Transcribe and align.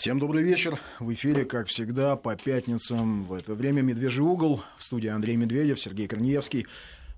Всем 0.00 0.18
добрый 0.18 0.42
вечер. 0.42 0.80
В 0.98 1.12
эфире, 1.12 1.44
как 1.44 1.66
всегда, 1.66 2.16
по 2.16 2.34
пятницам 2.34 3.24
в 3.24 3.34
это 3.34 3.52
время 3.52 3.82
«Медвежий 3.82 4.24
угол». 4.24 4.62
В 4.78 4.82
студии 4.82 5.08
Андрей 5.08 5.36
Медведев, 5.36 5.78
Сергей 5.78 6.08
Корнеевский, 6.08 6.66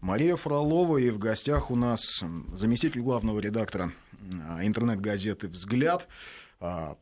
Мария 0.01 0.35
Фролова. 0.35 0.99
И 0.99 1.11
в 1.11 1.19
гостях 1.21 1.71
у 1.71 1.77
нас 1.77 2.25
заместитель 2.53 3.01
главного 3.01 3.39
редактора 3.39 3.93
а, 4.49 4.67
интернет-газеты 4.67 5.47
«Взгляд», 5.47 6.09
а, 6.59 6.97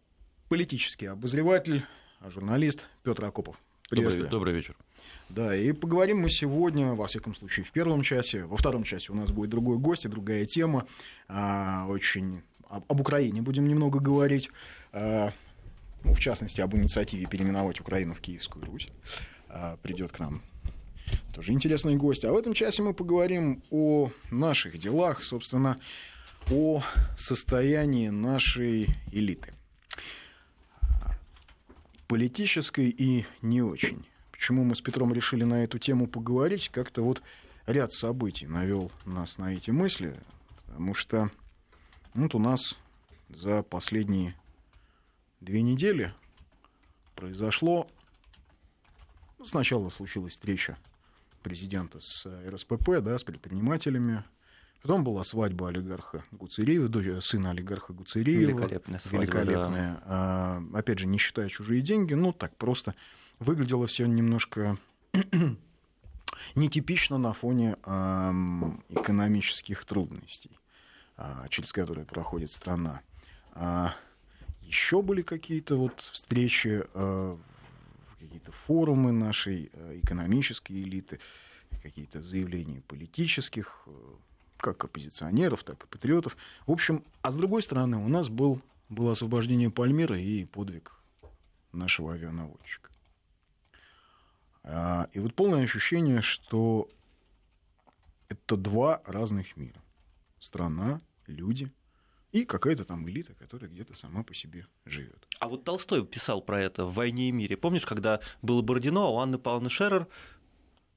политический 0.50 1.06
обозреватель, 1.06 1.86
журналист 2.28 2.84
Петр 3.02 3.24
Акопов. 3.24 3.56
Приветствую. 3.88 4.28
Добрый, 4.28 4.52
добрый 4.52 4.54
вечер. 4.56 4.76
Да, 5.30 5.56
и 5.56 5.72
поговорим 5.72 6.18
мы 6.20 6.28
сегодня, 6.28 6.92
во 6.92 7.06
всяком 7.06 7.34
случае, 7.34 7.64
в 7.64 7.72
первом 7.72 8.02
часе. 8.02 8.44
Во 8.44 8.58
втором 8.58 8.84
часе 8.84 9.12
у 9.12 9.16
нас 9.16 9.30
будет 9.30 9.48
другой 9.48 9.78
гость 9.78 10.04
и 10.04 10.08
другая 10.08 10.44
тема. 10.44 10.86
А, 11.26 11.86
очень 11.88 12.42
об 12.68 13.00
Украине 13.00 13.40
будем 13.40 13.66
немного 13.66 13.98
говорить 13.98 14.50
ну, 16.04 16.14
в 16.14 16.20
частности, 16.20 16.60
об 16.60 16.74
инициативе 16.74 17.26
переименовать 17.26 17.80
Украину 17.80 18.14
в 18.14 18.20
Киевскую 18.20 18.64
Русь, 18.64 18.88
а, 19.48 19.76
придет 19.78 20.12
к 20.12 20.18
нам 20.18 20.42
тоже 21.32 21.52
интересный 21.52 21.96
гость. 21.96 22.24
А 22.24 22.32
в 22.32 22.36
этом 22.36 22.54
часе 22.54 22.82
мы 22.82 22.94
поговорим 22.94 23.62
о 23.70 24.10
наших 24.30 24.78
делах, 24.78 25.22
собственно, 25.22 25.78
о 26.50 26.82
состоянии 27.16 28.08
нашей 28.08 28.88
элиты. 29.12 29.54
Политической 32.06 32.88
и 32.88 33.26
не 33.42 33.62
очень. 33.62 34.04
Почему 34.32 34.64
мы 34.64 34.74
с 34.74 34.80
Петром 34.80 35.12
решили 35.12 35.44
на 35.44 35.64
эту 35.64 35.78
тему 35.78 36.06
поговорить? 36.06 36.70
Как-то 36.70 37.02
вот 37.02 37.22
ряд 37.66 37.92
событий 37.92 38.46
навел 38.46 38.90
нас 39.04 39.38
на 39.38 39.54
эти 39.54 39.70
мысли, 39.70 40.18
потому 40.66 40.94
что 40.94 41.30
вот 42.14 42.34
у 42.34 42.38
нас 42.38 42.76
за 43.28 43.62
последние 43.62 44.34
две 45.40 45.62
недели 45.62 46.14
произошло... 47.14 47.88
Сначала 49.42 49.88
случилась 49.88 50.34
встреча 50.34 50.76
президента 51.42 52.00
с 52.00 52.26
РСПП, 52.46 53.00
да, 53.00 53.18
с 53.18 53.24
предпринимателями. 53.24 54.22
Потом 54.82 55.02
была 55.04 55.24
свадьба 55.24 55.68
олигарха 55.68 56.24
Гуцериева, 56.30 57.20
сына 57.20 57.50
олигарха 57.50 57.92
Гуцериева. 57.92 58.50
Великолепная 58.50 58.98
свадьба, 58.98 59.24
Великолепная. 59.24 59.94
Да. 59.94 60.02
А, 60.04 60.62
опять 60.74 60.98
же, 60.98 61.06
не 61.06 61.18
считая 61.18 61.48
чужие 61.48 61.82
деньги, 61.82 62.14
ну, 62.14 62.32
так 62.32 62.56
просто 62.56 62.94
выглядело 63.38 63.86
все 63.86 64.06
немножко 64.06 64.78
нетипично 66.54 67.18
на 67.18 67.32
фоне 67.32 67.76
а, 67.82 68.32
экономических 68.88 69.84
трудностей, 69.84 70.58
а, 71.16 71.46
через 71.48 71.72
которые 71.72 72.06
проходит 72.06 72.50
страна. 72.50 73.00
А, 73.52 73.94
еще 74.70 75.02
были 75.02 75.22
какие-то 75.22 75.76
вот 75.76 76.00
встречи, 76.00 76.84
э, 76.94 77.36
какие-то 78.20 78.52
форумы 78.52 79.10
нашей 79.10 79.68
э, 79.72 79.98
экономической 80.04 80.80
элиты, 80.80 81.18
какие-то 81.82 82.22
заявления 82.22 82.80
политических, 82.82 83.82
э, 83.86 83.90
как 84.58 84.84
оппозиционеров, 84.84 85.64
так 85.64 85.82
и 85.82 85.86
патриотов. 85.88 86.36
В 86.66 86.70
общем, 86.70 87.04
а 87.22 87.32
с 87.32 87.36
другой 87.36 87.64
стороны, 87.64 87.96
у 87.96 88.06
нас 88.06 88.28
был, 88.28 88.62
было 88.88 89.12
освобождение 89.12 89.70
Пальмира 89.70 90.16
и 90.16 90.44
подвиг 90.44 90.94
нашего 91.72 92.14
авианаводчика. 92.14 92.90
А, 94.62 95.08
и 95.12 95.18
вот 95.18 95.34
полное 95.34 95.64
ощущение, 95.64 96.20
что 96.20 96.88
это 98.28 98.56
два 98.56 99.02
разных 99.04 99.56
мира. 99.56 99.82
Страна, 100.38 101.00
люди, 101.26 101.72
и 102.32 102.44
какая-то 102.44 102.84
там 102.84 103.08
элита, 103.08 103.34
которая 103.34 103.70
где-то 103.70 103.96
сама 103.96 104.22
по 104.22 104.34
себе 104.34 104.66
живет. 104.84 105.26
А 105.38 105.48
вот 105.48 105.64
Толстой 105.64 106.04
писал 106.06 106.40
про 106.42 106.60
это 106.60 106.84
в 106.84 106.94
«Войне 106.94 107.28
и 107.28 107.32
мире». 107.32 107.56
Помнишь, 107.56 107.86
когда 107.86 108.20
было 108.42 108.62
Бородино, 108.62 109.06
а 109.06 109.08
у 109.08 109.18
Анны 109.18 109.38
Павловны 109.38 109.70
Шерер 109.70 110.06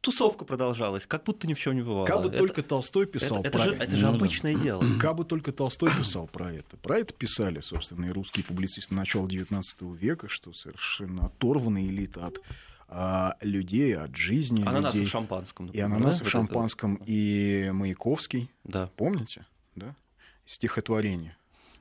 тусовка 0.02 0.46
продолжалась, 0.46 1.08
как 1.08 1.24
будто 1.24 1.48
ни 1.48 1.54
в 1.54 1.60
чем 1.60 1.76
не 1.76 1.82
бывало. 1.82 2.06
Как 2.06 2.22
бы 2.22 2.28
это, 2.28 2.38
только 2.38 2.62
Толстой 2.62 3.08
писал 3.08 3.42
это, 3.42 3.58
про 3.58 3.62
это. 3.62 3.76
Же, 3.76 3.84
это 3.84 3.96
же 3.96 4.06
ну, 4.06 4.16
обычное 4.16 4.54
да. 4.54 4.60
дело. 4.60 4.84
Как 5.00 5.16
бы 5.16 5.26
только 5.26 5.52
Толстой 5.52 5.92
писал 5.98 6.28
про 6.28 6.54
это. 6.54 6.78
Про 6.78 7.00
это 7.00 7.14
писали, 7.14 7.62
собственно, 7.62 8.06
и 8.06 8.10
русские 8.10 8.46
публицисты 8.46 8.94
начала 8.94 9.26
XIX 9.28 9.64
века, 9.96 10.28
что 10.28 10.54
совершенно 10.54 11.28
оторванная 11.28 11.86
элита 11.86 12.28
от 12.28 12.40
а, 12.90 13.38
людей, 13.42 13.96
от 13.98 14.16
жизни 14.16 14.62
ананасы 14.62 14.98
людей. 14.98 15.08
в 15.08 15.10
шампанском. 15.10 15.66
Например, 15.68 15.88
и 15.88 15.92
ананасы 15.92 16.20
да? 16.20 16.26
в 16.26 16.30
шампанском, 16.30 16.96
это... 16.96 17.06
и 17.08 17.72
Маяковский. 17.72 18.52
Да. 18.66 18.92
Помните? 18.98 19.46
Да? 19.76 19.96
Стихотворение. 20.46 21.36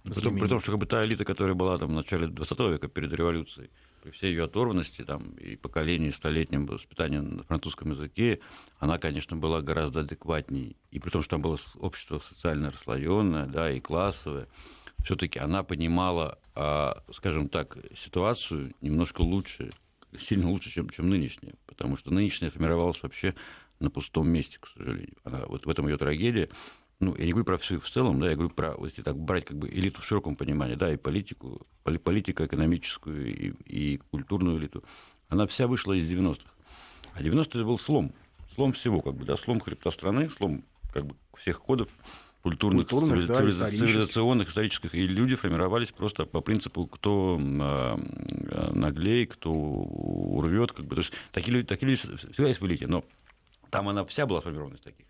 При 0.04 0.20
том, 0.20 0.36
при 0.36 0.48
том, 0.48 0.60
что 0.60 0.72
как 0.72 0.80
бы 0.80 0.86
та 0.86 1.04
элита, 1.04 1.24
которая 1.24 1.54
была 1.54 1.78
там 1.78 1.90
в 1.90 1.92
начале 1.92 2.26
20 2.26 2.58
века 2.58 2.88
перед 2.88 3.12
революцией, 3.12 3.70
при 4.02 4.10
всей 4.10 4.30
ее 4.30 4.44
оторванности 4.44 5.04
там, 5.04 5.30
и 5.34 5.54
поколении 5.54 6.10
столетнем 6.10 6.66
воспитания 6.66 7.20
на 7.20 7.44
французском 7.44 7.92
языке, 7.92 8.40
она, 8.80 8.98
конечно, 8.98 9.36
была 9.36 9.62
гораздо 9.62 10.00
адекватней. 10.00 10.76
И 10.90 10.98
при 10.98 11.10
том, 11.10 11.22
что 11.22 11.30
там 11.30 11.42
было 11.42 11.56
общество 11.76 12.20
социально 12.28 12.72
расслоенное, 12.72 13.46
да, 13.46 13.70
и 13.70 13.78
классовое, 13.78 14.48
все-таки 15.04 15.38
она 15.38 15.62
понимала, 15.62 16.38
а, 16.56 17.02
скажем 17.12 17.48
так, 17.48 17.76
ситуацию 17.96 18.74
немножко 18.80 19.20
лучше, 19.20 19.72
сильно 20.18 20.50
лучше, 20.50 20.70
чем, 20.70 20.90
чем 20.90 21.08
нынешняя. 21.08 21.54
Потому 21.66 21.96
что 21.96 22.12
нынешняя 22.12 22.50
формировалась 22.50 23.00
вообще 23.04 23.36
на 23.78 23.88
пустом 23.88 24.28
месте, 24.28 24.58
к 24.60 24.66
сожалению. 24.66 25.16
Она, 25.22 25.44
вот 25.46 25.66
в 25.66 25.70
этом 25.70 25.86
ее 25.86 25.96
трагедия 25.96 26.48
ну, 27.02 27.16
я 27.16 27.24
не 27.24 27.32
говорю 27.32 27.44
про 27.44 27.58
все 27.58 27.80
в 27.80 27.90
целом, 27.90 28.20
да, 28.20 28.30
я 28.30 28.34
говорю 28.34 28.50
про, 28.50 28.74
вот 28.76 28.86
если 28.86 29.02
так 29.02 29.18
брать 29.18 29.44
как 29.44 29.58
бы 29.58 29.68
элиту 29.68 30.00
в 30.00 30.06
широком 30.06 30.36
понимании, 30.36 30.76
да, 30.76 30.92
и 30.92 30.96
политику, 30.96 31.66
политику 31.82 32.44
экономическую 32.44 33.26
и, 33.26 33.52
и 33.66 33.96
культурную 34.12 34.58
элиту, 34.58 34.84
она 35.28 35.46
вся 35.48 35.66
вышла 35.66 35.94
из 35.94 36.08
90-х. 36.08 36.48
А 37.14 37.22
90-е 37.22 37.42
это 37.42 37.64
был 37.64 37.78
слом, 37.78 38.12
слом 38.54 38.72
всего, 38.72 39.00
как 39.00 39.14
бы, 39.14 39.24
да, 39.24 39.36
слом 39.36 39.58
хребта 39.58 39.90
страны, 39.90 40.30
слом 40.30 40.64
как 40.92 41.06
бы 41.06 41.16
всех 41.36 41.60
кодов 41.60 41.88
культурных, 42.42 42.88
культурных 42.88 43.26
да, 43.26 43.34
цивилизационных, 43.70 44.50
исторических, 44.50 44.94
и 44.94 45.04
люди 45.04 45.34
формировались 45.34 45.90
просто 45.90 46.24
по 46.24 46.40
принципу, 46.40 46.86
кто 46.86 47.36
э, 47.40 48.72
наглей, 48.72 49.26
кто 49.26 49.50
урвет, 49.52 50.72
как 50.72 50.86
бы, 50.86 50.94
то 50.94 51.00
есть 51.00 51.12
такие 51.32 51.54
люди, 51.54 51.66
такие 51.66 51.90
люди 51.90 52.00
всегда 52.16 52.48
есть 52.48 52.60
в 52.60 52.66
элите, 52.66 52.86
но 52.86 53.04
там 53.70 53.88
она 53.88 54.04
вся 54.04 54.26
была 54.26 54.40
сформирована 54.40 54.74
из 54.74 54.80
таких 54.80 55.06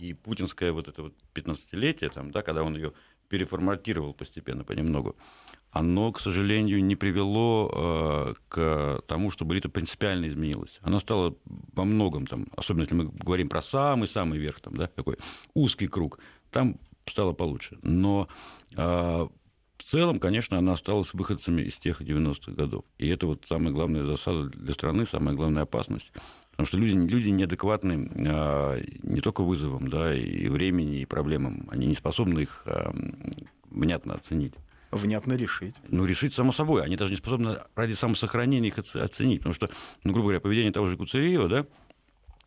и 0.00 0.14
путинское 0.14 0.72
вот 0.72 0.88
это 0.88 1.02
вот 1.02 1.14
15-летие, 1.34 2.10
там, 2.10 2.30
да, 2.30 2.42
когда 2.42 2.62
он 2.62 2.74
ее 2.74 2.92
переформатировал 3.28 4.14
постепенно, 4.14 4.64
понемногу, 4.64 5.14
оно, 5.70 6.10
к 6.10 6.20
сожалению, 6.20 6.84
не 6.84 6.96
привело 6.96 7.70
э, 7.72 8.34
к 8.48 9.02
тому, 9.06 9.30
чтобы 9.30 9.54
элита 9.54 9.68
принципиально 9.68 10.28
изменилась. 10.28 10.78
Она 10.82 10.98
стала 10.98 11.36
во 11.44 11.84
многом, 11.84 12.26
там, 12.26 12.46
особенно 12.56 12.82
если 12.82 12.94
мы 12.96 13.04
говорим 13.04 13.48
про 13.48 13.62
самый-самый 13.62 14.38
верх, 14.38 14.60
там, 14.60 14.76
да, 14.76 14.88
такой 14.88 15.16
узкий 15.54 15.86
круг, 15.86 16.18
там 16.50 16.76
стало 17.06 17.32
получше. 17.32 17.78
Но 17.82 18.28
э, 18.76 19.28
в 19.80 19.82
целом, 19.82 20.18
конечно, 20.18 20.58
она 20.58 20.74
осталась 20.74 21.14
выходцами 21.14 21.62
из 21.62 21.74
тех 21.76 22.02
90-х 22.02 22.52
годов. 22.52 22.84
И 22.98 23.08
это 23.08 23.26
вот 23.26 23.46
самая 23.48 23.72
главная 23.72 24.04
засада 24.04 24.50
для 24.50 24.74
страны, 24.74 25.06
самая 25.06 25.34
главная 25.34 25.62
опасность. 25.62 26.12
Потому 26.50 26.66
что 26.66 26.76
люди, 26.76 27.10
люди 27.10 27.30
неадекватны 27.30 28.10
а, 28.26 28.78
не 29.02 29.22
только 29.22 29.42
вызовам, 29.42 29.88
да, 29.88 30.14
и 30.14 30.48
времени, 30.48 31.00
и 31.00 31.06
проблемам. 31.06 31.66
Они 31.70 31.86
не 31.86 31.94
способны 31.94 32.40
их 32.40 32.62
а, 32.66 32.94
внятно 33.70 34.16
оценить. 34.16 34.52
Внятно 34.90 35.32
решить. 35.32 35.74
Ну, 35.88 36.04
решить 36.04 36.34
само 36.34 36.52
собой. 36.52 36.82
Они 36.82 36.96
даже 36.96 37.12
не 37.12 37.16
способны 37.16 37.56
ради 37.74 37.94
самосохранения 37.94 38.68
их 38.68 38.78
оценить. 38.78 39.38
Потому 39.38 39.54
что, 39.54 39.70
ну, 40.04 40.12
грубо 40.12 40.26
говоря, 40.26 40.40
поведение 40.40 40.72
того 40.72 40.88
же 40.88 40.98
Гуцериева, 40.98 41.48
да, 41.48 41.66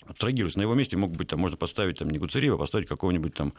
абстрагируясь, 0.06 0.56
на 0.56 0.62
его 0.62 0.76
месте 0.76 0.98
мог 0.98 1.14
быть, 1.14 1.30
там, 1.30 1.40
можно 1.40 1.58
поставить 1.58 1.98
там, 1.98 2.12
не 2.12 2.20
Гуцериева, 2.20 2.58
а 2.58 2.60
поставить 2.60 2.88
какого-нибудь 2.88 3.34
там 3.34 3.56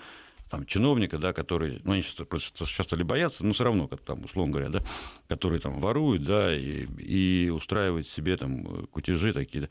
там, 0.51 0.67
чиновника, 0.67 1.19
да, 1.19 1.33
который, 1.33 1.81
ну, 1.85 1.93
они 1.93 2.03
сейчас, 2.03 2.27
сейчас 2.69 2.87
стали 2.87 3.03
бояться, 3.03 3.45
но 3.45 3.53
все 3.53 3.65
равно, 3.65 3.89
как 3.89 4.01
там, 4.01 4.25
условно 4.25 4.53
говоря, 4.53 4.69
да, 4.69 4.83
который 5.29 5.59
там 5.59 5.81
ворует, 5.81 6.25
да, 6.25 6.55
и, 6.55 6.87
и 6.99 7.51
устраивает 7.51 8.07
себе 8.07 8.37
там 8.37 8.87
кутежи 8.87 9.33
такие, 9.33 9.63
да 9.63 9.69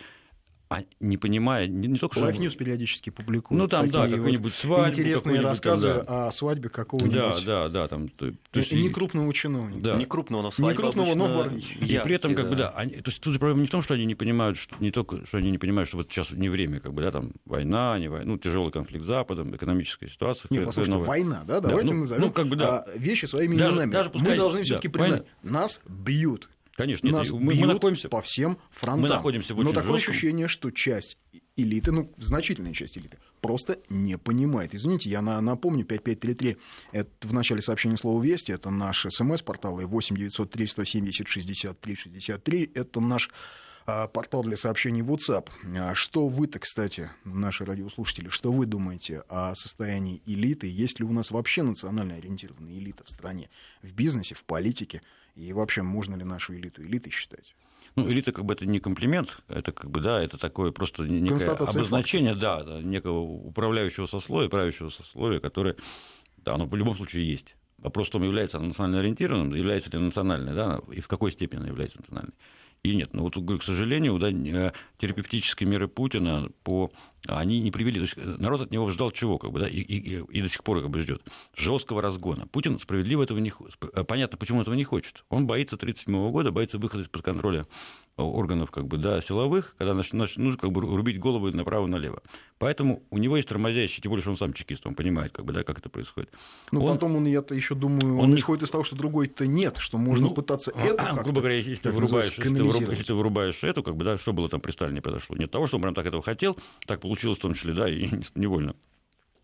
а 0.73 0.83
не 0.99 1.17
понимая, 1.17 1.67
не, 1.67 1.87
не 1.87 1.99
только 1.99 2.19
Life 2.19 2.39
News 2.39 2.57
периодически 2.57 3.11
публикует. 3.11 3.61
Ну, 3.61 3.67
там, 3.67 3.91
да, 3.91 4.07
какую-нибудь 4.07 4.55
свадьбу. 4.55 4.89
Интересные 4.89 5.39
рассказы 5.39 5.93
там, 5.93 6.05
да. 6.05 6.27
о 6.27 6.31
свадьбе 6.31 6.69
какого-нибудь. 6.69 7.15
Да, 7.15 7.39
да, 7.45 7.69
да. 7.69 7.87
Там, 7.87 8.09
то, 8.09 8.31
то 8.49 8.59
есть, 8.59 8.71
не 8.71 8.89
крупного 8.89 9.27
ученого. 9.27 9.69
Да. 9.75 9.95
Не 9.97 10.05
крупного, 10.05 10.41
но 10.41 10.51
свадьба 10.51 10.71
Не 10.71 10.75
крупного, 10.75 11.15
но 11.15 11.43
в 11.43 11.53
И 11.55 11.99
при 12.03 12.15
этом, 12.15 12.33
как 12.33 12.45
да. 12.45 12.49
бы, 12.49 12.55
да, 12.55 12.69
они, 12.71 12.95
то 12.95 13.11
есть 13.11 13.21
тут 13.21 13.33
же 13.33 13.39
проблема 13.39 13.61
не 13.61 13.67
в 13.67 13.69
том, 13.69 13.83
что 13.83 13.93
они 13.93 14.05
не 14.05 14.15
понимают, 14.15 14.57
что, 14.57 14.75
не 14.79 14.89
только, 14.89 15.23
что 15.27 15.37
они 15.37 15.51
не 15.51 15.59
понимают, 15.59 15.89
что 15.89 15.97
вот 15.97 16.11
сейчас 16.11 16.31
не 16.31 16.49
время, 16.49 16.79
как 16.79 16.91
бы, 16.93 17.03
да, 17.03 17.11
там, 17.11 17.33
война, 17.45 17.99
не 17.99 18.07
война, 18.07 18.25
ну, 18.25 18.39
тяжелый 18.39 18.71
конфликт 18.71 19.03
с 19.03 19.07
Западом, 19.07 19.55
экономическая 19.55 20.09
ситуация. 20.09 20.47
Не, 20.49 20.61
послушайте, 20.61 20.97
война, 20.97 21.43
да, 21.45 21.59
давайте 21.59 21.89
да, 21.89 21.93
ну, 21.93 21.99
назовем 21.99 22.21
ну, 22.23 22.31
как 22.31 22.47
бы, 22.47 22.55
да. 22.55 22.79
А, 22.79 22.97
вещи 22.97 23.25
своими 23.25 23.57
даже, 23.57 23.73
именами. 23.73 23.91
Даже 23.91 24.09
пускай, 24.09 24.31
Мы 24.31 24.37
должны 24.37 24.63
все-таки 24.63 24.87
да, 24.87 24.99
признать, 24.99 25.25
нас 25.43 25.81
бьют. 25.87 26.49
Конечно, 26.75 27.09
нас 27.11 27.29
нет, 27.29 27.39
мы, 27.39 27.53
мы 27.53 27.67
находимся 27.67 28.09
по 28.09 28.21
всем 28.21 28.57
фронтам. 28.71 29.01
Мы 29.01 29.07
находимся 29.09 29.53
в 29.53 29.59
очень 29.59 29.69
Но 29.69 29.73
такое 29.73 29.97
жестком... 29.97 30.11
ощущение, 30.11 30.47
что 30.47 30.71
часть 30.71 31.17
элиты, 31.55 31.91
ну, 31.91 32.11
значительная 32.17 32.73
часть 32.73 32.97
элиты, 32.97 33.19
просто 33.41 33.79
не 33.89 34.17
понимает. 34.17 34.73
Извините, 34.73 35.09
я 35.09 35.21
напомню, 35.21 35.85
5533 35.85 36.57
это 36.91 37.27
в 37.27 37.33
начале 37.33 37.61
сообщения 37.61 37.97
слова 37.97 38.23
«Вести», 38.23 38.51
это 38.51 38.71
наш 38.71 39.05
смс-портал, 39.09 39.79
и 39.81 39.85
8 39.85 40.15
903 40.15 40.67
170 40.67 41.27
63 41.27 41.95
63, 41.95 42.71
это 42.73 42.99
наш 42.99 43.29
а, 43.85 44.07
портал 44.07 44.43
для 44.43 44.55
сообщений 44.55 45.01
WhatsApp. 45.01 45.49
А 45.75 45.93
что 45.93 46.27
вы-то, 46.27 46.59
кстати, 46.59 47.09
наши 47.23 47.65
радиослушатели, 47.65 48.29
что 48.29 48.51
вы 48.51 48.65
думаете 48.65 49.23
о 49.29 49.53
состоянии 49.55 50.21
элиты? 50.25 50.67
Есть 50.67 50.99
ли 50.99 51.05
у 51.05 51.11
нас 51.11 51.31
вообще 51.31 51.63
национально 51.63 52.15
ориентированная 52.15 52.73
элита 52.73 53.03
в 53.03 53.09
стране, 53.09 53.49
в 53.81 53.93
бизнесе, 53.93 54.35
в 54.35 54.43
политике? 54.45 55.01
И 55.35 55.51
вообще, 55.53 55.81
можно 55.81 56.15
ли 56.15 56.23
нашу 56.23 56.55
элиту 56.55 56.83
элитой 56.83 57.11
считать? 57.11 57.55
Ну, 57.95 58.09
элита 58.09 58.31
как 58.31 58.45
бы 58.45 58.53
это 58.53 58.65
не 58.65 58.79
комплимент, 58.79 59.37
это 59.47 59.71
как 59.71 59.91
бы, 59.91 59.99
да, 59.99 60.21
это 60.21 60.37
такое 60.37 60.71
просто 60.71 61.03
некое 61.03 61.51
обозначение, 61.51 62.33
факта. 62.33 62.65
да, 62.65 62.81
некого 62.81 63.19
управляющего 63.19 64.07
сословия, 64.07 64.49
правящего 64.49 64.89
сословия, 64.89 65.39
которое, 65.39 65.75
да, 66.37 66.55
оно 66.55 66.65
в 66.65 66.75
любом 66.75 66.95
случае 66.95 67.29
есть. 67.29 67.55
Вопрос 67.77 68.07
в 68.07 68.11
том, 68.11 68.23
является 68.23 68.57
оно 68.57 68.67
национально 68.67 68.99
ориентированным, 68.99 69.53
является 69.53 69.91
ли 69.91 69.99
национальной, 69.99 70.53
да, 70.53 70.81
и 70.91 71.01
в 71.01 71.07
какой 71.07 71.31
степени 71.31 71.59
она 71.59 71.67
является 71.67 71.99
национальной 71.99 72.33
и 72.83 72.95
нет. 72.95 73.13
Но 73.13 73.23
вот, 73.23 73.35
к 73.35 73.63
сожалению, 73.63 74.19
да, 74.19 74.29
э, 74.29 74.71
терапевтические 74.97 75.67
меры 75.67 75.87
Путина 75.87 76.49
по 76.63 76.91
они 77.27 77.59
не 77.59 77.71
привели. 77.71 77.95
То 77.95 78.01
есть 78.01 78.13
э, 78.17 78.35
народ 78.39 78.61
от 78.61 78.71
него 78.71 78.89
ждал 78.89 79.11
чего, 79.11 79.37
как 79.37 79.51
бы, 79.51 79.59
да, 79.59 79.67
и, 79.67 79.79
и, 79.79 80.23
и 80.29 80.41
до 80.41 80.49
сих 80.49 80.63
пор 80.63 80.81
как 80.81 80.89
бы 80.89 80.99
ждет. 80.99 81.21
Жесткого 81.55 82.01
разгона. 82.01 82.47
Путин 82.47 82.77
справедливо 82.79 83.23
этого 83.23 83.37
не 83.39 83.49
хочет. 83.49 83.77
Э, 83.93 84.03
понятно, 84.03 84.37
почему 84.37 84.61
этого 84.61 84.75
не 84.75 84.83
хочет. 84.83 85.23
Он 85.29 85.47
боится 85.47 85.75
1937 85.75 86.31
года, 86.31 86.51
боится 86.51 86.77
выхода 86.77 87.03
из-под 87.03 87.21
контроля 87.21 87.65
органов 88.17 88.69
как 88.69 88.87
бы, 88.87 88.97
да, 88.97 89.21
силовых, 89.21 89.75
когда 89.77 89.93
начнут 89.93 90.29
ну, 90.35 90.55
как 90.55 90.71
бы, 90.71 90.81
рубить 90.81 91.19
головы 91.19 91.51
направо-налево. 91.51 92.21
Поэтому 92.59 93.01
у 93.09 93.17
него 93.17 93.37
есть 93.37 93.49
тормозящий, 93.49 94.01
тем 94.01 94.11
более, 94.11 94.21
что 94.21 94.31
он 94.31 94.37
сам 94.37 94.53
чекист, 94.53 94.85
он 94.85 94.93
понимает, 94.93 95.33
как, 95.33 95.45
бы, 95.45 95.51
да, 95.51 95.63
как 95.63 95.79
это 95.79 95.89
происходит. 95.89 96.29
Ну, 96.71 96.85
потом 96.85 97.15
он, 97.15 97.25
я-то 97.25 97.55
еще 97.55 97.73
думаю, 97.73 98.19
он, 98.19 98.31
он 98.31 98.35
исходит 98.35 98.63
из 98.63 98.69
того, 98.69 98.83
что 98.83 98.95
другой-то 98.95 99.47
нет, 99.47 99.77
что 99.79 99.97
можно 99.97 100.27
ну, 100.27 100.33
пытаться 100.33 100.71
а, 100.75 100.85
это 100.85 101.13
Грубо 101.23 101.39
говоря, 101.39 101.55
если 101.55 101.75
ты, 101.75 101.91
вырубаешь, 101.91 102.37
если, 102.37 102.43
ты 102.43 102.49
вырубаешь, 102.49 102.89
если 102.89 103.03
ты 103.03 103.13
вырубаешь 103.15 103.63
эту, 103.63 103.83
как 103.83 103.95
бы, 103.95 104.05
да, 104.05 104.17
что 104.17 104.31
было 104.31 104.47
там 104.47 104.61
при 104.61 104.71
Сталине 104.71 105.01
произошло? 105.01 105.35
Нет 105.35 105.49
того, 105.49 105.65
что 105.67 105.77
он 105.77 105.81
прям 105.81 105.95
так 105.95 106.05
этого 106.05 106.21
хотел, 106.21 106.57
так 106.85 107.01
получилось 107.01 107.12
в 107.15 107.37
том 107.37 107.53
числе, 107.53 107.73
да, 107.73 107.89
и 107.89 108.09
невольно. 108.35 108.75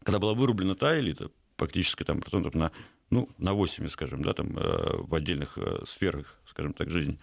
Когда 0.04 0.20
была 0.20 0.34
вырублена 0.34 0.76
та 0.76 1.00
элита, 1.00 1.30
практически 1.56 2.04
там 2.04 2.22
процентов 2.22 2.54
на, 2.56 2.72
ну, 3.10 3.30
на 3.38 3.54
80, 3.54 3.92
скажем, 3.92 4.22
да, 4.22 4.34
там, 4.34 4.58
э, 4.58 4.98
в 4.98 5.14
отдельных 5.14 5.58
э, 5.58 5.84
сферах, 5.88 6.40
скажем 6.48 6.74
так, 6.74 6.90
жизни, 6.90 7.20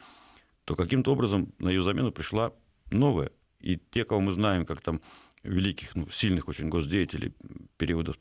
то 0.64 0.76
каким-то 0.76 1.12
образом 1.12 1.52
на 1.58 1.68
ее 1.68 1.82
замену 1.82 2.12
пришла 2.12 2.52
новая. 2.90 3.30
И 3.60 3.80
те, 3.90 4.04
кого 4.04 4.20
мы 4.20 4.32
знаем, 4.32 4.66
как 4.66 4.80
там 4.80 5.00
великих, 5.42 5.94
ну, 5.94 6.08
сильных 6.10 6.48
очень 6.48 6.68
госдеятелей 6.68 7.32
периода 7.78 8.14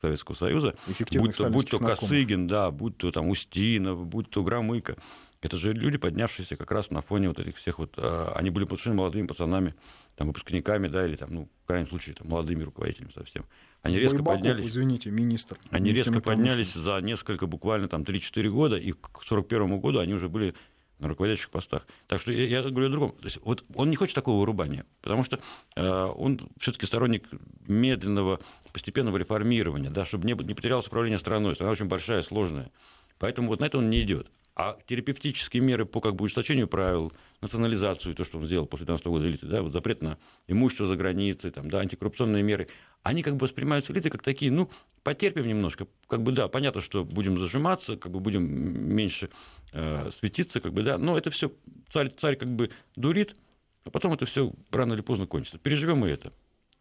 Советского 0.00 0.34
Союза, 0.34 0.76
будь 1.12 1.36
то, 1.36 1.50
будь 1.50 1.70
то 1.70 1.78
Косыгин, 1.78 2.46
да, 2.46 2.70
будь 2.70 2.96
то 2.96 3.10
там 3.12 3.28
Устинов, 3.28 4.06
будь 4.06 4.30
то 4.30 4.42
Громыко, 4.42 4.96
это 5.42 5.56
же 5.56 5.72
люди, 5.72 5.96
поднявшиеся 5.96 6.56
как 6.56 6.70
раз 6.70 6.90
на 6.90 7.00
фоне 7.00 7.28
вот 7.28 7.38
этих 7.38 7.56
всех 7.56 7.78
вот... 7.78 7.94
А, 7.96 8.32
они 8.36 8.50
были 8.50 8.64
совершенно 8.66 8.96
молодыми 8.96 9.26
пацанами, 9.26 9.74
там, 10.16 10.28
выпускниками, 10.28 10.88
да, 10.88 11.04
или 11.04 11.16
там, 11.16 11.32
ну, 11.32 11.48
в 11.64 11.66
крайнем 11.66 11.88
случае, 11.88 12.14
там, 12.14 12.28
молодыми 12.28 12.62
руководителями 12.62 13.10
совсем. 13.14 13.46
Они 13.82 13.98
резко 13.98 14.18
Байбаков, 14.18 14.40
поднялись... 14.40 14.66
извините, 14.66 15.10
министр. 15.10 15.58
Они 15.70 15.92
резко 15.92 16.20
поднялись 16.20 16.74
за 16.74 17.00
несколько, 17.00 17.46
буквально 17.46 17.88
там 17.88 18.02
3-4 18.02 18.48
года, 18.50 18.76
и 18.76 18.92
к 18.92 19.08
1941 19.08 19.80
году 19.80 19.98
они 20.00 20.12
уже 20.12 20.28
были 20.28 20.54
на 20.98 21.08
руководящих 21.08 21.48
постах. 21.48 21.86
Так 22.06 22.20
что 22.20 22.32
я, 22.32 22.46
я 22.46 22.62
говорю 22.62 22.88
о 22.88 22.90
другом. 22.90 23.10
То 23.12 23.24
есть, 23.24 23.38
вот 23.42 23.64
он 23.74 23.88
не 23.88 23.96
хочет 23.96 24.14
такого 24.14 24.38
вырубания, 24.40 24.84
потому 25.00 25.24
что 25.24 25.40
э, 25.74 26.04
он 26.04 26.50
все-таки 26.58 26.84
сторонник 26.84 27.26
медленного, 27.66 28.40
постепенного 28.72 29.16
реформирования, 29.16 29.90
да, 29.90 30.04
чтобы 30.04 30.26
не, 30.26 30.34
не 30.34 30.54
потерялось 30.54 30.86
управление 30.86 31.18
страной. 31.18 31.54
Страна 31.54 31.72
очень 31.72 31.86
большая, 31.86 32.22
сложная. 32.22 32.70
Поэтому 33.18 33.48
вот 33.48 33.60
на 33.60 33.64
это 33.64 33.78
он 33.78 33.88
не 33.88 34.00
идет. 34.00 34.30
А 34.62 34.76
терапевтические 34.86 35.62
меры 35.62 35.86
по 35.86 36.02
как 36.02 36.16
бы 36.16 36.24
ужесточению 36.24 36.68
правил, 36.68 37.14
национализацию, 37.40 38.14
то, 38.14 38.24
что 38.24 38.36
он 38.36 38.44
сделал 38.44 38.66
после 38.66 38.84
19 38.84 39.06
года 39.06 39.26
элиты, 39.26 39.46
да, 39.46 39.62
вот 39.62 39.72
запрет 39.72 40.02
на 40.02 40.18
имущество 40.48 40.86
за 40.86 40.96
границей, 40.96 41.50
там, 41.50 41.70
да, 41.70 41.78
антикоррупционные 41.78 42.42
меры, 42.42 42.68
они 43.02 43.22
как 43.22 43.36
бы 43.36 43.44
воспринимаются 43.44 43.94
элитой 43.94 44.10
как 44.10 44.22
такие, 44.22 44.52
ну, 44.52 44.70
потерпим 45.02 45.48
немножко, 45.48 45.86
как 46.06 46.22
бы, 46.22 46.32
да, 46.32 46.46
понятно, 46.48 46.82
что 46.82 47.06
будем 47.06 47.38
зажиматься, 47.38 47.96
как 47.96 48.12
бы 48.12 48.20
будем 48.20 48.42
меньше 48.42 49.30
э, 49.72 50.10
светиться, 50.18 50.60
как 50.60 50.74
бы, 50.74 50.82
да, 50.82 50.98
но 50.98 51.16
это 51.16 51.30
все 51.30 51.50
царь, 51.90 52.12
царь 52.18 52.36
как 52.36 52.54
бы 52.54 52.68
дурит, 52.96 53.36
а 53.84 53.90
потом 53.90 54.12
это 54.12 54.26
все 54.26 54.52
рано 54.70 54.92
или 54.92 55.00
поздно 55.00 55.26
кончится. 55.26 55.58
Переживем 55.58 56.00
мы 56.00 56.10
это. 56.10 56.34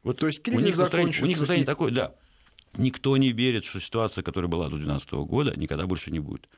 Вот 0.04 0.18
То 0.18 0.28
есть 0.28 0.42
кризис 0.42 0.64
у 0.64 0.66
них 0.66 0.78
настроение, 0.78 1.16
у 1.22 1.26
них 1.26 1.38
настроение 1.40 1.66
такое, 1.66 1.92
да. 1.94 2.14
Никто 2.78 3.16
не 3.16 3.31
верит, 3.31 3.64
что 3.64 3.80
ситуация, 3.80 4.22
которая 4.22 4.50
была 4.50 4.66
до 4.66 4.76
2012 4.76 5.12
года, 5.30 5.58
никогда 5.58 5.88
больше 5.88 6.12
не 6.12 6.20
будет 6.20 6.50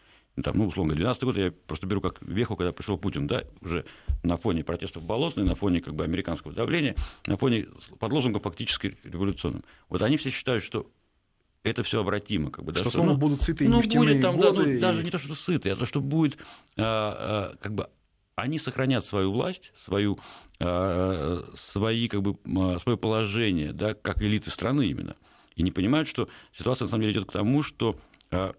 там, 0.44 0.58
ну, 0.58 0.68
условно, 0.68 0.96
12 0.96 1.24
год 1.24 1.38
я 1.38 1.52
просто 1.52 1.86
беру 1.86 2.02
как 2.02 2.22
веху, 2.22 2.56
когда 2.56 2.72
пришел 2.72 2.98
Путин, 2.98 3.28
да, 3.28 3.44
уже 3.62 3.86
на 4.24 4.38
фоне 4.38 4.64
протестов 4.64 5.04
Болотной, 5.04 5.44
на 5.44 5.56
фоне 5.56 5.82
как 5.82 5.94
бы 5.94 6.04
американского 6.04 6.54
давления, 6.54 6.96
на 7.28 7.38
фоне 7.38 7.68
под 8.00 8.14
лозунгом 8.14 8.42
фактически 8.42 8.98
революционным. 9.04 9.64
Вот 9.90 10.02
они 10.02 10.18
все 10.18 10.30
считают, 10.30 10.64
что 10.64 10.90
это 11.64 11.84
все 11.84 12.00
обратимо. 12.00 12.50
Как 12.50 12.66
бы, 12.66 12.72
да, 12.72 12.80
что, 12.80 12.90
что 12.90 13.00
снова 13.00 13.14
ну, 13.14 13.18
будут 13.18 13.42
сытые 13.42 13.70
ну, 13.70 13.82
будет 13.82 14.22
там, 14.22 14.38
годы. 14.38 14.58
Да, 14.58 14.64
ну, 14.64 14.70
и... 14.70 14.80
Даже 14.80 15.04
не 15.04 15.12
то, 15.12 15.18
что 15.18 15.36
сытые, 15.36 15.74
а 15.74 15.76
то, 15.76 15.86
что 15.86 16.02
будет, 16.02 16.38
а, 16.78 17.54
а, 17.54 17.58
как 17.62 17.76
бы, 17.76 17.88
они 18.36 18.58
сохранят 18.58 19.06
свою 19.06 19.32
власть, 19.32 19.72
свою, 19.76 20.18
а, 20.60 21.44
свои, 21.56 22.08
как 22.08 22.22
бы, 22.22 22.38
а, 22.58 22.80
свое 22.80 22.98
положение, 22.98 23.74
да, 23.74 23.94
как 23.94 24.22
элиты 24.22 24.50
страны 24.50 24.88
именно. 24.88 25.16
И 25.56 25.64
не 25.64 25.72
понимают, 25.72 26.08
что 26.08 26.30
ситуация 26.58 26.86
на 26.86 26.90
самом 26.90 27.02
деле 27.02 27.14
идет 27.14 27.30
к 27.30 27.34
тому, 27.34 27.62
что 27.62 28.00
а, 28.32 28.56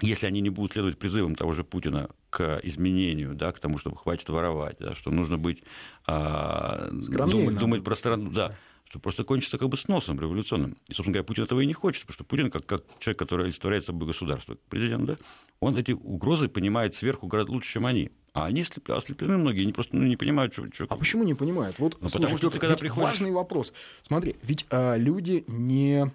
если 0.00 0.26
они 0.26 0.40
не 0.40 0.50
будут 0.50 0.72
следовать 0.72 0.98
призывам 0.98 1.34
того 1.34 1.52
же 1.52 1.64
Путина 1.64 2.10
к 2.30 2.60
изменению, 2.62 3.34
да, 3.34 3.52
к 3.52 3.60
тому, 3.60 3.78
чтобы 3.78 3.96
хватит 3.96 4.28
воровать, 4.28 4.76
да, 4.80 4.94
что 4.94 5.10
нужно 5.10 5.38
быть, 5.38 5.62
а, 6.06 6.88
думать, 6.90 7.58
думать 7.58 7.84
про 7.84 7.94
страну, 7.94 8.30
да, 8.30 8.56
что 8.84 8.98
просто 8.98 9.24
кончится 9.24 9.58
как 9.58 9.68
бы 9.68 9.76
сносом 9.76 10.20
революционным. 10.20 10.76
И, 10.88 10.94
собственно 10.94 11.14
говоря, 11.14 11.24
Путин 11.24 11.44
этого 11.44 11.60
и 11.60 11.66
не 11.66 11.72
хочет, 11.72 12.02
потому 12.02 12.14
что 12.14 12.24
Путин, 12.24 12.50
как, 12.50 12.66
как 12.66 12.82
человек, 12.98 13.18
который 13.18 13.46
олицетворяет 13.46 13.84
собой 13.84 14.06
государство, 14.08 14.56
президент, 14.68 15.04
да, 15.04 15.16
он 15.60 15.76
эти 15.76 15.92
угрозы 15.92 16.48
понимает 16.48 16.94
сверху 16.94 17.26
гораздо 17.26 17.52
лучше, 17.52 17.72
чем 17.72 17.86
они. 17.86 18.10
А 18.32 18.46
они 18.46 18.64
ослеплены 18.88 19.38
многие, 19.38 19.62
они 19.62 19.72
просто 19.72 19.96
ну, 19.96 20.04
не 20.04 20.16
понимают, 20.16 20.52
что... 20.52 20.66
что... 20.72 20.86
А 20.88 20.96
почему 20.96 21.22
не 21.22 21.34
понимают? 21.34 21.78
Вот, 21.78 21.96
ну, 22.00 22.10
потому 22.10 22.36
что 22.36 22.50
ты, 22.50 22.58
когда 22.58 22.76
приходишь... 22.76 23.10
Важный 23.10 23.30
вопрос. 23.30 23.72
Смотри, 24.02 24.36
ведь 24.42 24.66
а, 24.70 24.96
люди 24.96 25.44
не... 25.46 26.12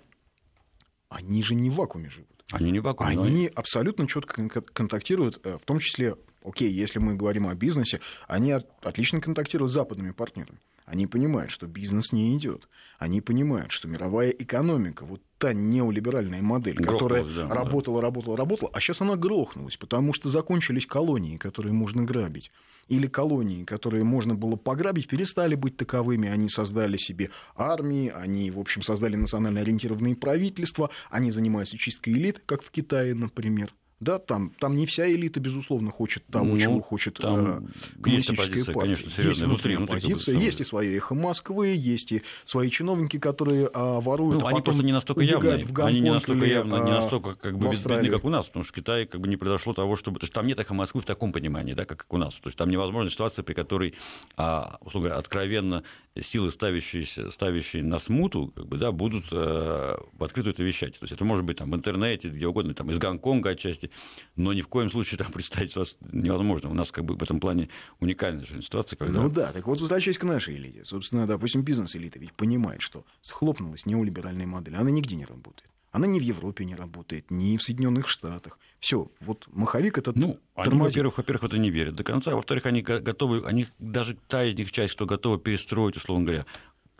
Они 1.08 1.42
же 1.44 1.56
не 1.56 1.70
в 1.70 1.76
вакууме 1.76 2.10
живут. 2.10 2.39
Они 2.52 2.72
не 2.72 2.80
вакуум. 2.80 3.10
Они 3.10 3.46
но... 3.48 3.52
абсолютно 3.56 4.08
четко 4.08 4.50
контактируют, 4.50 5.40
э, 5.46 5.58
в 5.58 5.66
том 5.66 5.80
числе, 5.80 6.16
окей, 6.44 6.72
если 6.72 7.00
мы 7.00 7.16
говорим 7.16 7.48
о 7.48 7.56
бизнесе, 7.56 8.00
они 8.28 8.52
отлично 8.82 9.22
контактируют 9.22 9.72
с 9.72 9.76
западными 9.76 10.12
партнерами. 10.12 10.60
Они 10.90 11.06
понимают, 11.06 11.52
что 11.52 11.68
бизнес 11.68 12.12
не 12.12 12.36
идет. 12.36 12.68
Они 12.98 13.22
понимают, 13.22 13.72
что 13.72 13.88
мировая 13.88 14.32
экономика, 14.32 15.06
вот 15.06 15.22
та 15.38 15.54
неолиберальная 15.54 16.42
модель, 16.42 16.78
которая 16.78 17.24
да, 17.24 17.48
работала, 17.48 18.02
да. 18.02 18.08
работала, 18.08 18.36
работала, 18.36 18.72
а 18.74 18.80
сейчас 18.80 19.00
она 19.02 19.16
грохнулась, 19.16 19.78
потому 19.78 20.14
что 20.14 20.30
закончились 20.30 20.88
колонии, 20.88 21.38
которые 21.38 21.74
можно 21.74 22.04
грабить. 22.04 22.52
Или 22.88 23.06
колонии, 23.06 23.66
которые 23.66 24.04
можно 24.04 24.34
было 24.34 24.56
пограбить, 24.56 25.08
перестали 25.08 25.54
быть 25.54 25.78
таковыми. 25.78 26.28
Они 26.28 26.50
создали 26.50 26.98
себе 26.98 27.30
армии, 27.56 28.10
они, 28.10 28.50
в 28.50 28.60
общем, 28.60 28.82
создали 28.82 29.16
национально 29.16 29.62
ориентированные 29.62 30.16
правительства, 30.16 30.90
они 31.12 31.30
занимаются 31.30 31.78
чисткой 31.78 32.14
элит, 32.14 32.42
как 32.48 32.64
в 32.64 32.72
Китае, 32.72 33.14
например. 33.14 33.76
Да, 34.00 34.18
там, 34.18 34.52
там 34.60 34.78
не 34.78 34.86
вся 34.86 35.12
элита, 35.12 35.42
безусловно, 35.42 35.92
хочет 35.92 36.26
того, 36.28 36.46
ну, 36.46 36.60
чего 36.60 36.82
хочет 36.82 37.20
э, 37.20 37.62
коммунистическая 38.02 38.64
партия. 38.66 38.96
Конечно, 38.96 39.22
есть 39.22 39.42
внутри 39.42 39.76
оппозиция, 39.76 40.36
есть 40.38 40.62
и 40.62 40.64
свои 40.64 40.96
эхо 40.96 41.16
Москвы, 41.16 41.76
есть 41.76 42.14
и 42.14 42.22
свои 42.46 42.70
чиновники, 42.70 43.20
которые 43.20 43.70
а, 43.74 44.00
воруют, 44.00 44.40
ну, 44.40 44.48
а 44.48 44.52
они 44.52 44.62
просто 44.62 44.84
не 44.84 44.94
настолько 44.94 45.22
явные, 45.22 45.66
в 45.66 45.84
они 45.84 46.00
не 46.00 46.12
настолько 46.12 46.46
явно, 46.46 46.76
не 46.76 46.92
а, 46.92 47.02
настолько 47.02 47.36
как 47.36 47.58
бы 47.58 47.70
безбедны, 47.70 48.10
как 48.10 48.24
у 48.24 48.30
нас, 48.30 48.46
потому 48.48 48.64
что 48.64 48.72
в 48.72 48.76
Китае 48.76 49.06
как 49.06 49.20
бы 49.20 49.28
не 49.28 49.36
произошло 49.36 49.74
того, 49.74 49.98
чтобы... 49.98 50.20
То 50.20 50.24
есть 50.24 50.34
там 50.34 50.48
нет 50.48 50.60
эхо 50.60 50.74
Москвы 50.74 51.02
в 51.02 51.06
таком 51.06 51.34
понимании, 51.34 51.74
да, 51.74 51.84
как 51.86 52.06
у 52.10 52.18
нас. 52.18 52.36
То 52.36 52.48
есть 52.48 52.58
там 52.58 52.70
невозможна 52.70 53.10
ситуация, 53.10 53.44
при 53.44 53.54
которой, 53.54 53.96
а, 54.38 54.80
говоря, 54.94 55.18
откровенно 55.18 55.84
силы, 56.22 56.52
ставящие, 56.52 57.06
ставящие 57.32 57.84
на 57.84 58.00
смуту, 58.00 58.52
как 58.56 58.68
бы, 58.68 58.78
да, 58.78 58.92
будут 58.92 59.26
э, 59.32 59.98
в 60.14 60.24
открытую 60.24 60.54
это 60.54 60.64
вещать. 60.64 60.94
То 61.00 61.04
есть 61.04 61.14
это 61.14 61.26
может 61.26 61.46
быть 61.46 61.58
там, 61.58 61.72
в 61.72 61.76
интернете, 61.76 62.30
где 62.30 62.48
угодно, 62.48 62.74
там, 62.74 62.90
из 62.92 62.98
Гонконга 62.98 63.52
отчасти, 63.52 63.92
но 64.36 64.54
ни 64.54 64.62
в 64.62 64.68
коем 64.68 64.90
случае 64.90 65.18
там 65.18 65.32
представить 65.34 65.76
вас 65.76 65.98
невозможно. 66.12 66.70
У 66.70 66.74
нас 66.74 66.92
как 66.92 67.06
бы 67.06 67.16
в 67.16 67.24
этом 67.24 67.40
плане 67.40 67.70
уникальная 68.00 68.46
же 68.46 68.62
ситуация. 68.62 68.98
Когда... 68.98 69.22
Ну 69.22 69.30
да, 69.30 69.52
так 69.52 69.68
вот 69.68 69.80
возвращаясь 69.80 70.18
к 70.18 70.24
нашей 70.24 70.56
элите. 70.56 70.86
Собственно, 70.86 71.28
допустим, 71.28 71.64
бизнес-элита 71.64 72.20
ведь 72.20 72.34
понимает, 72.34 72.82
что 72.82 73.06
схлопнулась 73.22 73.86
неолиберальная 73.86 74.48
модель, 74.48 74.76
она 74.76 74.90
нигде 74.92 75.16
не 75.16 75.26
работает. 75.26 75.70
Она 75.92 76.06
ни 76.06 76.20
в 76.20 76.24
Европе 76.24 76.66
не 76.66 76.76
работает, 76.76 77.32
ни 77.32 77.58
в 77.58 77.64
Соединенных 77.64 78.08
Штатах. 78.08 78.60
Все, 78.80 79.12
вот 79.22 79.48
маховик 79.52 79.98
этот 79.98 80.16
ну, 80.16 80.40
они, 80.56 80.78
во-первых, 80.78 81.18
во-первых, 81.18 81.44
в 81.44 81.46
это 81.48 81.58
не 81.58 81.70
верят 81.72 81.96
до 81.96 82.04
конца. 82.04 82.36
Во-вторых, 82.36 82.66
они 82.68 82.82
готовы, 82.82 83.46
они 83.46 83.68
даже 83.80 84.16
та 84.28 84.46
из 84.46 84.56
них 84.56 84.72
часть, 84.72 84.94
кто 84.94 85.06
готова 85.06 85.40
перестроить, 85.40 85.98
условно 85.98 86.26
говоря, 86.26 86.46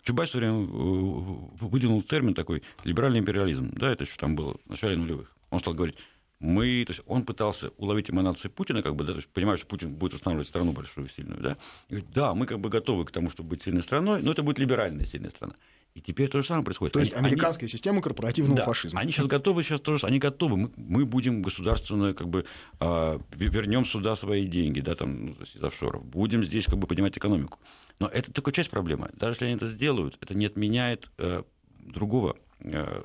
Чубайс 0.02 0.30
все 0.30 0.38
время 0.38 0.54
выдвинул 0.54 2.02
термин 2.02 2.34
такой 2.34 2.62
либеральный 2.84 3.20
империализм. 3.20 3.70
Да, 3.72 3.92
это 3.92 4.04
еще 4.04 4.16
там 4.16 4.34
было 4.34 4.56
в 4.66 4.70
начале 4.70 4.96
нулевых. 4.96 5.36
Он 5.50 5.60
стал 5.60 5.74
говорить, 5.74 5.96
мы, 6.40 6.84
то 6.86 6.92
есть 6.92 7.02
он 7.06 7.24
пытался 7.24 7.70
уловить 7.76 8.10
эманации 8.10 8.48
Путина, 8.48 8.82
как 8.82 8.96
бы, 8.96 9.04
да, 9.04 9.12
то 9.12 9.18
есть 9.18 9.28
понимая, 9.28 9.58
что 9.58 9.66
Путин 9.66 9.94
будет 9.94 10.14
устанавливать 10.14 10.48
страну 10.48 10.72
большую, 10.72 11.08
сильную, 11.10 11.40
да, 11.40 11.56
и 11.88 11.94
говорит, 11.94 12.10
да, 12.12 12.34
мы 12.34 12.46
как 12.46 12.58
бы 12.58 12.70
готовы 12.70 13.04
к 13.04 13.10
тому, 13.10 13.30
чтобы 13.30 13.50
быть 13.50 13.62
сильной 13.62 13.82
страной, 13.82 14.22
но 14.22 14.32
это 14.32 14.42
будет 14.42 14.58
либеральная 14.58 15.04
сильная 15.04 15.30
страна. 15.30 15.54
И 15.94 16.00
теперь 16.00 16.28
то 16.28 16.40
же 16.40 16.46
самое 16.46 16.64
происходит. 16.64 16.92
То 16.92 17.00
есть 17.00 17.12
они, 17.14 17.26
американская 17.26 17.66
они, 17.66 17.72
система 17.72 18.00
корпоративного 18.00 18.58
да, 18.58 18.64
фашизма. 18.64 19.00
Они 19.00 19.10
сейчас 19.10 19.26
готовы, 19.26 19.64
сейчас 19.64 19.80
тоже, 19.80 20.06
они 20.06 20.20
готовы. 20.20 20.56
Мы, 20.56 20.70
мы 20.76 21.04
будем 21.04 21.42
государственно, 21.42 22.14
как 22.14 22.28
бы, 22.28 22.44
э, 22.78 23.18
вернем 23.32 23.84
сюда 23.84 24.14
свои 24.14 24.46
деньги, 24.46 24.80
да, 24.80 24.94
там, 24.94 25.26
ну, 25.26 25.36
из 25.52 25.62
офшоров. 25.62 26.04
Будем 26.04 26.44
здесь, 26.44 26.66
как 26.66 26.78
бы, 26.78 26.86
поднимать 26.86 27.18
экономику. 27.18 27.58
Но 27.98 28.06
это 28.06 28.32
только 28.32 28.52
часть 28.52 28.70
проблемы. 28.70 29.10
Даже 29.14 29.32
если 29.32 29.46
они 29.46 29.54
это 29.54 29.68
сделают, 29.68 30.16
это 30.20 30.32
не 30.34 30.46
отменяет 30.46 31.10
э, 31.18 31.42
другого, 31.80 32.36
э, 32.60 33.02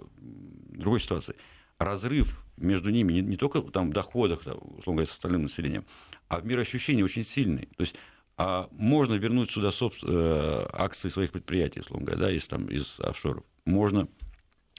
другой 0.69 0.99
ситуации. 0.99 1.35
Разрыв 1.79 2.41
между 2.57 2.89
ними 2.89 3.13
не, 3.13 3.21
не 3.21 3.37
только 3.37 3.61
там, 3.61 3.89
в 3.89 3.93
доходах, 3.93 4.43
да, 4.45 4.53
условно 4.53 5.01
говоря, 5.01 5.07
с 5.07 5.11
остальным 5.11 5.43
населением, 5.43 5.85
а 6.27 6.39
в 6.39 6.45
мироощущении 6.45 7.03
очень 7.03 7.25
сильный. 7.25 7.67
То 7.75 7.81
есть 7.81 7.95
а 8.37 8.67
можно 8.71 9.13
вернуть 9.13 9.51
сюда 9.51 9.71
собс... 9.71 9.97
Э, 10.03 10.67
акции 10.73 11.09
своих 11.09 11.31
предприятий, 11.31 11.79
условно 11.79 12.05
говоря, 12.05 12.21
да, 12.21 12.31
из, 12.31 12.45
там, 12.47 12.65
из 12.65 12.99
офшоров. 12.99 13.45
Можно 13.65 14.09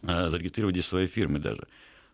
э, 0.02 0.28
зарегистрировать 0.28 0.74
здесь 0.74 0.86
свои 0.86 1.06
фирмы 1.06 1.38
даже. 1.38 1.66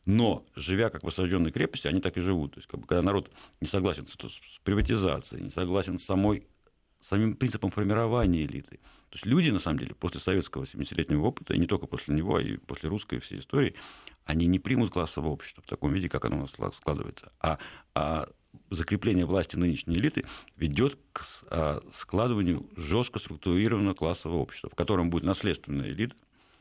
Но, 0.05 0.45
живя 0.55 0.91
как 0.91 1.03
в 1.03 1.09
осажденной 1.09 1.51
крепости, 1.51 1.89
они 1.89 2.01
так 2.01 2.17
и 2.17 2.21
живут. 2.21 2.55
То 2.55 2.59
есть, 2.59 2.69
как 2.69 2.81
бы, 2.81 2.87
когда 2.87 3.03
народ 3.03 3.31
не 3.61 3.67
согласен 3.67 4.07
с, 4.07 4.12
с 4.12 4.59
приватизацией, 4.62 5.43
не 5.43 5.51
согласен 5.51 5.99
с 5.99 6.05
самой, 6.05 6.47
самим 7.01 7.35
принципом 7.35 7.71
формирования 7.71 8.45
элиты. 8.45 8.79
То 9.11 9.17
есть 9.17 9.27
люди, 9.27 9.51
на 9.51 9.59
самом 9.59 9.81
деле, 9.81 9.95
после 9.95 10.21
советского 10.21 10.65
70-летнего 10.65 11.27
опыта, 11.27 11.55
и 11.55 11.59
не 11.59 11.67
только 11.67 11.87
после 11.87 12.15
него, 12.15 12.37
а 12.37 12.43
и 12.43 12.57
после 12.57 12.89
русской 12.89 13.19
всей 13.19 13.41
истории, 13.41 13.75
они 14.25 14.47
не 14.47 14.59
примут 14.59 14.93
классовое 14.93 15.31
общество 15.31 15.62
в 15.62 15.67
таком 15.67 15.93
виде, 15.93 16.09
как 16.09 16.25
оно 16.25 16.38
у 16.38 16.41
нас 16.41 16.50
складывается. 16.76 17.33
А, 17.41 17.59
а 17.95 18.29
закрепление 18.71 19.26
власти 19.26 19.57
нынешней 19.57 19.97
элиты 19.97 20.25
ведет 20.57 20.99
к 21.12 21.25
а, 21.50 21.81
складыванию 21.95 22.69
жестко 22.76 23.19
структурированного 23.19 23.95
классового 23.95 24.38
общества, 24.38 24.71
в 24.71 24.75
котором 24.75 25.11
будет 25.11 25.25
наследственная 25.25 25.91
элита, 25.91 26.17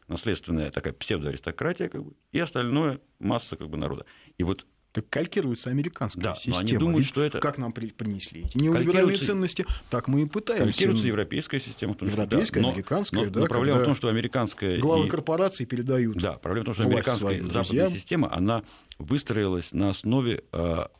наследственная 0.07 0.71
такая 0.71 0.93
псевдоаристократия, 0.93 1.89
как 1.89 2.03
бы, 2.03 2.13
и 2.31 2.39
остальное 2.39 2.99
масса 3.19 3.55
как 3.55 3.69
бы, 3.69 3.77
народа. 3.77 4.05
И 4.37 4.43
вот 4.43 4.65
так 4.91 5.07
калькируется 5.09 5.69
американская 5.69 6.23
да, 6.23 6.35
система. 6.35 6.55
Но 6.55 6.61
они 6.61 6.77
думают, 6.77 7.05
что 7.05 7.23
это... 7.23 7.39
Как 7.39 7.57
нам 7.57 7.71
принесли 7.71 8.43
эти 8.43 8.57
неолиберальные 8.57 9.17
ценности, 9.17 9.65
так 9.89 10.07
мы 10.07 10.23
и 10.23 10.25
пытаемся. 10.25 10.65
Калькируется 10.65 11.07
европейская 11.07 11.59
система. 11.59 11.95
Том, 11.95 12.09
европейская, 12.09 12.61
да. 12.61 12.69
американская. 12.69 13.25
Но, 13.25 13.29
да, 13.29 13.39
но 13.41 13.45
проблема 13.47 13.79
в 13.79 13.85
том, 13.85 13.95
что 13.95 14.09
американская... 14.09 14.79
Главы 14.79 15.07
и... 15.07 15.09
корпораций 15.09 15.65
передают 15.65 16.17
Да, 16.17 16.33
проблема 16.33 16.63
в 16.63 16.65
том, 16.65 16.73
что 16.73 16.83
американская 16.83 17.41
западная 17.41 17.89
система, 17.89 18.33
она 18.33 18.63
выстроилась 18.97 19.71
на 19.71 19.91
основе 19.91 20.43
а, 20.51 20.91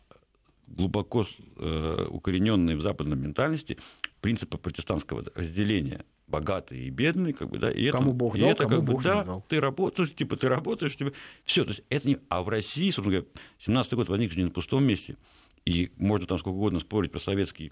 глубоко 0.68 1.28
э, 1.58 2.08
укорененные 2.10 2.78
в 2.78 2.82
западной 2.82 3.18
ментальности 3.18 3.78
принципы 4.22 4.58
протестантского 4.58 5.26
разделения 5.36 6.06
богатые 6.32 6.86
и 6.86 6.90
бедные, 6.90 7.34
как 7.34 7.50
бы, 7.50 7.60
да, 7.60 7.70
и 7.70 7.92
кому 7.92 8.12
это, 8.12 8.18
Бог 8.18 8.36
и 8.36 8.40
дал, 8.40 8.50
это, 8.50 8.64
кому 8.64 8.76
как 8.76 8.84
бы, 8.84 8.94
Бог 8.94 9.04
да, 9.04 9.20
не 9.20 9.26
дал. 9.26 9.46
ты 9.48 9.60
работаешь, 9.60 10.16
типа, 10.16 10.38
ты 10.38 10.50
работаешь, 10.50 10.96
тебе... 10.96 11.14
все, 11.44 11.64
то 11.64 11.70
есть 11.70 11.84
это 11.90 12.08
не... 12.08 12.18
А 12.30 12.42
в 12.42 12.50
России, 12.50 12.90
собственно 12.90 13.20
говоря, 13.20 13.28
17 13.60 13.94
год 13.94 14.10
возник 14.10 14.32
же 14.32 14.38
не 14.40 14.46
на 14.46 14.50
пустом 14.50 14.84
месте, 14.86 15.18
и 15.66 15.92
можно 15.98 16.26
там 16.26 16.40
сколько 16.40 16.56
угодно 16.56 16.80
спорить 16.80 17.12
про 17.12 17.20
советский 17.20 17.72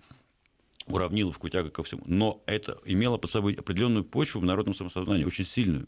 уравниловку, 0.86 1.50
тяга 1.50 1.70
ко 1.70 1.84
всему, 1.84 2.04
но 2.06 2.44
это 2.46 2.78
имело 2.86 3.18
под 3.18 3.32
собой 3.32 3.54
определенную 3.54 4.04
почву 4.04 4.42
в 4.42 4.46
народном 4.46 4.75
самосознании, 4.75 5.24
очень 5.24 5.46
сильную. 5.46 5.88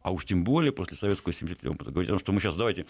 А 0.00 0.10
уж 0.10 0.24
тем 0.24 0.44
более 0.44 0.72
после 0.72 0.96
советского 0.96 1.32
70-летия 1.32 1.70
опыта 1.70 1.90
говорить 1.90 2.08
о 2.10 2.12
том, 2.12 2.18
что 2.18 2.32
мы 2.32 2.40
сейчас 2.40 2.56
давайте 2.56 2.86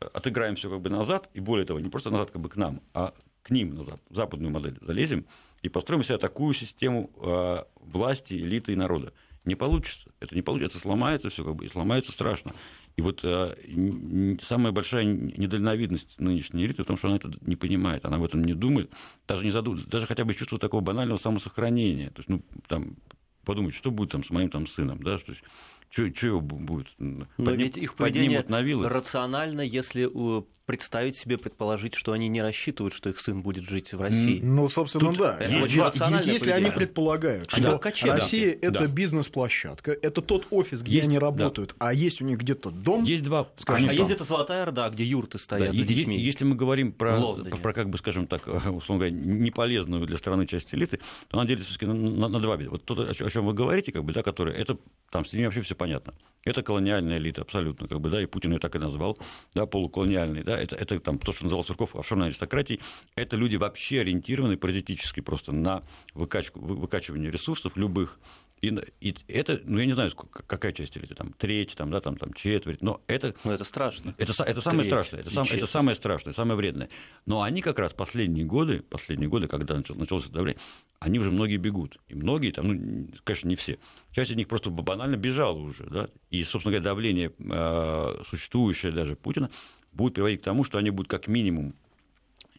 отыграем 0.00 0.56
все 0.56 0.70
как 0.70 0.80
бы 0.80 0.90
назад, 0.90 1.30
и 1.34 1.40
более 1.40 1.66
того, 1.66 1.80
не 1.80 1.88
просто 1.88 2.10
назад 2.10 2.30
как 2.30 2.40
бы 2.40 2.48
к 2.48 2.56
нам, 2.56 2.80
а 2.94 3.14
к 3.42 3.50
ним 3.50 3.74
назад, 3.74 4.00
в 4.08 4.16
западную 4.16 4.50
модель 4.50 4.78
залезем 4.80 5.26
и 5.64 5.70
построим 5.70 6.04
себе 6.04 6.18
такую 6.18 6.52
систему 6.52 7.10
э, 7.16 7.62
власти, 7.80 8.34
элиты 8.34 8.74
и 8.74 8.76
народа. 8.76 9.14
Не 9.46 9.54
получится. 9.54 10.10
Это 10.20 10.34
не 10.34 10.42
получится. 10.42 10.78
Сломается 10.78 11.30
все, 11.30 11.42
как 11.42 11.56
бы, 11.56 11.64
и 11.64 11.70
сломается 11.70 12.12
страшно. 12.12 12.54
И 12.96 13.02
вот 13.02 13.20
э, 13.22 14.36
самая 14.42 14.72
большая 14.72 15.04
недальновидность 15.04 16.20
нынешней 16.20 16.66
элиты 16.66 16.82
в 16.82 16.86
том, 16.86 16.98
что 16.98 17.08
она 17.08 17.16
это 17.16 17.32
не 17.40 17.56
понимает, 17.56 18.04
она 18.04 18.18
об 18.18 18.24
этом 18.24 18.44
не 18.44 18.52
думает, 18.52 18.90
даже 19.26 19.42
не 19.42 19.50
задумывается, 19.50 19.90
даже 19.90 20.06
хотя 20.06 20.26
бы 20.26 20.34
чувство 20.34 20.58
такого 20.58 20.82
банального 20.82 21.16
самосохранения. 21.16 22.10
То 22.10 22.20
есть, 22.20 22.28
ну, 22.28 22.42
там, 22.68 22.96
подумать, 23.46 23.74
что 23.74 23.90
будет 23.90 24.10
там 24.10 24.22
с 24.22 24.28
моим 24.28 24.50
там, 24.50 24.66
сыном, 24.66 25.02
да, 25.02 25.18
что 25.18 25.32
что 25.90 26.26
его 26.26 26.40
будет? 26.40 26.88
Но 26.98 27.26
подним, 27.36 27.56
ведь 27.58 27.76
их 27.76 27.94
поведение 27.94 28.44
на 28.48 28.62
вилы? 28.62 28.88
рационально, 28.88 29.60
если 29.60 30.08
представить 30.66 31.16
себе, 31.16 31.36
предположить, 31.36 31.94
что 31.94 32.12
они 32.12 32.28
не 32.28 32.40
рассчитывают, 32.40 32.94
что 32.94 33.10
их 33.10 33.20
сын 33.20 33.42
будет 33.42 33.64
жить 33.64 33.92
в 33.92 34.00
России. 34.00 34.40
Ну, 34.42 34.68
собственно, 34.68 35.10
Тут 35.10 35.18
да. 35.18 35.44
Есть, 35.44 35.74
есть, 35.74 36.26
если 36.26 36.50
они 36.50 36.70
предполагают, 36.70 37.50
что 37.50 37.80
да, 37.80 38.14
Россия 38.14 38.52
да. 38.52 38.68
это 38.68 38.78
да. 38.80 38.86
бизнес-площадка, 38.86 39.92
это 39.92 40.22
тот 40.22 40.46
офис, 40.50 40.82
где 40.82 40.96
есть, 40.96 41.08
они 41.08 41.18
работают, 41.18 41.74
да. 41.78 41.88
а 41.88 41.94
есть 41.94 42.22
у 42.22 42.24
них 42.24 42.38
где-то 42.38 42.70
дом. 42.70 43.04
Есть 43.04 43.24
два. 43.24 43.48
Скажем, 43.56 43.88
а 43.88 43.92
есть 43.92 44.04
где-то 44.04 44.24
Золотая 44.24 44.62
Орда, 44.62 44.88
где 44.88 45.04
юрты 45.04 45.38
стоят 45.38 45.74
да, 45.74 45.82
с 45.82 45.86
детьми. 45.86 46.18
Если 46.18 46.44
мы 46.44 46.54
говорим 46.56 46.92
про, 46.92 47.14
про, 47.62 47.72
как 47.72 47.90
бы, 47.90 47.98
скажем 47.98 48.26
так, 48.26 48.46
условно 48.46 49.06
говоря, 49.06 49.10
неполезную 49.10 50.06
для 50.06 50.16
страны 50.16 50.46
часть 50.46 50.72
элиты, 50.74 50.98
то 51.28 51.38
она 51.38 51.46
делится 51.46 51.70
на, 51.84 51.94
на, 51.94 52.28
на 52.28 52.40
два 52.40 52.56
вида. 52.56 52.70
Вот 52.70 52.84
то, 52.84 52.94
о 52.94 53.30
чем 53.30 53.46
вы 53.46 53.52
говорите, 53.52 53.92
как 53.92 54.04
бы, 54.04 54.12
да, 54.12 54.22
которые, 54.22 54.56
это 54.56 54.78
там 55.10 55.24
с 55.24 55.32
ними 55.32 55.44
вообще 55.44 55.60
все 55.60 55.73
понятно. 55.74 56.14
Это 56.44 56.62
колониальная 56.62 57.18
элита 57.18 57.40
абсолютно, 57.40 57.88
как 57.88 58.00
бы, 58.00 58.10
да, 58.10 58.22
и 58.22 58.26
Путин 58.26 58.52
ее 58.52 58.58
так 58.58 58.76
и 58.76 58.78
назвал, 58.78 59.18
да, 59.54 59.64
полуколониальный, 59.64 60.42
да, 60.42 60.60
это, 60.60 60.76
это 60.76 61.00
там, 61.00 61.18
то, 61.18 61.32
что 61.32 61.44
называл 61.44 61.64
Цурков 61.64 61.96
офшорной 61.96 62.26
аристократией, 62.26 62.80
это 63.16 63.36
люди 63.36 63.56
вообще 63.56 64.00
ориентированы 64.00 64.58
паразитически 64.58 65.20
просто 65.20 65.52
на 65.52 65.82
выкачку, 66.12 66.60
выкачивание 66.60 67.30
ресурсов 67.30 67.76
любых, 67.76 68.18
и, 68.64 68.82
и 69.00 69.14
это, 69.28 69.60
ну, 69.64 69.78
я 69.78 69.86
не 69.86 69.92
знаю, 69.92 70.10
какая 70.10 70.72
часть 70.72 70.96
элиты, 70.96 71.14
там, 71.14 71.32
треть, 71.32 71.74
там, 71.76 71.90
да, 71.90 72.00
там, 72.00 72.16
там, 72.16 72.32
четверть, 72.32 72.80
но 72.82 73.02
это... 73.06 73.34
Ну, 73.44 73.52
это 73.52 73.64
страшно. 73.64 74.14
Это, 74.16 74.32
это 74.42 74.60
самое 74.60 74.88
треть, 74.88 74.92
страшное, 74.92 75.20
это, 75.20 75.30
сам, 75.30 75.46
это 75.50 75.66
самое 75.66 75.96
страшное, 75.96 76.32
самое 76.32 76.56
вредное. 76.56 76.88
Но 77.26 77.42
они 77.42 77.60
как 77.60 77.78
раз 77.78 77.92
последние 77.92 78.46
годы, 78.46 78.80
последние 78.80 79.28
годы, 79.28 79.48
когда 79.48 79.76
началось 79.76 80.24
это 80.24 80.32
давление, 80.32 80.60
они 81.00 81.18
уже 81.18 81.30
многие 81.30 81.56
бегут. 81.56 81.98
И 82.08 82.14
многие, 82.14 82.50
там, 82.50 82.68
ну, 82.68 83.08
конечно, 83.24 83.48
не 83.48 83.56
все. 83.56 83.78
Часть 84.12 84.30
из 84.30 84.36
них 84.36 84.48
просто 84.48 84.70
банально 84.70 85.16
бежала 85.16 85.58
уже, 85.58 85.84
да, 85.84 86.08
и, 86.30 86.42
собственно 86.44 86.72
говоря, 86.72 86.84
давление, 86.84 87.32
э, 87.38 88.22
существующее 88.28 88.92
даже 88.92 89.16
Путина, 89.16 89.50
будет 89.92 90.14
приводить 90.14 90.40
к 90.40 90.44
тому, 90.44 90.64
что 90.64 90.78
они 90.78 90.90
будут 90.90 91.10
как 91.10 91.28
минимум 91.28 91.74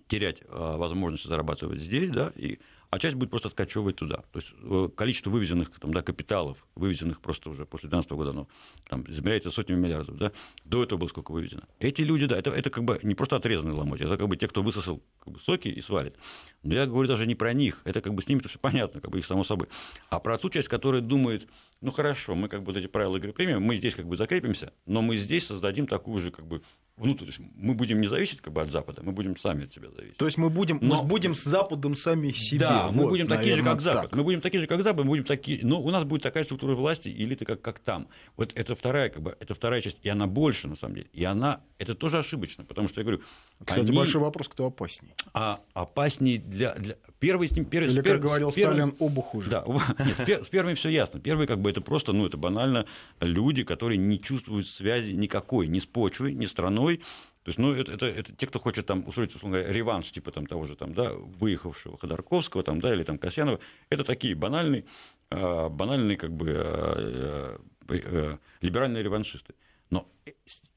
терять 0.08 0.42
э, 0.42 0.46
возможность 0.50 1.25
зарабатывать 1.25 1.82
здесь, 1.82 2.10
да, 2.10 2.32
и 2.36 2.60
а 2.89 3.00
часть 3.00 3.15
будет 3.15 3.30
просто 3.30 3.48
откачивать 3.48 3.96
туда. 3.96 4.24
То 4.32 4.39
есть 4.39 4.51
э, 4.62 4.89
количество 4.96 5.30
вывезенных 5.30 5.70
там, 5.80 5.94
да, 5.94 6.01
капиталов, 6.01 6.58
вывезенных 6.75 7.22
просто 7.22 7.50
уже 7.50 7.65
после 7.65 7.89
2012 7.89 8.12
года, 8.12 8.34
ну, 8.34 8.48
там, 8.88 9.06
измеряется 9.08 9.51
сотнями 9.51 9.80
миллиардов, 9.80 10.18
да, 10.18 10.32
до 10.63 10.84
этого 10.84 11.00
было 11.00 11.08
сколько 11.08 11.32
вывезено. 11.32 11.68
Эти 11.80 12.01
люди, 12.01 12.25
да, 12.25 12.38
это, 12.38 12.51
это 12.51 12.70
как 12.70 12.84
бы 12.84 13.00
не 13.04 13.15
просто 13.15 13.36
отрезанный 13.36 13.74
ломоть, 13.74 14.01
это 14.01 14.18
как 14.18 14.27
бы 14.27 14.38
те, 14.38 14.48
кто 14.48 14.62
высосал 14.62 15.01
как 15.20 15.34
бы, 15.34 15.39
соки 15.39 15.68
и 15.68 15.82
свалит. 15.82 16.15
Но 16.63 16.74
я 16.74 16.86
говорю 16.86 17.08
даже 17.08 17.27
не 17.27 17.36
про 17.36 17.54
них, 17.54 17.82
это 17.84 18.01
как 18.01 18.13
бы 18.13 18.22
с 18.22 18.27
ними-то 18.27 18.50
все 18.50 18.60
понятно, 18.60 19.01
как 19.01 19.12
бы 19.12 19.20
их 19.20 19.25
само 19.25 19.44
собой, 19.44 19.68
а 20.10 20.20
про 20.20 20.38
ту 20.38 20.50
часть, 20.50 20.68
которая 20.68 21.01
думает, 21.01 21.48
ну 21.86 21.92
хорошо, 21.92 22.34
мы 22.34 22.50
как 22.50 22.62
бы 22.62 22.74
вот 22.74 22.77
эти 22.77 22.88
правила 22.88 23.18
игры 23.18 23.32
примем, 23.32 23.62
мы 23.62 23.77
здесь 23.77 23.94
как 23.94 24.08
бы 24.08 24.18
закрепимся, 24.18 24.74
но 24.88 25.04
мы 25.04 25.18
здесь 25.18 25.46
создадим 25.46 25.86
такую 25.86 26.20
же 26.20 26.32
как 26.32 26.48
бы 26.48 26.62
ну, 26.98 27.13
то 27.13 27.25
есть 27.25 27.39
мы 27.56 27.74
будем 27.74 28.00
не 28.00 28.08
зависеть 28.08 28.39
как 28.39 28.54
бы 28.54 28.62
от 28.62 28.72
Запада, 28.72 29.01
мы 29.04 29.12
будем 29.12 29.36
сами 29.38 29.65
от 29.65 29.74
себя 29.74 29.89
зависеть. 29.89 30.15
То 30.15 30.25
есть 30.25 30.38
мы 30.38 30.50
будем, 30.50 30.80
но... 30.82 31.01
мы 31.01 31.08
будем 31.08 31.36
с 31.36 31.44
Западом 31.44 31.94
сами 31.94 32.32
себе. 32.32 32.60
Да, 32.60 32.88
вот, 32.88 32.96
мы 32.96 33.08
будем 33.10 33.27
наверное, 33.27 33.38
такие 33.38 33.56
же, 33.58 33.63
как 33.63 33.82
Запад. 33.82 34.12
Так. 34.12 34.15
Мы 34.15 34.24
будем 34.24 34.39
такие 34.39 34.62
же, 34.62 34.68
как 34.68 34.82
Запад, 34.82 35.04
мы 35.04 35.10
будем 35.10 35.25
такие, 35.25 35.60
но 35.62 35.82
у 35.82 35.92
нас 35.92 36.06
будет 36.06 36.24
такая 36.24 36.46
структура 36.46 36.74
власти, 36.74 37.10
элиты, 37.10 37.44
как, 37.44 37.62
как 37.62 37.80
там. 37.80 38.08
Вот 38.38 38.54
это 38.56 38.75
вторая, 38.75 39.10
как 39.10 39.22
бы, 39.22 39.36
это 39.42 39.54
вторая 39.54 39.82
часть, 39.82 39.98
и 40.04 40.10
она 40.10 40.25
больше, 40.25 40.70
на 40.70 40.77
самом 40.77 40.96
деле. 40.96 41.08
И 41.12 41.25
она, 41.25 41.60
это 41.80 41.96
тоже 41.96 42.18
ошибочно, 42.18 42.63
потому 42.63 42.88
что 42.88 43.01
я 43.01 43.04
говорю... 43.04 43.22
Кстати, 43.65 43.88
они... 43.88 43.98
большой 43.98 44.22
вопрос, 44.22 44.48
кто 44.48 44.68
опаснее. 44.68 45.13
А 45.34 45.60
опаснее 45.74 46.39
для... 46.39 46.75
для... 46.75 46.96
Первый 47.20 47.50
с 47.50 47.51
ним... 47.51 47.65
Первый, 47.65 47.89
Или, 47.89 47.96
как 47.98 48.06
пер... 48.06 48.18
говорил 48.20 48.51
первый... 48.51 48.75
Сталин, 48.75 48.96
обух 49.00 49.36
уже. 49.36 49.50
Да, 49.50 49.65
Нет, 50.27 50.46
с 50.46 50.48
первым 50.48 50.75
все 50.75 50.89
ясно. 50.89 51.20
Первый, 51.20 51.46
как 51.46 51.60
бы, 51.60 51.74
это 51.75 51.82
просто, 51.82 52.13
ну, 52.13 52.25
это 52.25 52.38
банально 52.38 52.86
люди, 53.20 53.63
которые 53.63 53.98
не 53.98 54.22
чувствуют 54.22 54.67
связи 54.67 55.12
никакой, 55.12 55.67
ни 55.67 55.79
с 55.79 55.86
почвой, 55.86 56.34
ни 56.34 56.46
с 56.46 56.51
страной, 56.51 57.01
то 57.44 57.50
есть, 57.50 57.60
ну, 57.60 57.74
это, 57.75 57.91
это, 57.91 58.08
это 58.08 58.34
те, 58.34 58.48
кто 58.48 58.58
хочет 58.58 58.88
там 58.88 59.08
устроить, 59.08 59.36
условно 59.36 59.60
говоря, 59.60 59.72
реванш, 59.72 60.12
типа 60.12 60.32
там 60.32 60.48
того 60.48 60.65
же 60.65 60.75
там, 60.75 60.96
да, 60.96 61.13
выехавшего 61.13 61.96
Ходорковского, 61.96 62.63
там, 62.63 62.82
да, 62.82 62.91
или 62.91 63.03
там 63.03 63.20
Касьянова, 63.20 63.60
это 63.89 64.03
такие 64.03 64.34
банальные, 64.34 64.86
а, 65.29 65.70
банальные 65.70 66.17
как 66.17 66.32
бы 66.32 66.53
а, 66.58 67.60
а, 67.88 68.39
либеральные 68.62 69.03
реваншисты. 69.03 69.53
Но 69.91 70.12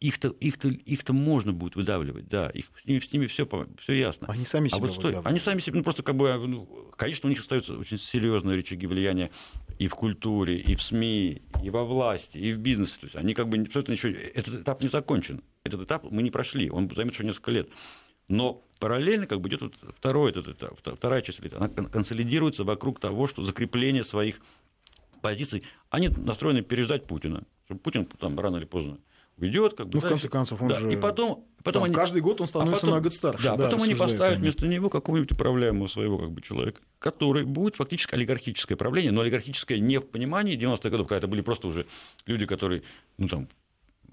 их-то, 0.01 0.29
их-то, 0.29 0.69
их-то 0.69 1.15
можно 1.15 1.55
будет 1.55 1.75
выдавливать, 1.75 2.29
да, 2.29 2.51
их, 2.51 2.67
с 2.79 2.87
ними, 2.87 3.01
с 3.01 3.11
ними 3.11 3.27
все, 3.29 3.49
все 3.81 3.93
ясно. 3.95 4.27
Они 4.29 4.45
сами 4.45 4.69
себя 4.69 4.77
а 4.77 4.81
вот 4.83 4.93
стой, 4.93 5.19
Они 5.25 5.41
сами 5.41 5.61
себе, 5.61 5.79
ну, 5.79 5.85
просто 5.85 6.03
как 6.03 6.17
бы, 6.17 6.37
ну, 6.47 6.67
конечно, 6.99 7.29
у 7.29 7.31
них 7.31 7.41
остаются 7.41 7.79
очень 7.79 7.99
серьезные 7.99 8.57
рычаги 8.57 8.87
влияния 8.87 9.31
и 9.79 9.89
в 9.89 9.95
культуре, 9.95 10.59
и 10.59 10.75
в 10.75 10.83
СМИ, 10.83 11.43
и 11.63 11.71
во 11.71 11.85
власти, 11.85 12.37
и 12.37 12.53
в 12.53 12.59
бизнесе. 12.59 12.99
То 13.01 13.07
есть 13.07 13.17
они 13.17 13.35
как 13.35 13.49
бы 13.49 13.59
абсолютно 13.59 13.93
еще... 13.93 14.11
Этот 14.11 14.57
этап 14.57 14.83
не 14.83 14.89
закончен. 14.89 15.43
Этот 15.65 15.83
этап 15.83 16.11
мы 16.11 16.23
не 16.23 16.31
прошли, 16.31 16.71
он 16.71 16.91
займет 16.95 17.15
еще 17.15 17.25
несколько 17.25 17.53
лет. 17.53 17.69
Но 18.27 18.63
параллельно 18.81 19.27
как 19.27 19.41
бы 19.41 19.49
идет 19.49 19.63
вот 19.63 19.75
второй 19.97 20.31
этот 20.31 20.49
этап, 20.49 20.79
вторая 20.79 21.23
часть. 21.23 21.41
Она 21.55 21.69
консолидируется 21.69 22.65
вокруг 22.65 23.01
того, 23.01 23.27
что 23.27 23.45
закрепление 23.45 24.05
своих 24.05 24.41
позиций, 25.23 25.63
они 25.91 26.09
настроены 26.09 26.63
переждать 26.63 27.07
Путина. 27.07 27.45
Путин 27.83 28.05
там 28.07 28.39
рано 28.39 28.57
или 28.57 28.65
поздно 28.65 28.99
уйдет, 29.39 29.75
как 29.75 29.89
бы. 29.89 29.95
Ну, 29.95 30.01
да, 30.01 30.07
в 30.07 30.11
конце 30.11 30.29
концов, 30.29 30.63
он 30.63 30.69
да, 30.69 30.75
же... 30.81 30.93
И 30.93 30.97
потом, 30.97 31.47
потом 31.63 31.83
там, 31.83 31.85
они... 31.85 31.95
каждый 31.95 32.21
год 32.23 32.41
он 32.41 32.49
становится 32.49 32.79
а 32.79 32.81
потом, 32.81 32.97
на 32.97 33.03
год 33.03 33.15
старше. 33.15 33.45
Да, 33.45 33.57
да 33.57 33.65
потом 33.65 33.83
они 33.83 33.95
поставят 33.95 34.35
они. 34.35 34.43
вместо 34.43 34.67
него 34.67 34.91
какого-нибудь 34.91 35.33
управляемого 35.33 35.89
своего 35.89 36.19
как 36.19 36.31
бы, 36.31 36.41
человека, 36.41 36.81
который 36.99 37.45
будет 37.45 37.77
фактически 37.77 38.15
олигархическое 38.15 38.77
правление, 38.77 39.13
но 39.13 39.21
олигархическое 39.23 39.79
не 39.79 39.99
в 39.99 40.07
понимании 40.07 40.59
90-х 40.59 40.91
годов, 40.91 41.09
когда 41.09 41.19
это 41.19 41.29
были 41.29 41.41
просто 41.41 41.69
уже 41.69 41.87
люди, 42.27 42.47
которые, 42.47 42.83
ну, 43.17 43.29
там, 43.29 43.49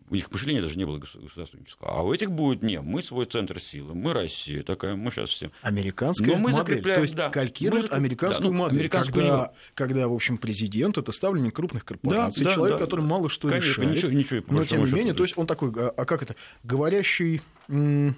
у 0.10 0.16
них 0.16 0.32
мышления 0.32 0.62
даже 0.62 0.78
не 0.78 0.86
было 0.86 1.00
государственнического. 1.00 1.90
А 1.90 2.02
у 2.04 2.14
этих 2.14 2.32
будет, 2.32 2.62
не, 2.62 2.80
мы 2.80 3.02
свой 3.02 3.26
центр 3.26 3.60
силы, 3.60 3.96
мы 3.96 4.14
Россия, 4.14 4.62
такая, 4.64 4.96
мы 4.96 5.10
сейчас 5.10 5.32
всем. 5.32 5.52
Американская 5.62 6.28
Но 6.28 6.36
мы 6.36 6.52
модель, 6.52 6.58
закрепляем, 6.60 7.00
то 7.00 7.02
есть 7.04 7.16
да, 7.16 7.30
калькирует 7.30 7.90
мы, 7.90 7.98
американскую 7.98 8.50
да, 8.50 8.54
ну, 8.56 8.64
модель, 8.64 8.78
американскую 8.80 9.26
когда, 9.26 9.54
когда, 9.74 10.08
в 10.08 10.14
общем, 10.14 10.38
президент 10.38 10.98
это 10.98 11.12
ставленник 11.12 11.56
крупных 11.56 11.86
корпораций, 11.86 12.44
Да, 12.44 12.50
да, 12.50 12.56
человек, 12.56 12.78
да. 12.78 12.86
который 12.86 13.02
мало 13.02 13.30
что 13.30 13.50
Конечно, 13.50 13.82
решает, 13.82 13.92
ничего- 13.92 14.12
ничего, 14.12 14.44
но 14.48 14.64
тем 14.64 14.86
не 14.86 14.92
менее, 14.92 15.14
да. 15.14 15.18
то 15.18 15.24
есть 15.24 15.38
он 15.38 15.48
такой, 15.48 15.72
а, 15.76 15.94
а 15.96 16.06
как 16.06 16.22
это, 16.22 16.36
говорящий, 16.64 17.42
Ну, 17.68 18.14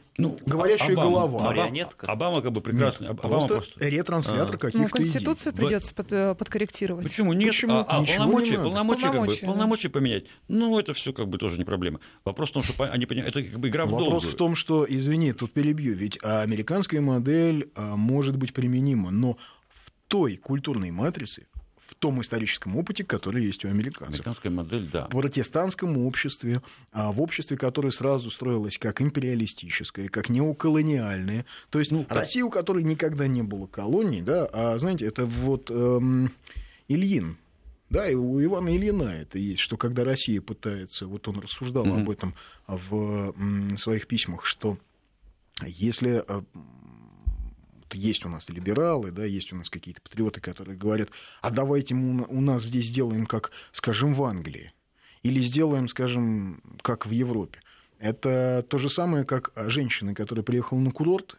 говорящая 0.45 0.93
Обама, 0.93 1.09
голова. 1.09 1.25
Обама, 1.39 1.49
Марионетка. 1.49 2.07
Обама 2.07 2.41
как 2.41 2.51
бы 2.51 2.61
прекрасный. 2.61 3.07
Нет, 3.09 3.19
Обама 3.23 3.47
просто, 3.47 3.79
ретранслятор 3.79 4.55
А. 4.55 4.57
каких-то 4.57 4.77
Ну, 4.77 4.83
идей. 4.85 4.91
Конституцию 4.91 5.53
придется 5.53 5.93
под- 5.93 6.11
э, 6.11 6.35
подкорректировать. 6.35 7.07
Почему 7.07 7.33
нет? 7.33 7.49
Почему? 7.49 7.73
А, 7.73 7.81
а, 7.87 8.03
полномочия, 8.03 8.51
не 8.51 8.57
полномочия, 8.63 9.01
как 9.03 9.11
бы, 9.11 9.17
Полномочия, 9.17 9.45
да. 9.45 9.51
полномочия 9.51 9.89
поменять. 9.89 10.25
Ну, 10.47 10.77
это 10.79 10.93
все 10.93 11.13
как 11.13 11.27
бы 11.27 11.37
тоже 11.37 11.57
не 11.57 11.63
проблема. 11.65 11.99
Вопрос 12.25 12.49
в 12.49 12.53
том, 12.53 12.63
что 12.63 12.83
они 12.91 13.05
понимают, 13.05 13.35
это 13.35 13.47
как 13.49 13.59
бы 13.59 13.69
игра 13.69 13.85
в 13.85 13.91
Вопрос 13.91 14.09
долгую. 14.23 14.31
в 14.31 14.35
том, 14.35 14.55
что, 14.55 14.85
извини, 14.89 15.33
тут 15.33 15.51
перебью, 15.53 15.93
ведь 15.95 16.17
а, 16.23 16.41
американская 16.41 16.99
модель 17.01 17.69
а, 17.75 17.95
может 17.95 18.35
быть 18.37 18.53
применима, 18.53 19.11
но 19.11 19.37
в 19.85 19.91
той 20.07 20.35
культурной 20.37 20.91
матрице, 20.91 21.47
в 21.87 21.95
том 21.95 22.21
историческом 22.21 22.75
опыте, 22.75 23.03
который 23.03 23.45
есть 23.45 23.63
у 23.65 23.69
американцев. 23.69 24.15
Американская 24.19 24.51
модель, 24.51 24.87
да. 24.91 25.05
в 25.05 25.09
протестантском 25.09 25.97
обществе, 25.97 26.61
а 26.91 27.11
в 27.11 27.21
обществе, 27.21 27.57
которое 27.57 27.91
сразу 27.91 28.29
строилось 28.29 28.77
как 28.77 29.01
империалистическое, 29.01 30.09
как 30.09 30.29
неоколониальное. 30.29 31.45
То 31.69 31.79
есть 31.79 31.91
Ну. 31.91 32.05
Россия, 32.09 32.43
у 32.43 32.49
которой 32.49 32.83
никогда 32.83 33.27
не 33.27 33.41
было 33.41 33.67
колоний, 33.67 34.21
да, 34.21 34.47
а 34.51 34.77
знаете, 34.77 35.05
это 35.05 35.25
вот 35.25 35.71
эм, 35.71 36.33
Ильин. 36.87 37.37
Да, 37.89 38.09
и 38.09 38.15
у 38.15 38.43
Ивана 38.43 38.75
Ильина 38.75 39.03
это 39.03 39.39
есть, 39.39 39.61
что 39.61 39.77
когда 39.77 40.03
Россия 40.03 40.41
пытается, 40.41 41.07
вот 41.07 41.25
он 41.29 41.39
рассуждал 41.39 41.85
Мгм. 41.85 42.01
об 42.01 42.09
этом 42.09 42.33
в 42.67 43.33
своих 43.77 44.07
письмах, 44.07 44.45
что 44.45 44.77
если 45.65 46.21
э, 46.27 46.41
есть 47.93 48.25
у 48.25 48.29
нас 48.29 48.49
либералы, 48.49 49.11
да, 49.11 49.25
есть 49.25 49.53
у 49.53 49.55
нас 49.55 49.69
какие-то 49.69 50.01
патриоты, 50.01 50.41
которые 50.41 50.77
говорят, 50.77 51.09
а 51.41 51.49
давайте 51.49 51.95
мы 51.95 52.25
у 52.27 52.41
нас 52.41 52.63
здесь 52.63 52.85
сделаем, 52.85 53.25
как, 53.25 53.51
скажем, 53.71 54.13
в 54.13 54.23
Англии, 54.23 54.73
или 55.23 55.39
сделаем, 55.39 55.87
скажем, 55.87 56.61
как 56.81 57.05
в 57.05 57.11
Европе. 57.11 57.59
Это 57.99 58.65
то 58.69 58.77
же 58.77 58.89
самое, 58.89 59.25
как 59.25 59.51
женщина, 59.55 60.13
которая 60.13 60.43
приехала 60.43 60.79
на 60.79 60.91
курорт 60.91 61.37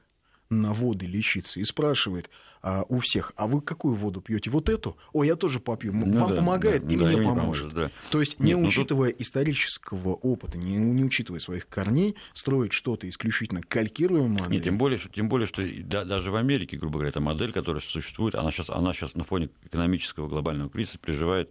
на 0.50 0.72
воды 0.72 1.06
лечиться 1.06 1.60
и 1.60 1.64
спрашивает 1.64 2.30
а, 2.68 2.84
у 2.88 2.98
всех, 2.98 3.32
а 3.36 3.46
вы 3.46 3.60
какую 3.62 3.94
воду 3.94 4.20
пьете? 4.20 4.50
Вот 4.50 4.68
эту? 4.68 4.96
О, 5.14 5.24
я 5.24 5.36
тоже 5.36 5.58
попью. 5.60 5.92
Ну 5.94 6.18
Вам 6.18 6.30
да, 6.30 6.36
помогает 6.36 6.86
да, 6.86 6.94
и 6.94 6.96
да, 6.98 7.04
мне 7.06 7.16
поможет. 7.16 7.38
поможет, 7.40 7.72
да. 7.74 7.90
То 8.10 8.20
есть, 8.20 8.38
не 8.40 8.48
Нет, 8.48 8.56
ну 8.58 8.62
тут- 8.64 8.68
учитывая 8.72 9.10
исторического 9.10 10.10
опыта, 10.14 10.58
не, 10.58 10.76
не 10.76 11.04
учитывая 11.04 11.40
своих 11.40 11.68
корней, 11.68 12.14
строить 12.34 12.72
что-то 12.72 13.08
исключительно 13.08 13.62
калькируемое. 13.62 14.48
Нет, 14.48 14.64
тем 14.64 14.76
более, 14.78 14.98
что- 14.98 15.08
тем 15.08 15.28
более, 15.28 15.46
что 15.46 15.62
да- 15.84 16.04
даже 16.04 16.30
в 16.30 16.36
Америке, 16.36 16.76
грубо 16.76 16.94
говоря, 16.94 17.08
эта 17.10 17.20
модель, 17.20 17.52
которая 17.52 17.80
существует, 17.80 18.34
она 18.34 18.50
сейчас, 18.50 18.68
она 18.70 18.92
сейчас 18.92 19.14
на 19.14 19.24
фоне 19.24 19.48
экономического 19.64 20.28
глобального 20.28 20.68
кризиса 20.68 20.98
переживает 20.98 21.50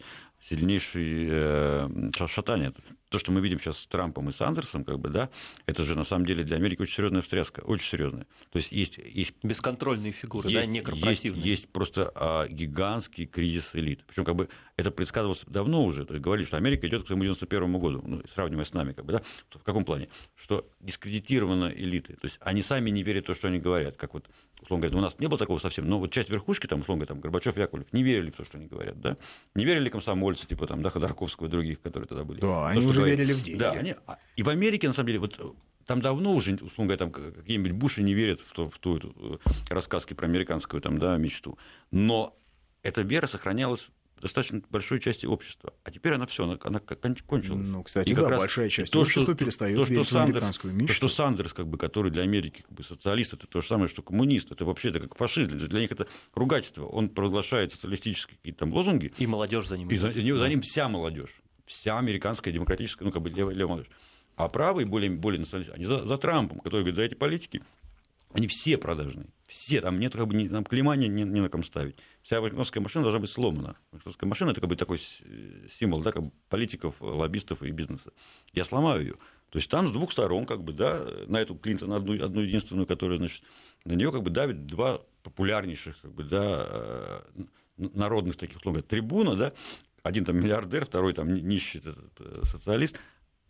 сильнейшие 0.49 1.27
э, 1.31 1.89
ша- 2.15 2.27
шатания. 2.27 2.73
То, 3.09 3.19
что 3.19 3.31
мы 3.31 3.41
видим 3.41 3.59
сейчас 3.59 3.79
с 3.79 3.87
Трампом 3.87 4.29
и 4.29 4.33
Сандерсом, 4.33 4.83
как 4.83 4.99
бы, 4.99 5.09
да, 5.09 5.29
это 5.65 5.83
же 5.83 5.95
на 5.95 6.03
самом 6.03 6.25
деле 6.25 6.43
для 6.43 6.57
Америки 6.57 6.81
очень 6.81 6.95
серьезная 6.95 7.21
встряска, 7.21 7.61
очень 7.61 7.87
серьезная. 7.87 8.27
То 8.51 8.57
есть 8.57 8.71
есть, 8.71 8.97
есть 8.97 9.33
Бесконтрольные 9.43 10.11
фигуры, 10.11 10.49
да, 10.49 10.61
есть, 10.61 10.71
не 10.71 10.81
есть, 11.09 11.23
есть 11.23 11.69
просто 11.69 12.11
а, 12.15 12.47
гигантский 12.47 13.25
кризис 13.25 13.69
элит. 13.73 14.03
Причем 14.05 14.25
как 14.25 14.35
бы 14.35 14.49
это 14.75 14.91
предсказывалось 14.91 15.43
давно 15.47 15.85
уже. 15.85 16.05
То 16.05 16.13
есть 16.13 16.23
говорили, 16.23 16.45
что 16.45 16.57
Америка 16.57 16.87
идет 16.87 17.03
к 17.03 17.07
своему 17.07 17.23
91 17.23 17.79
году, 17.79 18.03
ну, 18.05 18.21
сравнивая 18.33 18.65
с 18.65 18.73
нами, 18.73 18.93
как 18.93 19.05
бы, 19.05 19.13
да? 19.13 19.21
В 19.49 19.63
каком 19.63 19.85
плане? 19.85 20.09
Что 20.35 20.69
дискредитированы 20.79 21.73
элиты. 21.75 22.13
То 22.13 22.25
есть 22.25 22.37
они 22.41 22.61
сами 22.61 22.89
не 22.89 23.03
верят 23.03 23.23
в 23.23 23.27
то, 23.27 23.33
что 23.33 23.47
они 23.47 23.59
говорят. 23.59 23.95
Как 23.97 24.13
вот, 24.13 24.29
условно 24.61 24.87
говоря, 24.87 24.97
у 24.99 25.01
нас 25.01 25.19
не 25.19 25.27
было 25.27 25.37
такого 25.37 25.59
совсем, 25.59 25.87
но 25.87 25.99
вот 25.99 26.11
часть 26.11 26.29
верхушки, 26.29 26.67
там, 26.67 26.81
условно 26.81 27.05
говоря, 27.05 27.15
там, 27.15 27.21
Горбачев, 27.21 27.57
Яковлев, 27.57 27.91
не 27.93 28.03
верили 28.03 28.31
в 28.31 28.35
то, 28.35 28.45
что 28.45 28.57
они 28.57 28.67
говорят, 28.67 28.99
да? 28.99 29.15
Не 29.55 29.65
верили 29.65 29.89
комсомольцы, 29.89 30.47
типа 30.47 30.67
там, 30.67 30.81
да, 30.81 30.89
Ходорковского 30.89 31.47
и 31.47 31.49
других, 31.49 31.81
которые 31.81 32.07
тогда 32.07 32.23
были. 32.23 32.39
Да, 32.41 32.47
То, 32.47 32.65
они 32.67 32.85
уже 32.85 32.99
говорят. 32.99 33.19
верили 33.19 33.33
в 33.33 33.43
деньги. 33.43 33.59
Да, 33.59 33.71
они, 33.71 33.95
а, 34.05 34.17
и 34.35 34.43
в 34.43 34.49
Америке, 34.49 34.87
на 34.87 34.93
самом 34.93 35.07
деле, 35.07 35.19
вот 35.19 35.55
там 35.85 36.01
давно 36.01 36.33
уже, 36.33 36.55
условно 36.55 36.95
говоря, 36.95 36.97
там 36.97 37.11
какие-нибудь 37.11 37.71
Буши 37.71 38.03
не 38.03 38.13
верят 38.13 38.41
в, 38.41 38.53
то, 38.53 38.69
в 38.69 38.77
ту 38.77 38.97
эту, 38.97 39.41
э, 39.45 39.49
рассказки 39.69 40.13
про 40.13 40.25
американскую 40.25 40.81
там, 40.81 40.99
да, 40.99 41.15
мечту. 41.17 41.57
Но 41.91 42.37
эта 42.83 43.01
вера 43.01 43.25
сохранялась 43.27 43.87
достаточно 44.21 44.61
большой 44.69 44.99
части 44.99 45.25
общества. 45.25 45.73
А 45.83 45.91
теперь 45.91 46.13
она 46.13 46.25
все, 46.25 46.43
она, 46.45 46.57
она 46.63 46.79
кон- 46.79 47.15
кончилась. 47.25 47.61
Ну, 47.65 47.83
кстати, 47.83 48.09
И 48.09 48.13
да, 48.13 48.21
как 48.21 48.29
раз 48.31 48.39
большая 48.39 48.69
часть 48.69 48.91
то, 48.91 49.01
общества 49.01 49.23
что- 49.23 49.35
перестает 49.35 49.77
то, 49.77 49.85
что 49.85 49.93
верить 49.93 50.07
в 50.07 50.11
Сандерс- 50.13 50.23
американскую 50.23 50.73
То, 50.73 50.79
мечту. 50.79 50.93
что 50.95 51.07
Сандерс, 51.09 51.53
как 51.53 51.67
бы, 51.67 51.77
который 51.77 52.11
для 52.11 52.23
Америки 52.23 52.61
как 52.67 52.71
бы, 52.77 52.83
социалист, 52.83 53.33
это 53.33 53.47
то 53.47 53.61
же 53.61 53.67
самое, 53.67 53.87
что 53.87 54.01
коммунист. 54.01 54.51
Это 54.51 54.65
вообще 54.65 54.89
это 54.89 54.99
как 55.01 55.15
фашизм. 55.17 55.57
Для, 55.57 55.67
для 55.67 55.79
них 55.81 55.91
это 55.91 56.07
ругательство. 56.33 56.85
Он 56.85 57.09
провозглашает 57.09 57.71
социалистические 57.71 58.37
какие-то 58.37 58.59
там 58.59 58.73
лозунги, 58.73 59.13
И 59.17 59.27
молодежь 59.27 59.67
за 59.67 59.77
ним. 59.77 59.89
и 59.89 59.97
за, 59.97 60.09
и 60.09 60.31
за 60.31 60.49
ним 60.49 60.61
вся 60.61 60.89
молодежь. 60.89 61.41
Вся 61.65 61.97
американская 61.99 62.53
демократическая, 62.53 63.05
ну, 63.05 63.11
как 63.11 63.21
бы 63.21 63.29
левая, 63.29 63.53
левая 63.53 63.75
молодежь. 63.75 63.91
А 64.35 64.47
правые, 64.49 64.85
более, 64.85 65.09
более 65.09 65.39
националисты, 65.39 65.73
они 65.73 65.85
за, 65.85 66.05
за 66.05 66.17
Трампом, 66.17 66.59
который 66.59 66.81
говорит, 66.81 66.95
да 66.95 67.03
эти 67.03 67.15
политики, 67.15 67.61
они 68.37 68.47
все 68.47 68.77
продажные. 68.77 69.25
Все, 69.47 69.81
там 69.81 69.99
нет 69.99 70.13
как 70.13 70.27
бы 70.27 70.35
ни, 70.35 70.47
там 70.47 70.63
клемания 70.63 71.07
ни, 71.07 71.23
ни 71.23 71.39
на 71.39 71.49
ком 71.49 71.63
ставить. 71.63 71.97
Вся 72.21 72.39
вашингтонская 72.39 72.83
машина 72.83 73.03
должна 73.03 73.19
быть 73.19 73.31
сломана. 73.31 73.75
Вашингтонская 73.91 74.29
машина 74.29 74.51
это 74.51 74.61
как 74.61 74.69
бы 74.69 74.75
такой 74.75 74.99
с- 74.99 75.21
символ 75.79 76.01
да, 76.01 76.11
как 76.11 76.23
бы 76.23 76.31
политиков, 76.47 76.95
лоббистов 76.99 77.63
и 77.63 77.71
бизнеса. 77.71 78.11
Я 78.53 78.63
сломаю 78.65 79.01
ее. 79.01 79.13
То 79.49 79.57
есть 79.57 79.69
там 79.71 79.87
с 79.87 79.91
двух 79.91 80.11
сторон, 80.11 80.45
как 80.45 80.63
бы, 80.63 80.71
да, 80.73 81.03
на 81.27 81.37
эту 81.37 81.55
Клинтон 81.55 81.93
одну, 81.93 82.23
одну 82.23 82.41
единственную, 82.41 82.85
которая, 82.85 83.17
значит, 83.17 83.41
на 83.85 83.93
нее 83.93 84.11
как 84.11 84.21
бы 84.21 84.29
давит 84.29 84.67
два 84.67 85.01
популярнейших, 85.23 85.99
как 86.01 86.13
бы, 86.13 86.23
да, 86.23 86.67
э, 86.69 87.21
народных 87.77 88.35
таких, 88.35 88.57
условно 88.57 88.83
трибуна, 88.83 89.35
да, 89.35 89.53
один 90.03 90.25
там 90.25 90.37
миллиардер, 90.37 90.85
второй 90.85 91.13
там 91.13 91.33
ни- 91.33 91.39
нищий 91.39 91.81
э, 91.83 92.41
социалист, 92.43 92.99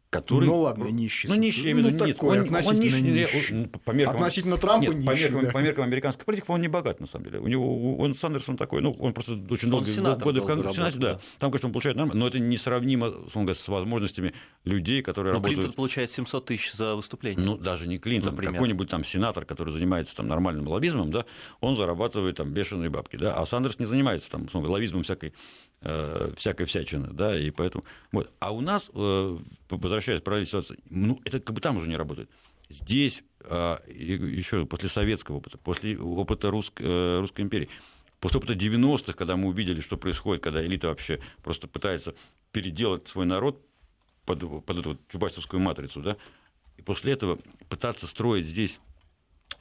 который... 0.09 0.45
Ну 0.45 0.61
ладно, 0.61 0.85
нищий 0.85 1.27
Ну, 1.27 1.35
нищий, 1.35 1.73
в 1.73 1.77
Ну, 1.77 1.89
нет, 1.89 1.97
такой, 2.15 2.39
он- 2.39 2.47
он 2.47 2.55
относительно 2.55 3.01
нищий, 3.01 3.35
нищий. 3.35 3.55
он- 3.55 3.67
по 3.69 3.91
меркам- 3.91 4.15
Относительно 4.15 4.57
Трампа 4.57 4.81
нет, 4.85 5.05
по 5.05 5.11
нищий, 5.11 5.23
меркам, 5.25 5.41
да. 5.45 5.51
по 5.51 5.57
меркам 5.57 5.83
американских 5.83 6.25
политиков 6.25 6.49
он 6.51 6.61
не 6.61 6.67
богат, 6.69 6.99
на 7.01 7.07
самом 7.07 7.25
деле. 7.25 7.39
У 7.39 7.47
него, 7.47 7.97
он, 7.97 8.15
Сандерс, 8.15 8.47
он 8.47 8.57
такой, 8.57 8.81
ну, 8.81 8.93
он 8.99 9.13
просто 9.13 9.33
очень 9.49 9.67
Он 9.67 9.71
долгие 9.71 9.91
годы 10.23 10.41
в 10.41 10.45
Конгрессе, 10.45 10.71
в 10.73 10.75
Сенате, 10.75 10.97
да. 10.99 11.01
заработал, 11.07 11.27
Там, 11.39 11.51
конечно, 11.51 11.67
он 11.67 11.73
получает 11.73 11.97
нормально, 11.97 12.19
но 12.21 12.27
это 12.27 12.39
несравнимо, 12.39 13.11
говоря, 13.33 13.55
с 13.55 13.67
возможностями 13.67 14.33
людей, 14.63 15.01
которые 15.01 15.33
Но 15.33 15.37
работают... 15.39 15.59
Клинтон 15.59 15.75
получает 15.75 16.11
700 16.11 16.45
тысяч 16.45 16.73
за 16.73 16.95
выступление. 16.95 17.45
Ну, 17.45 17.57
даже 17.57 17.87
не 17.87 17.97
Клинтон, 17.97 18.31
Например. 18.31 18.53
какой-нибудь 18.53 18.89
там 18.89 19.03
сенатор, 19.03 19.45
который 19.45 19.73
занимается 19.73 20.15
там 20.15 20.27
нормальным 20.27 20.67
лоббизмом, 20.67 21.11
да, 21.11 21.25
он 21.59 21.75
зарабатывает 21.75 22.37
там 22.37 22.51
бешеные 22.51 22.89
бабки, 22.89 23.17
да, 23.17 23.33
а 23.35 23.45
Сандерс 23.45 23.77
не 23.79 23.85
занимается 23.85 24.31
там 24.31 24.47
лоббизмом 24.53 25.03
всякой, 25.03 25.33
э, 25.81 26.33
всякой 26.37 26.65
всячины, 26.65 27.09
да, 27.11 27.39
и 27.39 27.51
поэтому... 27.51 27.83
Вот. 28.11 28.31
А 28.39 28.51
у 28.51 28.61
нас, 28.61 28.89
э, 28.93 29.37
возвращаясь 29.69 30.21
к 30.21 30.23
параллельной 30.23 30.47
ситуации, 30.47 30.77
ну, 30.89 31.19
это 31.25 31.39
как 31.39 31.55
бы 31.55 31.61
там 31.61 31.77
уже 31.77 31.89
не 31.89 31.97
работает. 31.97 32.29
Здесь, 32.69 33.23
и 33.87 34.19
еще 34.35 34.65
после 34.65 34.89
советского 34.89 35.37
опыта, 35.37 35.57
после 35.57 35.97
опыта 35.97 36.49
Русск- 36.49 36.81
э, 36.83 37.19
Русской 37.21 37.41
империи, 37.41 37.69
После 38.19 38.39
опыта 38.39 38.53
90-х, 38.53 39.13
когда 39.13 39.35
мы 39.35 39.49
увидели, 39.49 39.79
что 39.79 39.95
происходит, 39.95 40.43
когда 40.43 40.65
элита 40.65 40.87
вообще 40.87 41.19
просто 41.43 41.67
пытается 41.67 42.15
переделать 42.51 43.07
свой 43.07 43.27
народ 43.27 43.63
под, 44.25 44.65
под 44.65 44.77
эту 44.77 44.97
чубайсовскую 45.09 45.59
матрицу, 45.59 46.01
да, 46.01 46.17
и 46.77 46.81
после 46.81 47.13
этого 47.13 47.37
пытаться 47.69 48.07
строить 48.07 48.47
здесь 48.47 48.79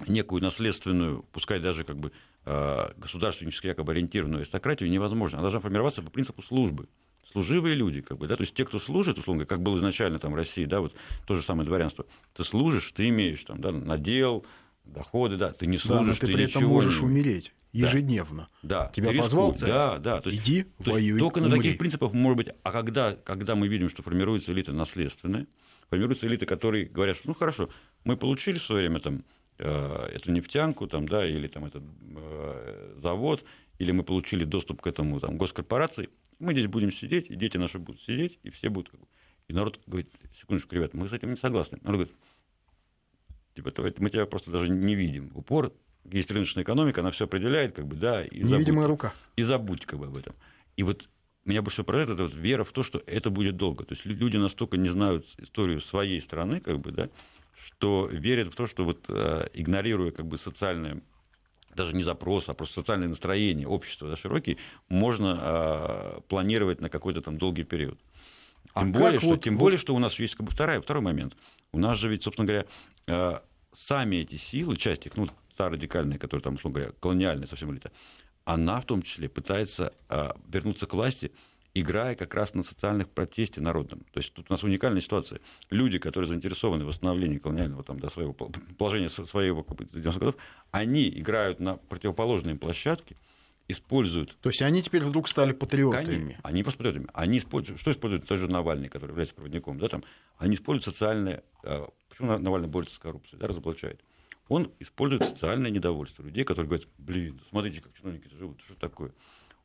некую 0.09 0.43
наследственную, 0.43 1.25
пускай 1.33 1.61
даже 1.61 1.85
как 1.85 1.97
бы 1.97 2.13
государственнически 2.47 3.67
якобы 3.67 3.93
ориентированную 3.93 4.41
аристократию 4.41 4.89
невозможно. 4.89 5.39
Она 5.39 5.43
должна 5.43 5.61
формироваться 5.61 6.01
по 6.03 6.11
принципу 6.11 6.43
службы. 6.43 6.89
Служивые 7.33 7.75
люди, 7.75 8.01
как 8.01 8.19
бы, 8.19 8.29
да, 8.29 8.37
то 8.37 8.45
есть 8.45 8.55
те, 8.55 8.65
кто 8.65 8.79
служит, 8.79 9.19
условно, 9.19 9.45
как 9.45 9.61
было 9.61 9.77
изначально 9.79 10.19
там 10.19 10.33
в 10.33 10.37
России, 10.37 10.65
да, 10.65 10.81
вот 10.81 10.95
то 11.27 11.35
же 11.35 11.43
самое 11.43 11.67
дворянство. 11.67 12.07
Ты 12.35 12.45
служишь, 12.45 12.93
ты 12.93 13.09
имеешь 13.09 13.43
там, 13.43 13.61
да, 13.61 13.73
надел, 13.73 14.47
доходы, 14.85 15.37
да, 15.37 15.53
ты 15.53 15.67
не 15.67 15.77
служишь, 15.77 16.19
да, 16.19 16.21
ты, 16.21 16.27
ты 16.29 16.33
при 16.35 16.45
этом 16.45 16.65
можешь 16.65 17.01
не... 17.01 17.07
умереть 17.07 17.53
ежедневно. 17.73 18.49
Да. 18.63 18.91
Тебя 18.95 19.11
ты 19.11 19.19
позвал 19.19 19.53
царь? 19.55 19.69
Да, 19.69 19.99
да. 19.99 20.21
То 20.21 20.31
есть, 20.31 20.43
Иди, 20.43 20.63
то 20.83 20.93
воюй, 20.93 21.09
есть 21.09 21.19
только 21.19 21.39
умри. 21.39 21.51
на 21.51 21.57
таких 21.57 21.79
принципах 21.79 22.13
может 22.13 22.37
быть. 22.37 22.49
А 22.63 22.73
когда, 22.73 23.15
когда 23.15 23.55
мы 23.55 23.69
видим, 23.69 23.89
что 23.91 24.03
формируется 24.03 24.53
элита 24.53 24.73
наследственная, 24.73 25.47
формируются 25.91 26.27
элиты, 26.27 26.47
которые 26.47 26.87
говорят, 26.87 27.17
что 27.17 27.29
ну 27.29 27.35
хорошо, 27.35 27.69
мы 28.05 28.17
получили 28.17 28.59
в 28.59 28.63
свое 28.63 28.83
время 28.83 29.01
там 29.01 29.17
э, 29.17 29.21
эту 29.59 30.33
нефтянку, 30.33 30.87
там, 30.87 31.09
да, 31.09 31.27
или 31.27 31.49
там 31.49 31.65
этот 31.65 31.83
э, 32.17 32.99
завод, 33.03 33.45
или 33.79 33.93
мы 33.93 34.03
получили 34.03 34.45
доступ 34.45 34.83
к 34.83 34.87
этому 34.87 35.21
там, 35.21 35.39
госкорпорации, 35.39 36.11
мы 36.39 36.53
здесь 36.53 36.67
будем 36.67 36.93
сидеть, 36.93 37.31
и 37.31 37.35
дети 37.37 37.57
наши 37.57 37.79
будут 37.79 38.01
сидеть, 38.03 38.39
и 38.43 38.51
все 38.51 38.69
будут... 38.69 38.93
И 39.49 39.53
народ 39.53 39.81
говорит, 39.87 40.11
секундочку, 40.41 40.75
ребят, 40.75 40.93
мы 40.93 41.09
с 41.09 41.13
этим 41.13 41.31
не 41.31 41.37
согласны. 41.37 41.79
Народ 41.83 42.01
говорит, 42.01 42.17
типа, 43.55 43.71
«Давай, 43.73 43.95
мы 43.99 44.11
тебя 44.11 44.27
просто 44.27 44.51
даже 44.51 44.69
не 44.69 44.95
видим. 44.95 45.29
в 45.31 45.39
Упор, 45.39 45.73
есть 46.05 46.31
рыночная 46.31 46.63
экономика, 46.65 47.01
она 47.01 47.11
все 47.11 47.25
определяет, 47.25 47.75
как 47.75 47.87
бы, 47.87 47.97
да, 47.97 48.25
и 48.25 48.39
Невидимая 48.43 48.83
забудь. 48.83 48.87
рука. 48.87 49.15
И 49.37 49.43
забудь 49.43 49.87
как 49.87 49.99
бы 49.99 50.07
об 50.07 50.17
этом. 50.17 50.35
И 50.77 50.83
вот 50.83 51.09
меня 51.45 51.63
больше 51.63 51.85
поражает 51.85 52.11
эта 52.11 52.25
вот 52.25 52.35
вера 52.35 52.65
в 52.65 52.73
то, 52.73 52.83
что 52.83 53.01
это 53.07 53.31
будет 53.31 53.57
долго. 53.57 53.85
То 53.85 53.95
есть 53.95 54.05
лю- 54.05 54.17
люди 54.17 54.37
настолько 54.37 54.77
не 54.77 54.89
знают 54.89 55.27
историю 55.39 55.81
своей 55.81 56.21
страны, 56.21 56.61
как 56.61 56.81
бы, 56.81 56.91
да, 56.91 57.09
что 57.57 58.07
верят 58.11 58.53
в 58.53 58.57
то, 58.57 58.67
что 58.67 58.85
вот 58.85 59.05
э, 59.09 59.49
игнорируя 59.55 60.11
как 60.11 60.27
бы 60.27 60.39
социальное 60.39 61.01
даже 61.75 61.95
не 61.95 62.03
запрос, 62.03 62.49
а 62.49 62.55
просто 62.55 62.81
социальное 62.81 63.09
настроение 63.09 63.67
общества 63.69 64.09
да, 64.09 64.17
широкие, 64.17 64.57
можно 64.89 65.39
э, 65.39 66.21
планировать 66.29 66.81
на 66.81 66.89
какой-то 66.89 67.21
там 67.21 67.37
долгий 67.37 67.65
период. 67.65 67.99
А 68.73 68.81
Тем, 68.81 68.93
как 68.93 69.03
более, 69.03 69.21
что, 69.21 69.29
вот- 69.29 69.43
тем 69.45 69.55
вот- 69.57 69.61
более, 69.61 69.79
что 69.79 69.95
у 69.95 69.99
нас 69.99 70.19
есть 70.19 70.35
как 70.37 70.47
бы 70.47 70.53
вторая, 70.53 70.81
второй 70.81 71.03
момент. 71.03 71.37
У 71.73 71.79
нас 71.79 71.99
же 71.99 72.09
ведь, 72.09 72.23
собственно 72.23 72.47
говоря, 72.47 72.67
э, 73.07 73.35
сами 73.73 74.17
эти 74.17 74.37
силы, 74.37 74.77
часть 74.77 75.07
их, 75.07 75.17
ну, 75.17 75.29
та 75.57 75.69
радикальная, 75.69 76.19
которая 76.19 76.43
там, 76.43 76.55
условно 76.55 76.81
говоря, 76.81 76.95
колониальная 77.01 77.47
совсем 77.47 77.71
элита, 77.73 77.93
она 78.45 78.81
в 78.81 78.87
том 78.87 79.03
числе 79.03 79.29
пытается 79.29 79.93
э, 80.09 80.31
вернуться 80.49 80.87
к 80.87 80.95
власти, 80.95 81.33
играя 81.81 82.15
как 82.15 82.35
раз 82.35 82.55
на 82.55 82.63
социальных 82.63 83.09
протесте 83.09 83.61
народном. 83.61 84.01
То 84.13 84.19
есть 84.21 84.33
тут 84.33 84.47
у 84.49 84.53
нас 84.53 84.63
уникальная 84.63 85.01
ситуация. 85.01 85.41
Люди, 85.71 85.99
которые 85.99 86.29
заинтересованы 86.29 86.85
в 86.85 86.89
восстановлении 86.89 87.39
колониального 87.39 87.83
там, 87.85 87.99
до 88.01 88.09
своего 88.11 88.33
пол- 88.33 88.53
положения 88.79 89.09
своего 89.09 89.63
как 89.63 89.77
бы, 89.77 89.85
90-х 89.85 90.19
годов, 90.19 90.37
они 90.71 91.09
играют 91.09 91.61
на 91.61 91.77
противоположные 91.77 92.57
площадки, 92.57 93.17
используют 93.69 94.37
То 94.41 94.49
есть 94.49 94.63
они 94.63 94.83
теперь 94.83 95.03
вдруг 95.03 95.29
стали 95.29 95.53
патриотами. 95.53 96.05
Конечно. 96.05 96.41
Они 96.45 96.63
просто 96.63 96.79
патриотами. 96.79 97.09
Они 97.15 97.39
используют, 97.39 97.81
что 97.81 97.91
используют 97.91 98.27
тот 98.27 98.39
же 98.39 98.49
Навальный, 98.49 98.89
который 98.89 99.11
является 99.11 99.35
проводником, 99.35 99.79
да, 99.79 99.89
там, 99.89 100.05
они 100.39 100.55
используют 100.55 100.85
социальное, 100.95 101.43
а, 101.65 101.89
почему 102.09 102.29
Нав- 102.29 102.41
Навальный 102.43 102.69
борется 102.69 102.95
с 102.95 102.99
коррупцией, 102.99 103.41
да, 103.41 103.49
разоблачает. 103.49 104.01
Он 104.49 104.71
использует 104.79 105.25
социальное 105.25 105.73
недовольство 105.73 106.23
людей, 106.23 106.45
которые 106.45 106.69
говорят, 106.69 106.89
блин, 106.99 107.41
смотрите, 107.51 107.81
как 107.81 107.93
чиновники 107.95 108.29
живут, 108.39 108.61
что 108.65 108.75
такое. 108.77 109.11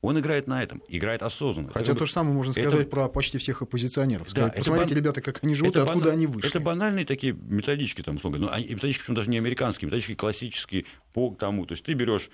Он 0.01 0.19
играет 0.19 0.47
на 0.47 0.63
этом, 0.63 0.81
играет 0.87 1.21
осознанно. 1.21 1.69
Хотя 1.71 1.91
Это 1.91 1.99
то 1.99 2.05
же 2.05 2.11
самое 2.11 2.35
можно 2.35 2.51
это- 2.51 2.69
сказать 2.69 2.89
про 2.89 3.07
почти 3.07 3.37
всех 3.37 3.61
оппозиционеров. 3.61 4.25
Да, 4.27 4.31
Сказать, 4.31 4.51
это 4.53 4.59
Посмотрите, 4.61 4.95
бан- 4.95 4.97
ребята, 5.03 5.21
как 5.21 5.43
они 5.43 5.53
живут, 5.53 5.75
и 5.75 5.77
это 5.79 5.83
откуда 5.83 6.05
бана- 6.05 6.13
они 6.13 6.25
вышли. 6.27 6.49
Это 6.49 6.59
банальные 6.59 7.05
такие 7.05 7.33
методички, 7.33 8.01
там, 8.01 8.15
условно 8.15 8.39
говоря. 8.39 8.57
Ну, 8.57 8.63
методички, 8.73 9.01
причем 9.01 9.13
даже 9.13 9.29
не 9.29 9.37
американские, 9.37 9.87
методички 9.87 10.15
классические 10.15 10.85
по 11.13 11.35
тому. 11.35 11.67
То 11.67 11.73
есть 11.73 11.83
ты 11.83 11.93
берешь 11.93 12.31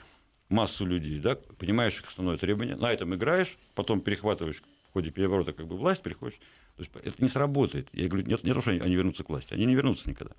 массу 0.47 0.85
людей, 0.85 1.19
да, 1.19 1.35
понимаешь 1.35 1.99
их 1.99 2.07
основное 2.07 2.37
требование, 2.37 2.77
на 2.77 2.89
этом 2.93 3.13
играешь, 3.13 3.57
потом 3.75 3.99
перехватываешь 3.99 4.63
в 4.89 4.93
ходе 4.93 5.11
переворота 5.11 5.51
как 5.51 5.67
бы 5.67 5.75
власть, 5.75 6.01
переходишь. 6.01 6.39
То 6.77 6.83
есть 6.83 6.91
это 7.03 7.21
не 7.21 7.27
сработает. 7.27 7.89
Я 7.91 8.07
говорю, 8.07 8.25
нет, 8.27 8.45
не 8.45 8.53
то, 8.53 8.61
что 8.61 8.71
они, 8.71 8.79
они 8.79 8.95
вернутся 8.95 9.25
к 9.25 9.29
власти, 9.29 9.53
они 9.53 9.65
не 9.65 9.75
вернутся 9.75 10.09
никогда. 10.09 10.35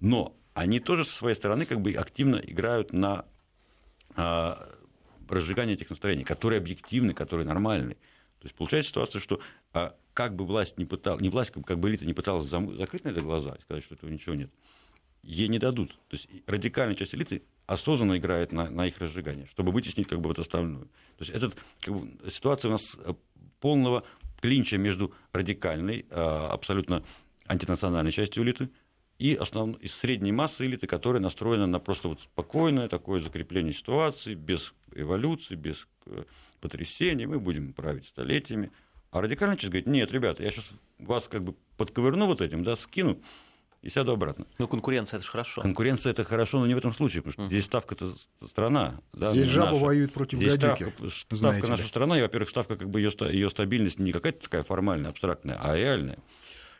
Но 0.00 0.36
они 0.54 0.78
тоже 0.78 1.04
со 1.04 1.10
своей 1.12 1.34
стороны 1.34 1.64
как 1.64 1.80
бы 1.80 1.90
активно 1.94 2.36
играют 2.36 2.92
на 2.92 3.24
а, 4.14 4.68
разжигание 5.30 5.74
этих 5.74 5.90
настроений, 5.90 6.24
которые 6.24 6.58
объективны, 6.58 7.14
которые 7.14 7.46
нормальны. 7.46 7.94
То 8.40 8.44
есть 8.44 8.54
получается 8.54 8.90
ситуация, 8.90 9.20
что 9.20 9.40
а, 9.72 9.96
как 10.14 10.36
бы 10.36 10.44
власть 10.44 10.78
не 10.78 10.84
пыталась, 10.84 11.20
не 11.20 11.28
власть, 11.28 11.50
как, 11.50 11.78
бы 11.78 11.88
элита 11.88 12.06
не 12.06 12.14
пыталась 12.14 12.46
зам- 12.46 12.74
закрыть 12.76 13.04
на 13.04 13.08
это 13.08 13.20
глаза 13.20 13.56
и 13.58 13.62
сказать, 13.62 13.84
что 13.84 13.94
этого 13.94 14.10
ничего 14.10 14.34
нет, 14.34 14.50
ей 15.22 15.48
не 15.48 15.58
дадут. 15.58 15.90
То 16.08 16.16
есть 16.16 16.28
радикальная 16.46 16.94
часть 16.94 17.14
элиты 17.14 17.42
осознанно 17.66 18.16
играет 18.16 18.52
на, 18.52 18.70
на 18.70 18.86
их 18.86 18.98
разжигание, 18.98 19.46
чтобы 19.46 19.72
вытеснить 19.72 20.08
как 20.08 20.20
бы 20.20 20.28
вот 20.28 20.38
остальную. 20.38 20.86
То 21.16 21.24
есть 21.24 21.30
это 21.30 21.50
как 21.80 21.94
бы, 21.94 22.30
ситуация 22.30 22.68
у 22.68 22.72
нас 22.72 22.96
э, 22.98 23.14
полного 23.60 24.04
клинча 24.40 24.78
между 24.78 25.12
радикальной, 25.32 26.06
э, 26.08 26.14
абсолютно 26.14 27.04
антинациональной 27.46 28.12
частью 28.12 28.44
элиты 28.44 28.70
и, 29.18 29.34
основ... 29.34 29.76
и 29.80 29.88
средней 29.88 30.32
массы 30.32 30.64
элиты, 30.64 30.86
которая 30.86 31.20
настроена 31.20 31.66
на 31.66 31.80
просто 31.80 32.08
вот 32.08 32.20
спокойное 32.20 32.88
такое 32.88 33.20
закрепление 33.20 33.72
ситуации, 33.72 34.34
без 34.34 34.72
эволюции, 34.94 35.54
без 35.56 35.86
э, 36.06 36.22
потрясений, 36.60 37.26
мы 37.26 37.40
будем 37.40 37.72
править 37.72 38.06
столетиями. 38.06 38.70
А 39.10 39.20
радикальная 39.20 39.56
часть 39.56 39.70
говорит, 39.70 39.86
нет, 39.86 40.12
ребята, 40.12 40.42
я 40.42 40.50
сейчас 40.50 40.68
вас 40.98 41.28
как 41.28 41.42
бы 41.42 41.54
подковырну 41.76 42.26
вот 42.26 42.40
этим, 42.40 42.62
да, 42.62 42.76
скину 42.76 43.18
и 43.82 43.88
сяду 43.90 44.12
обратно. 44.12 44.46
Ну, 44.58 44.68
конкуренция 44.68 45.18
это 45.18 45.26
же 45.26 45.32
хорошо. 45.32 45.62
Конкуренция 45.62 46.10
это 46.10 46.24
хорошо, 46.24 46.60
но 46.60 46.66
не 46.66 46.74
в 46.74 46.78
этом 46.78 46.92
случае, 46.92 47.22
потому 47.22 47.32
что 47.32 47.42
Мгм. 47.42 47.50
здесь 47.50 47.64
ставка-то 47.64 48.14
страна. 48.46 49.00
Да, 49.12 49.32
Здесь 49.32 49.46
ну, 49.46 49.52
жаба 49.52 49.72
наша. 49.72 49.84
воюет 49.84 50.12
против 50.12 50.38
Здесь 50.38 50.58
гадюки. 50.58 50.90
ставка, 51.10 51.36
ставка 51.36 51.66
наша 51.68 51.88
страна, 51.88 52.18
и, 52.18 52.22
во-первых, 52.22 52.50
ставка 52.50 52.76
как 52.76 52.90
бы 52.90 53.00
ее, 53.00 53.10
ее 53.30 53.50
стабильность 53.50 53.98
не 53.98 54.12
какая-то 54.12 54.42
такая 54.42 54.62
формальная, 54.62 55.10
абстрактная, 55.10 55.58
а 55.60 55.76
реальная. 55.76 56.18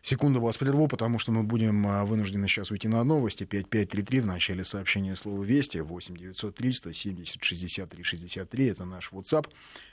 Секунду 0.03 0.41
вас 0.41 0.57
прерву, 0.57 0.87
потому 0.89 1.19
что 1.19 1.33
мы 1.33 1.43
будем 1.43 1.87
а, 1.87 2.05
вынуждены 2.05 2.47
сейчас 2.49 2.71
уйти 2.71 2.89
на 2.89 3.03
новости. 3.05 3.45
5533 3.45 4.21
в 4.21 4.27
начале 4.27 4.65
сообщения 4.65 5.17
слова 5.17 5.43
«Вести», 5.43 5.81
8 5.81 6.17
903 6.17 6.73
170 6.73 7.43
63 7.45 8.03
63, 8.03 8.67
это 8.67 8.85
наш 8.85 9.11
WhatsApp. 9.13 9.49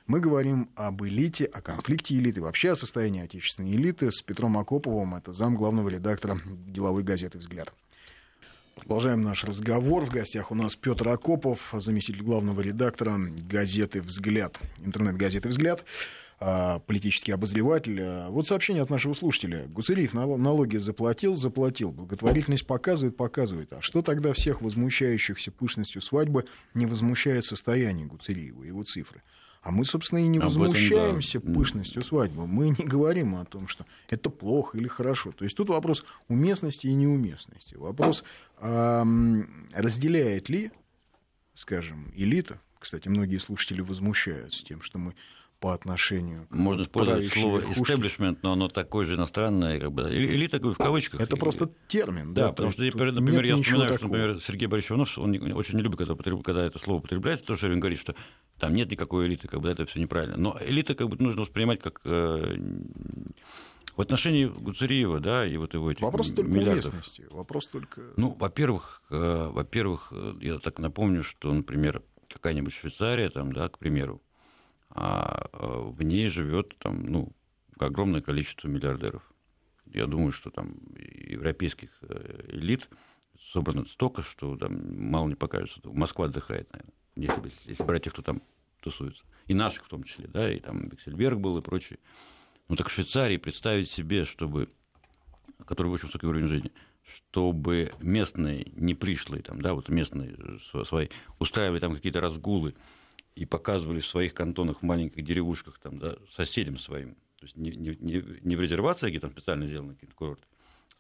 Мы 0.07 0.19
говорим 0.19 0.69
об 0.75 1.03
элите, 1.03 1.45
о 1.45 1.61
конфликте 1.61 2.15
элиты, 2.15 2.41
вообще 2.41 2.71
о 2.71 2.75
состоянии 2.75 3.23
отечественной 3.23 3.73
элиты 3.73 4.11
с 4.11 4.21
Петром 4.21 4.57
Акоповым, 4.57 5.15
это 5.15 5.33
зам 5.33 5.55
главного 5.55 5.89
редактора 5.89 6.39
деловой 6.45 7.03
газеты 7.03 7.39
«Взгляд». 7.39 7.73
Продолжаем 8.75 9.23
наш 9.23 9.43
разговор. 9.45 10.05
В 10.05 10.09
гостях 10.09 10.51
у 10.51 10.55
нас 10.55 10.75
Петр 10.75 11.07
Акопов, 11.07 11.73
заместитель 11.73 12.21
главного 12.21 12.59
редактора 12.59 13.17
газеты 13.49 14.01
«Взгляд», 14.01 14.59
интернет-газеты 14.83 15.49
«Взгляд», 15.49 15.85
политический 16.39 17.31
обозреватель. 17.31 17.99
А, 18.01 18.29
Вот 18.29 18.47
сообщение 18.47 18.83
от 18.83 18.89
нашего 18.89 19.13
слушателя. 19.13 19.67
Гуцериев 19.67 20.13
нал- 20.13 20.37
налоги 20.37 20.77
заплатил, 20.77 21.35
заплатил. 21.35 21.91
Благотворительность 21.91 22.67
показывает, 22.67 23.15
показывает. 23.15 23.71
А 23.73 23.81
что 23.81 24.01
тогда 24.01 24.33
всех 24.33 24.61
возмущающихся 24.61 25.51
пышностью 25.51 26.01
свадьбы 26.01 26.45
не 26.73 26.85
возмущает 26.85 27.45
состояние 27.45 28.05
Гуцериева, 28.05 28.63
его 28.63 28.83
цифры? 28.83 29.21
А 29.61 29.71
мы, 29.71 29.83
собственно, 29.83 30.19
и 30.19 30.27
не 30.27 30.37
Об 30.37 30.45
этом, 30.51 30.61
возмущаемся 30.61 31.39
да. 31.39 31.53
пышностью 31.53 32.03
свадьбы. 32.03 32.45
Мы 32.45 32.69
не 32.69 32.85
говорим 32.85 33.35
о 33.35 33.45
том, 33.45 33.67
что 33.67 33.85
это 34.09 34.29
плохо 34.29 34.77
или 34.77 34.87
хорошо. 34.87 35.31
То 35.31 35.43
есть 35.43 35.57
тут 35.57 35.69
вопрос 35.69 36.05
уместности 36.27 36.85
и 36.85 36.93
неуместности. 36.93 37.73
Вопрос, 37.73 38.23
а, 38.57 39.03
разделяет 39.73 40.49
ли, 40.49 40.71
скажем, 41.55 42.11
элита, 42.15 42.59
кстати, 42.77 43.07
многие 43.07 43.37
слушатели 43.37 43.81
возмущаются 43.81 44.63
тем, 44.63 44.81
что 44.83 44.99
мы 44.99 45.15
по 45.65 45.73
отношению 45.73 46.45
к 46.45 46.53
Можно 46.53 46.83
использовать 46.83 47.33
слово 47.33 47.71
«истеблишмент», 47.71 48.43
но 48.43 48.51
оно 48.53 48.67
такое 48.67 49.07
же 49.07 49.15
иностранное. 49.15 49.79
Как 49.79 49.91
бы. 49.91 50.03
Эль- 50.03 50.35
Элита 50.35 50.59
говорю, 50.59 50.75
в 50.75 50.77
кавычках. 50.77 51.19
Это 51.19 51.37
просто 51.37 51.71
термин. 51.87 52.35
Да, 52.35 52.43
Да, 52.43 52.49
потому 52.51 52.69
то 52.69 52.85
что, 52.87 53.05
например, 53.05 53.43
я 53.45 53.57
вспоминаю, 53.57 53.89
что, 53.89 53.99
такого. 54.01 54.15
например, 54.15 54.41
Сергей 54.41 54.67
Борисович 54.67 54.91
Иванов, 54.91 55.17
он 55.17 55.53
очень 55.53 55.77
не 55.77 55.81
любит, 55.81 55.97
когда, 55.97 56.15
когда 56.43 56.63
это 56.67 56.77
слово 56.77 56.99
употребляется, 56.99 57.45
потому 57.45 57.57
что 57.57 57.67
он 57.67 57.79
говорит, 57.79 57.99
что 57.99 58.13
там 58.59 58.75
нет 58.75 58.91
никакой 58.91 59.25
элиты, 59.25 59.47
как 59.47 59.59
бы 59.61 59.67
это 59.67 59.87
все 59.87 59.99
неправильно. 59.99 60.37
Но 60.37 60.55
элита 60.63 60.93
как 60.93 61.09
бы 61.09 61.17
нужно 61.17 61.41
воспринимать 61.41 61.81
как 61.81 61.99
э, 62.03 62.57
в 63.97 64.01
отношении 64.01 64.45
Гуцериева, 64.45 65.19
да, 65.19 65.47
и 65.47 65.57
вот 65.57 65.73
его 65.73 65.91
этих 65.91 66.03
Вопрос 66.03 66.31
только 66.31 66.51
миллиардов. 66.51 66.93
уместности. 66.93 67.25
Вопрос 67.31 67.65
только... 67.69 68.01
Ну, 68.17 68.35
во-первых, 68.39 69.01
э, 69.09 69.49
во-первых, 69.51 70.09
э, 70.11 70.35
я 70.41 70.59
так 70.59 70.77
напомню, 70.77 71.23
что, 71.23 71.51
например, 71.51 72.03
какая-нибудь 72.31 72.71
Швейцария, 72.73 73.31
там, 73.31 73.51
да, 73.51 73.67
к 73.69 73.79
примеру, 73.79 74.21
а 74.95 75.49
э, 75.51 75.89
в 75.89 76.01
ней 76.01 76.29
живет 76.29 76.75
там, 76.79 77.05
ну, 77.05 77.31
огромное 77.77 78.21
количество 78.21 78.69
миллиардеров. 78.69 79.29
Я 79.93 80.07
думаю, 80.07 80.31
что 80.31 80.49
там 80.49 80.77
европейских 80.95 81.89
э, 82.01 82.45
элит 82.53 82.89
собрано 83.51 83.85
столько, 83.85 84.23
что 84.23 84.55
там 84.57 85.11
мало 85.11 85.27
не 85.27 85.35
покажется. 85.35 85.81
Москва 85.83 86.25
отдыхает, 86.25 86.71
наверное, 86.71 86.93
если, 87.15 87.69
если 87.69 87.83
брать 87.83 88.05
тех, 88.05 88.13
кто 88.13 88.21
там 88.21 88.41
тусуется. 88.79 89.25
И 89.47 89.53
наших 89.53 89.85
в 89.85 89.89
том 89.89 90.03
числе, 90.03 90.27
да, 90.27 90.51
и 90.51 90.59
там 90.59 90.83
Бексельберг 90.83 91.39
был 91.39 91.57
и 91.57 91.61
прочие. 91.61 91.99
Ну 92.69 92.75
так 92.75 92.87
в 92.87 92.91
Швейцарии 92.91 93.37
представить 93.37 93.89
себе, 93.89 94.23
чтобы, 94.23 94.69
который 95.65 95.91
очень 95.91 96.07
высокий 96.07 96.25
уровень 96.25 96.47
жизни, 96.47 96.71
чтобы 97.03 97.91
местные 97.99 98.71
не 98.75 98.95
пришлые, 98.95 99.43
там, 99.43 99.61
да, 99.61 99.73
вот 99.73 99.89
местные 99.89 100.35
св- 100.59 100.87
свои, 100.87 101.09
устраивали 101.37 101.79
там 101.79 101.93
какие-то 101.93 102.21
разгулы 102.21 102.75
и 103.35 103.45
показывали 103.45 103.99
в 103.99 104.07
своих 104.07 104.33
кантонах, 104.33 104.79
в 104.79 104.83
маленьких 104.83 105.23
деревушках, 105.23 105.77
там, 105.79 105.99
да, 105.99 106.15
соседям 106.35 106.77
своим, 106.77 107.15
то 107.37 107.45
есть 107.45 107.57
не, 107.57 107.71
не, 107.71 107.97
не- 107.99 108.39
не 108.41 108.55
в 108.55 108.61
резервации, 108.61 109.09
где 109.09 109.19
там 109.19 109.31
специально 109.31 109.67
сделаны 109.67 109.93
какие-то 109.93 110.15
курорты, 110.15 110.45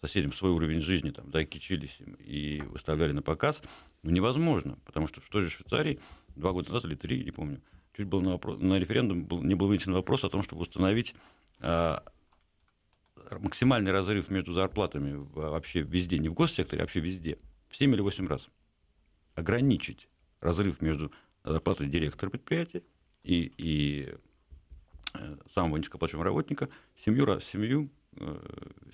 соседям 0.01 0.33
свой 0.33 0.51
уровень 0.51 0.81
жизни, 0.81 1.11
там, 1.11 1.31
да, 1.31 1.45
кичились 1.45 1.95
им 1.99 2.13
и 2.15 2.61
выставляли 2.61 3.13
на 3.13 3.21
показ, 3.21 3.61
ну, 4.03 4.11
невозможно, 4.11 4.77
потому 4.85 5.07
что 5.07 5.21
в 5.21 5.29
той 5.29 5.43
же 5.43 5.49
Швейцарии 5.49 5.99
два 6.35 6.51
года 6.51 6.71
назад 6.71 6.85
или 6.85 6.95
три, 6.95 7.23
не 7.23 7.31
помню, 7.31 7.61
чуть 7.95 8.07
был 8.07 8.21
на, 8.21 8.31
вопрос, 8.31 8.59
на 8.59 8.77
референдум 8.77 9.23
был, 9.23 9.41
не 9.41 9.55
был 9.55 9.67
вынесен 9.67 9.93
вопрос 9.93 10.23
о 10.23 10.29
том, 10.29 10.43
чтобы 10.43 10.61
установить 10.63 11.15
а, 11.59 12.03
максимальный 13.39 13.91
разрыв 13.91 14.29
между 14.29 14.53
зарплатами 14.53 15.13
вообще 15.33 15.81
везде, 15.81 16.19
не 16.19 16.29
в 16.29 16.33
госсекторе, 16.33 16.81
а 16.81 16.83
вообще 16.83 16.99
везде, 16.99 17.39
в 17.69 17.77
7 17.77 17.93
или 17.93 18.01
8 18.01 18.27
раз. 18.27 18.47
Ограничить 19.33 20.07
разрыв 20.39 20.81
между 20.81 21.11
зарплатой 21.45 21.87
директора 21.87 22.29
предприятия 22.29 22.81
и, 23.23 23.53
и 23.57 24.15
э, 25.13 25.37
самого 25.53 25.77
низкооплачиваемого 25.77 26.25
работника 26.25 26.69
семью, 27.03 27.39
семью 27.39 27.89
Э, 28.17 28.37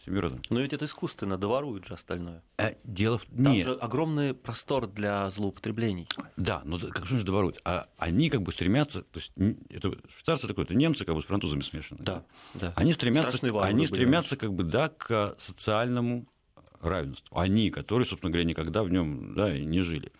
семи 0.03 0.19
разами. 0.19 0.41
Но 0.49 0.61
ведь 0.61 0.73
это 0.73 0.85
искусственно, 0.85 1.37
доворуют 1.37 1.85
же 1.85 1.93
остальное. 1.93 2.41
А, 2.57 2.73
дело 2.83 3.19
в... 3.19 3.25
Там 3.25 3.53
Нет. 3.53 3.67
же 3.67 3.73
огромный 3.75 4.33
простор 4.33 4.87
для 4.87 5.29
злоупотреблений. 5.29 6.07
Да, 6.37 6.63
но 6.65 6.79
как 6.79 7.05
же 7.05 7.23
доворуют? 7.23 7.59
А 7.63 7.87
они 7.97 8.31
как 8.31 8.41
бы 8.41 8.51
стремятся, 8.51 9.03
то 9.03 9.19
есть 9.19 9.31
это 9.69 9.95
швейцарцы 10.09 10.47
такое, 10.47 10.65
это 10.65 10.73
немцы 10.73 11.05
как 11.05 11.13
бы 11.13 11.21
с 11.21 11.25
французами 11.25 11.61
смешаны. 11.61 11.99
Да, 12.01 12.23
да. 12.55 12.73
Они 12.75 12.93
стремятся, 12.93 13.37
они 13.61 13.85
стремятся 13.85 14.37
как 14.37 14.53
бы, 14.53 14.63
да, 14.63 14.89
к 14.89 15.35
социальному 15.37 16.25
равенству. 16.81 17.37
Они, 17.37 17.69
которые, 17.69 18.07
собственно 18.07 18.31
говоря, 18.31 18.49
никогда 18.49 18.81
в 18.81 18.89
нем 18.89 19.35
да, 19.35 19.55
не 19.55 19.81
жили. 19.81 20.11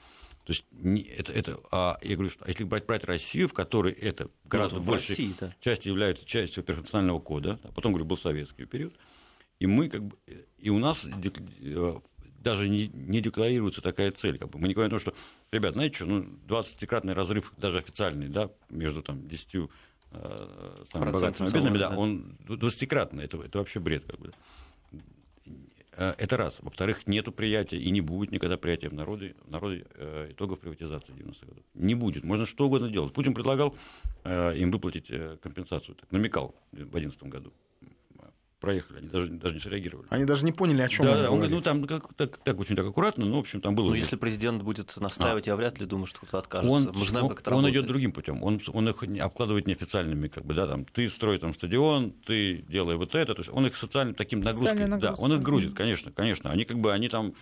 То 0.52 0.56
есть 0.56 1.10
это, 1.18 1.32
это, 1.32 1.60
а 1.72 1.98
я 2.02 2.16
говорю, 2.16 2.30
что 2.30 2.46
если 2.46 2.66
брать, 2.66 2.86
брать 2.86 3.06
Россию, 3.06 3.48
в 3.48 3.54
которой 3.54 3.94
это 3.94 4.30
гораздо 4.44 4.80
ну, 4.80 4.84
большей 4.84 5.10
России, 5.10 5.36
да. 5.40 5.56
часть 5.62 5.86
является 5.86 6.26
частью 6.26 6.66
национального 6.68 7.20
кода, 7.20 7.58
а 7.64 7.72
потом, 7.72 7.94
говорю, 7.94 8.06
был 8.06 8.18
советский 8.18 8.66
период, 8.66 8.94
и 9.60 9.66
мы 9.68 9.88
как 9.88 10.04
бы, 10.04 10.18
и 10.58 10.70
у 10.70 10.78
нас 10.80 11.06
э, 11.06 12.00
даже 12.40 12.68
не, 12.68 12.88
не 12.88 13.22
декларируется 13.22 13.82
такая 13.82 14.12
цель. 14.12 14.38
Как 14.38 14.50
бы. 14.50 14.60
Мы 14.60 14.68
не 14.68 14.74
говорим 14.74 14.90
о 14.94 15.00
том, 15.00 15.00
что, 15.00 15.14
ребят, 15.54 15.74
знаете 15.74 15.96
что, 15.96 16.06
ну, 16.08 16.26
20-кратный 16.48 17.14
разрыв, 17.14 17.54
даже 17.56 17.78
официальный, 17.78 18.28
да, 18.28 18.50
между 18.70 19.02
там, 19.02 19.28
10 19.30 19.56
э, 20.12 20.84
самыми 20.92 21.12
богатыми 21.12 21.48
и 21.48 21.52
бедными, 21.54 21.78
да, 21.78 21.92
да, 21.92 21.96
он 21.96 22.36
20-кратный, 22.46 23.24
это, 23.24 23.42
это 23.42 23.60
вообще 23.60 23.80
бред. 23.80 24.04
Как 24.06 24.20
бы. 24.20 24.34
Это 25.98 26.38
раз. 26.38 26.58
Во-вторых, 26.62 27.06
нету 27.08 27.32
приятия 27.32 27.78
и 27.78 27.90
не 27.92 28.02
будет 28.02 28.32
никогда 28.32 28.58
приятия 28.58 28.90
в 28.90 28.94
народе, 28.94 29.36
в 29.46 29.52
народе 29.52 29.86
э, 29.96 30.30
итогов 30.32 30.60
приватизации 30.60 31.14
90-х 31.14 31.48
годов. 31.48 31.64
Не 31.74 31.96
будет. 31.96 32.24
Можно 32.24 32.46
что 32.46 32.66
угодно 32.66 32.90
делать. 32.90 33.14
Путин 33.14 33.34
предлагал 33.34 33.76
э, 34.24 34.58
им 34.58 34.72
выплатить 34.72 35.08
э, 35.10 35.38
компенсацию, 35.42 35.96
так, 35.96 36.12
намекал 36.12 36.56
в 36.72 36.78
2011 36.78 37.24
году 37.24 37.54
проехали, 38.62 39.00
они 39.00 39.10
даже, 39.10 39.28
даже 39.28 39.56
не 39.56 39.60
среагировали. 39.60 40.08
Они 40.12 40.24
даже 40.24 40.46
не 40.46 40.52
поняли, 40.54 40.84
о 40.84 40.88
чем 40.88 41.06
да, 41.06 41.12
он, 41.12 41.26
он 41.26 41.36
говорит, 41.40 41.56
ну 41.56 41.62
там 41.62 41.86
как, 41.86 42.14
так, 42.14 42.38
так 42.38 42.60
очень 42.60 42.76
так 42.76 42.86
аккуратно, 42.86 43.26
но 43.26 43.36
в 43.36 43.40
общем 43.40 43.60
там 43.60 43.76
было. 43.76 43.90
Ну 43.90 43.96
если 43.96 44.16
президент 44.16 44.62
будет 44.62 44.96
настаивать, 44.96 45.48
а. 45.48 45.52
я 45.52 45.56
вряд 45.58 45.80
ли 45.80 45.86
думаю, 45.86 46.06
что 46.06 46.20
кто-то 46.20 46.38
откажется. 46.38 46.72
Он, 46.72 46.96
Мы 46.96 47.06
знаем, 47.06 47.28
как 47.28 47.42
это 47.42 47.56
он 47.56 47.70
идет 47.70 47.88
другим 47.88 48.14
путем. 48.14 48.42
Он, 48.44 48.62
он 48.72 48.90
их 48.90 49.04
обкладывает 49.20 49.68
неофициальными, 49.68 50.28
как 50.28 50.46
бы, 50.46 50.54
да, 50.54 50.68
там, 50.68 50.86
ты 50.86 51.10
строй 51.10 51.40
там 51.40 51.54
стадион, 51.56 52.12
ты 52.26 52.64
делай 52.70 52.96
вот 52.96 53.16
это. 53.16 53.34
То 53.34 53.42
есть 53.42 53.52
он 53.52 53.66
их 53.66 53.76
социальным 53.76 54.16
таким 54.16 54.42
нагрузкой, 54.42 54.88
да, 55.00 55.16
он 55.16 55.34
их 55.34 55.42
грузит, 55.42 55.74
конечно, 55.74 56.12
конечно. 56.12 56.52
Они 56.52 56.64
как 56.64 56.78
бы, 56.78 56.94
они 56.94 57.10
там 57.10 57.34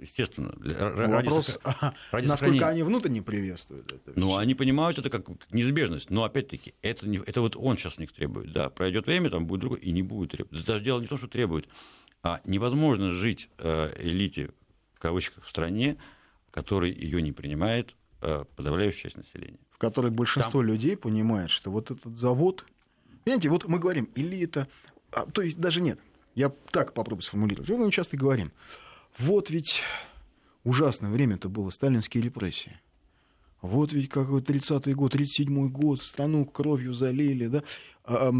естественно, 0.00 0.54
ради, 0.60 1.12
Вопрос, 1.12 1.58
ради, 1.62 1.76
ради 2.10 2.26
насколько 2.26 2.54
сохранения. 2.54 2.66
они 2.66 2.82
внутренне 2.82 3.22
приветствуют 3.22 3.92
это. 3.92 4.12
Ну, 4.18 4.36
они 4.36 4.54
понимают 4.54 4.98
это 4.98 5.10
как, 5.10 5.26
неизбежность, 5.50 6.10
но 6.10 6.24
опять-таки 6.24 6.74
это, 6.82 7.06
не, 7.06 7.18
это 7.18 7.40
вот 7.40 7.56
он 7.56 7.76
сейчас 7.76 7.98
них 7.98 8.12
требует, 8.12 8.52
да, 8.52 8.70
пройдет 8.70 9.06
время, 9.06 9.30
там 9.30 9.46
будет 9.46 9.60
другой, 9.60 9.80
и 9.80 9.90
не 9.92 10.02
будет 10.02 10.32
требовать. 10.32 10.64
Даже 10.64 10.82
дело 10.82 11.00
не 11.00 11.06
в 11.06 11.08
том, 11.08 11.18
что 11.18 11.28
требует, 11.28 11.68
а 12.22 12.40
невозможно 12.44 13.10
жить 13.10 13.50
э, 13.58 13.94
элите, 13.98 14.50
в 14.94 15.00
кавычках, 15.00 15.44
в 15.44 15.50
стране, 15.50 15.98
которая 16.50 16.90
ее 16.90 17.20
не 17.20 17.32
принимает 17.32 17.94
э, 18.20 18.44
подавляющая 18.56 19.10
часть 19.10 19.16
населения. 19.16 19.58
В 19.70 19.78
которой 19.78 20.10
большинство 20.10 20.60
там... 20.60 20.68
людей 20.68 20.96
понимает, 20.96 21.50
что 21.50 21.70
вот 21.70 21.90
этот 21.90 22.16
завод, 22.16 22.64
понимаете, 23.24 23.50
вот 23.50 23.66
мы 23.66 23.78
говорим, 23.78 24.08
элита, 24.14 24.68
а, 25.10 25.26
то 25.26 25.42
есть 25.42 25.58
даже 25.58 25.82
нет, 25.82 25.98
я 26.34 26.50
так 26.70 26.94
попробую 26.94 27.22
сформулировать, 27.22 27.68
вот 27.68 27.78
мы 27.78 27.90
часто 27.90 28.16
говорим, 28.16 28.50
вот 29.18 29.50
ведь 29.50 29.82
ужасное 30.64 31.10
время-то 31.10 31.48
было, 31.48 31.70
сталинские 31.70 32.22
репрессии. 32.22 32.80
Вот 33.60 33.92
ведь 33.92 34.08
как 34.08 34.28
30-й 34.28 34.94
год, 34.94 35.14
37-й 35.14 35.68
год, 35.68 36.00
страну 36.00 36.44
кровью 36.44 36.94
залили, 36.94 37.46
да. 37.46 37.62
А, 38.04 38.32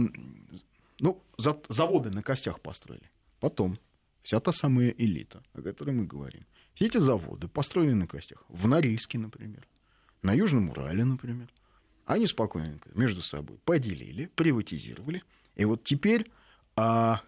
ну, 0.98 1.22
за, 1.38 1.60
заводы 1.68 2.10
на 2.10 2.22
костях 2.22 2.60
построили. 2.60 3.08
Потом 3.38 3.78
вся 4.22 4.40
та 4.40 4.52
самая 4.52 4.90
элита, 4.90 5.42
о 5.52 5.62
которой 5.62 5.92
мы 5.92 6.06
говорим. 6.06 6.44
Все 6.74 6.86
эти 6.86 6.98
заводы 6.98 7.48
построены 7.48 7.94
на 7.94 8.06
костях. 8.06 8.44
В 8.48 8.66
Норильске, 8.66 9.18
например. 9.18 9.66
На 10.22 10.32
Южном 10.32 10.70
Урале, 10.70 11.04
например. 11.04 11.48
Они 12.04 12.26
спокойненько 12.26 12.90
между 12.94 13.22
собой 13.22 13.58
поделили, 13.64 14.26
приватизировали. 14.34 15.22
И 15.54 15.64
вот 15.64 15.84
теперь 15.84 16.30
а, 16.74 17.20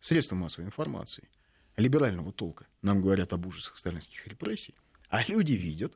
средства 0.00 0.36
массовой 0.36 0.66
информации– 0.66 1.28
либерального 1.80 2.32
толка 2.32 2.66
нам 2.82 3.00
говорят 3.00 3.32
об 3.32 3.46
ужасах 3.46 3.76
сталинских 3.78 4.26
репрессий, 4.26 4.74
а 5.08 5.22
люди 5.26 5.52
видят, 5.52 5.94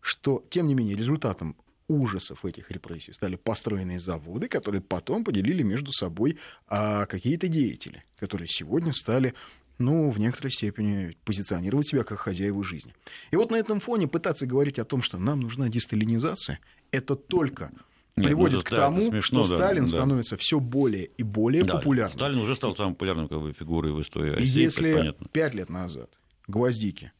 что, 0.00 0.44
тем 0.50 0.66
не 0.66 0.74
менее, 0.74 0.96
результатом 0.96 1.56
ужасов 1.88 2.44
этих 2.44 2.70
репрессий 2.70 3.12
стали 3.12 3.36
построенные 3.36 3.98
заводы, 3.98 4.48
которые 4.48 4.80
потом 4.80 5.24
поделили 5.24 5.62
между 5.62 5.92
собой 5.92 6.38
а, 6.68 7.06
какие-то 7.06 7.48
деятели, 7.48 8.04
которые 8.18 8.46
сегодня 8.48 8.92
стали 8.92 9.34
ну, 9.78 10.10
в 10.10 10.18
некоторой 10.18 10.52
степени 10.52 11.16
позиционировать 11.24 11.88
себя 11.88 12.04
как 12.04 12.20
хозяева 12.20 12.62
жизни. 12.62 12.94
И 13.30 13.36
вот 13.36 13.50
на 13.50 13.56
этом 13.56 13.80
фоне 13.80 14.06
пытаться 14.06 14.46
говорить 14.46 14.78
о 14.78 14.84
том, 14.84 15.02
что 15.02 15.18
нам 15.18 15.40
нужна 15.40 15.68
десталинизация, 15.68 16.60
это 16.92 17.16
только 17.16 17.72
нет, 18.16 18.26
приводит 18.26 18.56
ну, 18.58 18.62
к 18.62 18.70
тому, 18.70 19.10
смешно, 19.10 19.44
что 19.44 19.56
да, 19.56 19.64
Сталин 19.64 19.84
да. 19.84 19.90
становится 19.90 20.36
все 20.36 20.60
более 20.60 21.06
и 21.06 21.22
более 21.22 21.64
да, 21.64 21.74
популярным. 21.74 22.18
Сталин 22.18 22.38
уже 22.38 22.56
стал 22.56 22.76
самой 22.76 22.94
популярной 22.94 23.28
как 23.28 23.40
бы, 23.40 23.52
фигурой 23.52 23.92
в 23.92 24.00
истории 24.00 24.30
России. 24.32 24.46
И 24.46 24.50
если 24.50 25.14
пять 25.32 25.54
лет 25.54 25.68
назад 25.68 26.10
гвоздики 26.46 27.12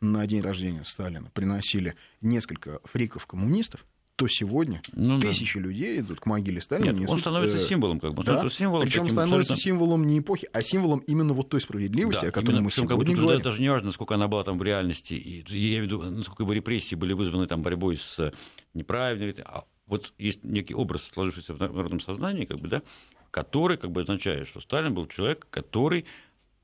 на 0.00 0.26
день 0.26 0.42
рождения 0.42 0.84
Сталина 0.84 1.30
приносили 1.32 1.94
несколько 2.20 2.80
фриков-коммунистов, 2.84 3.84
то 4.16 4.28
сегодня 4.28 4.80
ну, 4.92 5.18
тысячи 5.18 5.58
да. 5.58 5.66
людей 5.66 6.00
идут 6.00 6.20
к 6.20 6.26
могиле 6.26 6.60
Сталина. 6.60 6.86
Нет, 6.86 6.96
несут, 7.00 7.14
он 7.14 7.18
становится 7.18 7.56
э, 7.56 7.60
символом, 7.60 7.98
как 7.98 8.14
бы. 8.14 8.22
Да? 8.22 8.48
Символом 8.48 8.84
Причем 8.84 9.08
становится 9.08 9.54
абсолютно... 9.54 9.56
символом 9.56 10.06
не 10.06 10.20
эпохи, 10.20 10.48
а 10.52 10.62
символом 10.62 11.00
именно 11.00 11.32
вот 11.32 11.48
той 11.48 11.60
справедливости, 11.60 12.22
да, 12.22 12.28
о 12.28 12.30
которой 12.30 12.52
именно, 12.52 12.64
мы 12.64 12.70
сегодня 12.70 12.96
как 12.96 12.98
бы, 12.98 13.14
говорим. 13.14 13.42
Даже 13.42 13.60
не 13.60 13.68
важно, 13.68 13.86
насколько 13.86 14.14
она 14.14 14.28
была 14.28 14.44
там 14.44 14.58
в 14.58 14.62
реальности, 14.62 15.14
и, 15.14 15.44
я 15.48 15.68
имею 15.68 15.82
в 15.82 15.86
виду, 15.86 16.02
насколько 16.02 16.44
бы 16.44 16.54
репрессии 16.54 16.94
были 16.94 17.12
вызваны 17.12 17.46
там 17.46 17.62
борьбой 17.62 17.96
с 17.96 18.32
неправильной, 18.72 19.34
а 19.44 19.64
вот 19.86 20.12
есть 20.18 20.44
некий 20.44 20.74
образ, 20.74 21.02
сложившийся 21.12 21.54
в 21.54 21.58
народном 21.58 22.00
сознании, 22.00 22.44
как 22.44 22.58
бы, 22.58 22.68
да, 22.68 22.82
который 23.30 23.76
как 23.76 23.90
бы 23.90 24.02
означает, 24.02 24.46
что 24.46 24.60
Сталин 24.60 24.94
был 24.94 25.06
человек, 25.06 25.46
который 25.50 26.04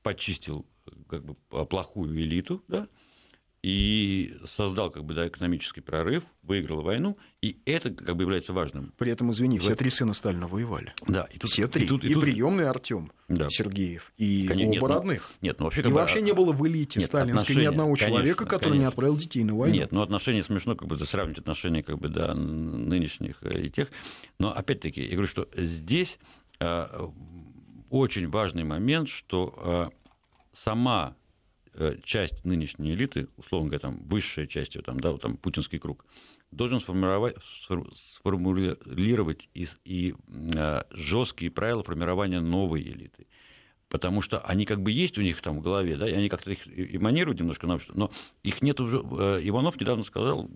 почистил 0.03 0.65
как 1.07 1.25
бы, 1.25 1.35
плохую 1.65 2.17
элиту, 2.17 2.63
да, 2.67 2.87
и 3.63 4.37
создал 4.45 4.89
как 4.89 5.05
бы, 5.05 5.13
да, 5.13 5.27
экономический 5.27 5.81
прорыв, 5.81 6.23
выиграл 6.41 6.81
войну, 6.81 7.17
и 7.41 7.57
это 7.65 7.91
как 7.91 8.15
бы 8.15 8.23
является 8.23 8.53
важным. 8.53 8.91
При 8.97 9.11
этом, 9.11 9.31
извини, 9.31 9.59
все 9.59 9.75
три 9.75 9.91
сына 9.91 10.13
Сталина 10.13 10.47
воевали. 10.47 10.93
Да, 11.07 11.27
и 11.31 11.37
тут, 11.37 11.51
все 11.51 11.67
три. 11.67 11.85
И, 11.85 11.87
тут, 11.87 12.03
и, 12.03 12.07
и 12.07 12.13
тут... 12.13 12.23
приемный 12.23 12.67
Артем 12.67 13.11
да. 13.27 13.49
Сергеев, 13.49 14.11
и 14.17 14.47
конечно, 14.47 14.79
оба 14.79 14.87
нет, 14.87 14.97
родных. 14.97 15.29
Ну, 15.29 15.47
нет, 15.47 15.59
ну, 15.59 15.65
вообще, 15.65 15.81
и 15.81 15.83
бы, 15.83 15.91
вообще 15.91 16.21
не 16.21 16.33
было 16.33 16.53
в 16.53 16.67
элите 16.67 16.99
нет, 16.99 17.09
сталинской 17.09 17.55
ни 17.55 17.65
одного 17.65 17.95
человека, 17.95 18.19
конечно, 18.21 18.45
который 18.45 18.59
конечно. 18.63 18.81
не 18.81 18.87
отправил 18.87 19.17
детей 19.17 19.43
на 19.43 19.55
войну. 19.55 19.75
Нет, 19.75 19.91
ну 19.91 20.01
отношения 20.01 20.43
смешно, 20.43 20.75
как 20.75 20.87
бы 20.87 20.97
сравнивать 20.97 21.39
отношения 21.39 21.83
как 21.83 21.99
бы, 21.99 22.09
да, 22.09 22.33
нынешних 22.33 23.43
и 23.43 23.69
тех. 23.69 23.89
Но 24.39 24.51
опять-таки, 24.51 25.03
я 25.03 25.11
говорю, 25.11 25.27
что 25.27 25.47
здесь 25.55 26.17
э, 26.59 27.07
очень 27.91 28.27
важный 28.27 28.63
момент, 28.63 29.07
что 29.07 29.91
э, 29.93 30.15
сама 30.53 31.15
Э, 31.15 31.20
часть 32.03 32.43
нынешней 32.43 32.93
элиты, 32.93 33.27
условно 33.37 33.69
говоря, 33.69 33.79
там, 33.79 33.99
высшая 34.03 34.47
часть, 34.47 34.81
там, 34.83 34.99
да, 34.99 35.11
вот, 35.11 35.21
там, 35.21 35.37
путинский 35.37 35.79
круг, 35.79 36.05
должен 36.51 36.79
сформировать, 36.79 37.35
сформулировать 37.95 39.49
и, 39.53 39.67
и 39.85 40.15
э, 40.55 40.81
жесткие 40.91 41.51
правила 41.51 41.83
формирования 41.83 42.41
новой 42.41 42.81
элиты. 42.81 43.27
Потому 43.87 44.21
что 44.21 44.39
они 44.39 44.65
как 44.65 44.81
бы 44.81 44.91
есть 44.91 45.17
у 45.17 45.21
них 45.21 45.41
там 45.41 45.59
в 45.59 45.61
голове, 45.61 45.97
да, 45.97 46.09
и 46.09 46.13
они 46.13 46.29
как-то 46.29 46.51
их 46.51 46.65
эманируют 46.67 47.39
немножко, 47.39 47.67
но 47.67 48.11
их 48.43 48.61
нет 48.61 48.79
уже. 48.79 48.97
Э, 48.97 49.39
Иванов 49.43 49.79
недавно 49.79 50.03
сказал, 50.03 50.49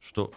что 0.00 0.32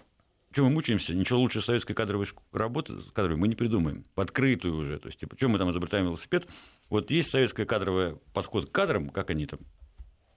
чем 0.53 0.65
мы 0.65 0.71
мучаемся, 0.71 1.13
ничего 1.13 1.39
лучше 1.39 1.61
советской 1.61 1.93
кадровой 1.93 2.25
работы 2.51 2.95
кадровой 3.13 3.39
мы 3.39 3.47
не 3.47 3.55
придумаем. 3.55 4.03
Подкрытую 4.15 4.75
уже. 4.75 4.97
То 4.97 5.07
есть, 5.07 5.19
типа, 5.19 5.35
чем 5.37 5.51
мы 5.51 5.59
там 5.59 5.69
изобретаем 5.69 6.05
велосипед? 6.05 6.47
Вот 6.89 7.11
есть 7.11 7.29
советская 7.29 7.67
кадровая 7.67 8.17
подход 8.33 8.67
к 8.67 8.71
кадрам, 8.71 9.09
как 9.09 9.29
они 9.29 9.45
там 9.45 9.59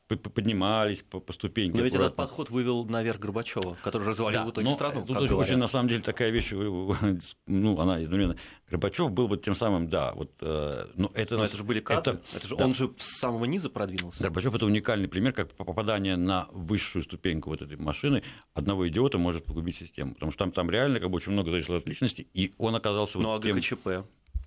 поднимались 0.08 1.02
по, 1.02 1.20
по 1.20 1.32
ступеньке. 1.32 1.76
Но 1.76 1.84
ведь 1.84 1.94
этот 1.94 2.16
подход 2.16 2.50
вывел 2.50 2.84
наверх 2.84 3.18
Горбачева, 3.18 3.76
который 3.82 4.06
развалил 4.06 4.40
да, 4.40 4.46
в 4.46 4.50
итоге 4.50 4.68
но 4.68 4.74
страну. 4.74 5.04
Тут 5.06 5.16
очень, 5.16 5.34
очень, 5.34 5.56
на 5.56 5.68
самом 5.68 5.88
деле, 5.88 6.02
такая 6.02 6.30
вещь, 6.30 6.50
ну, 7.46 7.80
она 7.80 7.94
одновременно. 7.94 8.36
Горбачев 8.68 9.10
был 9.10 9.28
вот 9.28 9.42
тем 9.42 9.54
самым, 9.54 9.88
да, 9.88 10.12
вот, 10.12 10.32
э, 10.40 10.86
но 10.94 11.10
это... 11.14 11.36
Но 11.36 11.44
это 11.44 11.56
же 11.56 11.64
были 11.64 11.80
кадры, 11.80 12.14
это, 12.14 12.36
это 12.36 12.48
же, 12.48 12.56
да. 12.56 12.64
он 12.64 12.74
же 12.74 12.92
с 12.98 13.18
самого 13.18 13.44
низа 13.44 13.70
продвинулся. 13.70 14.22
Горбачев 14.22 14.54
это 14.54 14.66
уникальный 14.66 15.08
пример, 15.08 15.32
как 15.32 15.52
попадание 15.52 16.16
на 16.16 16.48
высшую 16.52 17.02
ступеньку 17.02 17.50
вот 17.50 17.62
этой 17.62 17.76
машины 17.76 18.22
одного 18.54 18.88
идиота 18.88 19.18
может 19.18 19.44
погубить 19.44 19.76
систему, 19.76 20.14
потому 20.14 20.32
что 20.32 20.40
там, 20.40 20.52
там 20.52 20.70
реально 20.70 21.00
как 21.00 21.10
бы 21.10 21.16
очень 21.16 21.32
много 21.32 21.50
зависело 21.50 21.78
от 21.78 21.86
личности, 21.86 22.26
и 22.32 22.52
он 22.58 22.74
оказался... 22.74 23.18
Ну, 23.18 23.28
вот 23.30 23.44
а 23.44 23.46
тем... 23.46 24.04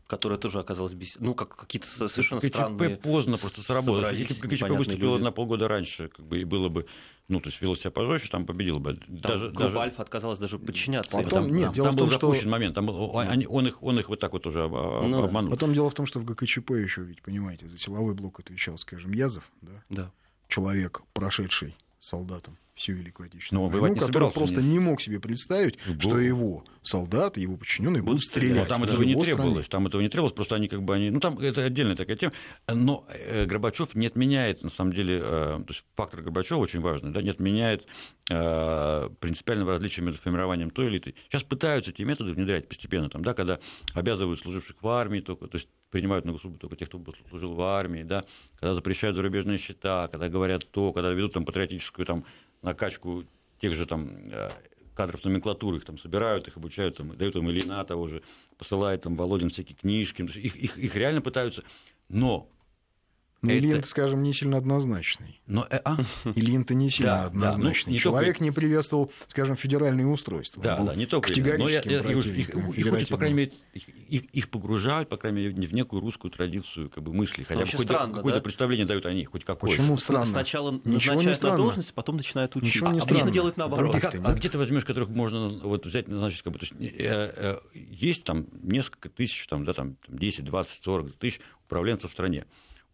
Которая 0.07 0.37
тоже 0.37 0.59
оказалась 0.59 0.93
бес... 0.93 1.15
ну 1.19 1.33
как 1.33 1.55
какие-то 1.55 1.87
совершенно 2.07 2.39
КЧП 2.39 2.53
странные 2.53 2.97
поздно 2.97 3.37
просто 3.37 3.63
сработало. 3.63 4.13
Если 4.13 4.35
бы 4.35 4.47
КЧП 4.47 4.69
выступила 4.69 5.13
люди. 5.13 5.23
на 5.23 5.31
полгода 5.31 5.67
раньше, 5.67 6.09
как 6.09 6.25
бы 6.25 6.41
и 6.41 6.43
было 6.43 6.69
бы, 6.69 6.85
ну 7.27 7.39
то 7.39 7.49
есть 7.49 7.59
вело 7.59 7.75
себя 7.75 7.89
пожестче, 7.89 8.29
там 8.29 8.45
победил 8.45 8.79
бы. 8.79 8.97
Там 8.97 9.17
даже 9.17 9.49
даже 9.49 9.79
Альфа 9.79 10.03
отказалась 10.03 10.37
даже 10.37 10.59
подчиняться. 10.59 11.11
Потом 11.11 11.29
там, 11.29 11.55
нет, 11.55 11.65
там, 11.65 11.73
дело 11.73 11.87
там 11.87 11.95
в 11.95 11.97
том, 11.97 12.07
был 12.07 12.11
что 12.11 12.27
запущен 12.27 12.49
момент, 12.51 12.75
там 12.75 12.85
был, 12.85 13.17
они, 13.17 13.47
он 13.47 13.67
их 13.67 13.81
он 13.81 13.99
их 13.99 14.09
вот 14.09 14.19
так 14.19 14.33
вот 14.33 14.45
уже 14.45 14.67
ну, 14.67 15.23
обманул. 15.23 15.49
Потом 15.49 15.73
дело 15.73 15.89
в 15.89 15.95
том, 15.95 16.05
что 16.05 16.19
в 16.19 16.25
ГКЧП 16.25 16.71
еще 16.71 17.01
ведь 17.01 17.23
понимаете 17.23 17.67
за 17.67 17.79
силовой 17.79 18.13
блок 18.13 18.39
отвечал, 18.39 18.77
скажем, 18.77 19.11
Язов, 19.11 19.49
да, 19.61 19.83
да. 19.89 20.11
человек 20.47 21.01
прошедший 21.13 21.75
солдатом 21.99 22.57
всю 22.75 22.91
Великую 22.93 23.27
Отечественную 23.27 23.69
Но 23.69 23.79
войну, 23.79 23.95
который 23.95 24.31
просто 24.31 24.61
не... 24.61 24.73
не 24.73 24.79
мог 24.79 25.01
себе 25.01 25.19
представить, 25.21 25.77
Был. 25.87 25.99
что 25.99 26.19
его 26.19 26.65
солдаты, 26.83 27.39
его 27.39 27.55
подчиненные 27.55 28.03
будут 28.03 28.21
стрелять. 28.21 28.63
Но 28.63 28.65
там 28.65 28.83
этого 28.83 29.01
не 29.01 29.15
требовалось, 29.15 29.67
там 29.69 29.87
этого 29.87 30.01
не 30.01 30.09
требовалось, 30.09 30.33
просто 30.33 30.55
они 30.55 30.67
как 30.67 30.83
бы 30.83 30.93
они, 30.93 31.09
ну 31.09 31.21
там 31.21 31.39
это 31.39 31.63
отдельная 31.63 31.95
такая 31.95 32.17
тема. 32.17 32.33
Но 32.67 33.07
э, 33.09 33.45
Горбачев 33.45 33.95
не 33.95 34.07
отменяет, 34.07 34.61
на 34.61 34.69
самом 34.69 34.91
деле, 34.91 35.19
э, 35.19 35.21
то 35.21 35.65
есть 35.69 35.85
фактор 35.95 36.21
Горбачева 36.21 36.59
очень 36.59 36.81
важный, 36.81 37.11
да, 37.11 37.21
не 37.21 37.29
отменяет 37.29 37.87
э, 38.29 39.09
принципиального 39.21 39.71
различия 39.71 40.01
между 40.01 40.21
формированием 40.21 40.69
той 40.69 40.89
элиты. 40.89 41.15
Сейчас 41.29 41.43
пытаются 41.43 41.91
эти 41.91 42.01
методы 42.01 42.33
внедрять 42.33 42.67
постепенно, 42.67 43.09
там, 43.09 43.23
да, 43.23 43.33
когда 43.33 43.59
обязывают 43.93 44.41
служивших 44.41 44.75
в 44.81 44.87
армии 44.89 45.21
только, 45.21 45.47
то 45.47 45.55
есть 45.55 45.69
принимают 45.91 46.25
на 46.25 46.37
службу 46.37 46.59
только 46.59 46.75
тех, 46.75 46.89
кто 46.89 47.01
служил 47.29 47.53
в 47.53 47.61
армии, 47.61 48.03
да, 48.03 48.25
когда 48.59 48.75
запрещают 48.75 49.15
зарубежные 49.15 49.57
счета, 49.57 50.09
когда 50.09 50.27
говорят 50.27 50.69
то, 50.69 50.91
когда 50.91 51.11
ведут 51.11 51.31
там 51.31 51.45
патриотическую 51.45 52.05
там 52.05 52.25
накачку 52.65 53.23
тех 53.59 53.73
же 53.73 53.85
там 53.85 54.09
э, 54.31 54.49
кадров 54.95 55.23
номенклатуры, 55.23 55.77
их 55.77 55.85
там 55.85 55.97
собирают, 55.97 56.47
их 56.47 56.57
обучают, 56.57 56.97
там, 56.97 57.15
дают 57.15 57.35
им 57.35 57.49
Ильина 57.49 57.85
того 57.85 58.07
же, 58.07 58.23
посылают 58.57 59.03
там 59.03 59.15
Володин 59.15 59.49
всякие 59.49 59.77
книжки, 59.77 60.23
их, 60.23 60.55
их, 60.55 60.77
их 60.77 60.95
реально 60.95 61.21
пытаются, 61.21 61.63
но 62.09 62.49
но 63.45 63.51
это... 63.51 63.65
Ильин, 63.65 63.83
скажем, 63.83 64.23
не 64.23 64.33
сильно 64.33 64.57
однозначный. 64.57 65.41
Но, 65.47 65.65
э, 65.69 65.79
а? 65.83 65.97
Ильин-то 66.35 66.73
не 66.73 66.89
сильно 66.89 67.11
да, 67.11 67.25
однозначный. 67.25 67.83
Да, 67.83 67.89
ну, 67.89 67.93
не 67.93 67.99
Человек 67.99 68.35
только... 68.35 68.43
не 68.43 68.51
приветствовал, 68.51 69.11
скажем, 69.27 69.55
федеральные 69.55 70.07
устройства. 70.07 70.63
Да, 70.63 70.77
да, 70.79 70.95
не 70.95 71.05
только 71.05 71.29
но 71.57 71.69
я, 71.69 71.81
я, 71.85 71.99
их, 71.99 72.25
их, 72.25 72.49
их, 72.49 73.01
их, 73.01 73.07
по 73.09 73.17
крайней 73.17 73.35
мере, 73.35 73.53
их, 73.73 74.23
их 74.25 74.49
погружают, 74.49 75.09
по 75.09 75.17
крайней 75.17 75.49
мере, 75.49 75.67
в 75.67 75.73
некую 75.73 76.01
русскую 76.01 76.31
традицию 76.31 76.89
как 76.89 77.03
бы, 77.03 77.13
мысли. 77.13 77.43
Хотя 77.43 77.65
бы 77.65 77.85
какое-то 77.85 78.39
да? 78.39 78.41
представление 78.41 78.85
дают 78.85 79.05
они, 79.05 79.25
хоть 79.25 79.45
какое-то. 79.45 79.77
Почему 79.77 79.97
странно? 79.97 80.25
Сначала 80.25 80.71
Ничего 80.83 81.15
назначают 81.15 81.43
на 81.43 81.57
должность, 81.57 81.93
потом 81.93 82.17
начинают 82.17 82.55
учить. 82.55 82.67
Ничего 82.67 82.87
не 82.87 82.99
Обычно 82.99 83.15
странно. 83.15 83.33
делают 83.33 83.57
наоборот. 83.57 83.95
А, 83.95 84.11
а 84.23 84.33
где 84.33 84.49
ты 84.49 84.57
возьмешь, 84.57 84.85
которых 84.85 85.09
можно 85.09 85.47
вот, 85.47 85.85
взять, 85.85 86.07
назначить, 86.07 86.41
как 86.41 86.53
бы, 86.53 86.59
то 86.59 86.65
есть, 86.65 86.75
э, 86.79 87.31
э, 87.35 87.57
есть 87.73 88.23
там 88.23 88.47
несколько 88.61 89.09
тысяч, 89.09 89.45
там, 89.47 89.65
да, 89.65 89.73
там, 89.73 89.97
10, 90.07 90.45
20, 90.45 90.83
40 90.83 91.13
тысяч 91.17 91.39
управленцев 91.65 92.11
в 92.11 92.13
стране. 92.13 92.45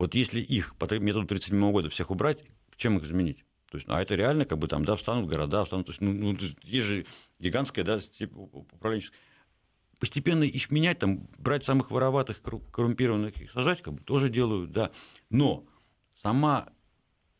Вот 0.01 0.15
если 0.15 0.41
их 0.41 0.75
по 0.77 0.85
методу 0.85 1.25
1937 1.25 1.71
года 1.71 1.89
всех 1.89 2.09
убрать, 2.09 2.43
чем 2.75 2.97
их 2.97 3.05
заменить? 3.05 3.45
То 3.69 3.77
есть, 3.77 3.87
а 3.87 4.01
это 4.01 4.15
реально, 4.15 4.45
как 4.45 4.57
бы 4.57 4.67
там, 4.67 4.83
да, 4.83 4.95
встанут 4.95 5.29
города, 5.29 5.63
встанут, 5.63 5.85
то 5.85 5.91
есть, 5.91 6.01
ну, 6.01 6.11
ну, 6.11 6.35
есть 6.63 6.85
же 6.87 7.05
гигантская, 7.37 7.85
да, 7.85 7.99
управленческая. 8.31 9.19
Постепенно 9.99 10.43
их 10.43 10.71
менять, 10.71 10.97
там, 10.97 11.27
брать 11.37 11.65
самых 11.65 11.91
вороватых, 11.91 12.41
коррумпированных 12.41 13.39
и 13.39 13.47
сажать, 13.49 13.83
как 13.83 13.93
бы 13.93 14.01
тоже 14.01 14.31
делают, 14.31 14.71
да. 14.71 14.89
Но 15.29 15.67
сама, 16.19 16.69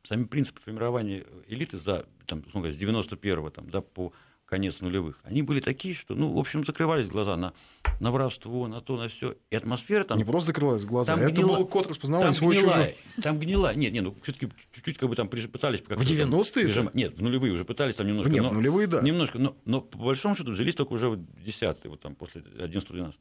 сами 0.04 0.26
принципы 0.26 0.62
формирования 0.62 1.26
элиты 1.48 1.80
за, 1.80 2.06
там, 2.28 2.44
с 2.46 2.76
91 2.78 3.50
там, 3.50 3.72
да, 3.72 3.82
по 3.82 4.14
конец 4.52 4.82
нулевых, 4.82 5.18
они 5.24 5.44
были 5.44 5.62
такие, 5.62 5.96
что, 5.96 6.14
ну, 6.14 6.34
в 6.34 6.38
общем, 6.38 6.66
закрывались 6.66 7.08
глаза 7.08 7.38
на, 7.38 7.54
на 8.02 8.12
воровство, 8.12 8.68
на 8.68 8.82
то, 8.82 8.98
на 8.98 9.08
все. 9.08 9.38
И 9.50 9.56
атмосфера 9.56 10.04
там... 10.04 10.18
Не 10.18 10.26
просто 10.26 10.48
закрывались 10.48 10.84
глаза, 10.84 11.14
там 11.16 11.22
это 11.22 11.32
гнила, 11.32 11.56
был 11.56 11.66
код 11.66 11.90
распознавания 11.90 12.34
там 12.34 12.50
гнила, 12.50 12.70
чужой. 12.70 12.98
Там 13.24 13.40
гнила. 13.40 13.74
Нет, 13.74 13.94
нет, 13.94 14.04
ну, 14.04 14.14
все 14.24 14.34
таки 14.34 14.50
чуть-чуть 14.74 14.98
как 14.98 15.08
бы 15.08 15.16
там 15.16 15.30
пытались... 15.30 15.82
Как 15.82 15.98
в 15.98 16.02
90-е? 16.02 16.66
Прижим... 16.66 16.90
Нет, 16.94 17.18
в 17.18 17.22
нулевые 17.22 17.54
уже 17.54 17.64
пытались 17.64 17.96
там 17.96 18.08
немножко... 18.08 18.30
Нет, 18.30 18.44
но, 18.44 18.50
в 18.50 18.54
нулевые, 18.54 18.88
да. 18.88 19.02
Немножко, 19.02 19.40
но, 19.40 19.56
но 19.64 19.80
по 19.80 19.98
большому 20.00 20.36
счету 20.36 20.52
взялись 20.52 20.76
только 20.76 20.92
уже 20.92 21.08
в 21.08 21.16
10-е, 21.16 21.90
вот 21.90 22.02
там 22.02 22.16
после 22.16 22.42
11-12. 22.42 23.14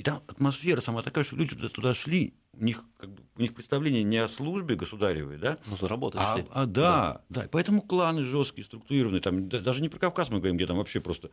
И 0.00 0.02
там 0.02 0.22
атмосфера 0.28 0.80
сама 0.80 1.02
такая, 1.02 1.24
что 1.24 1.36
люди 1.36 1.54
туда, 1.54 1.68
туда 1.68 1.92
шли, 1.92 2.32
у 2.54 2.64
них, 2.64 2.86
как 2.96 3.10
бы, 3.10 3.22
у 3.36 3.42
них 3.42 3.54
представление 3.54 4.02
не 4.02 4.16
о 4.16 4.28
службе 4.28 4.74
государевой, 4.74 5.36
да? 5.36 5.58
Ну, 5.66 5.76
заработать 5.76 6.22
а, 6.22 6.38
а, 6.52 6.64
да, 6.64 7.22
да, 7.28 7.42
да. 7.42 7.48
Поэтому 7.52 7.82
кланы 7.82 8.24
жесткие, 8.24 8.64
структурированные. 8.64 9.20
Там, 9.20 9.50
даже 9.50 9.82
не 9.82 9.90
про 9.90 9.98
Кавказ 9.98 10.30
мы 10.30 10.38
говорим, 10.38 10.56
где 10.56 10.66
там 10.66 10.78
вообще 10.78 11.00
просто 11.00 11.30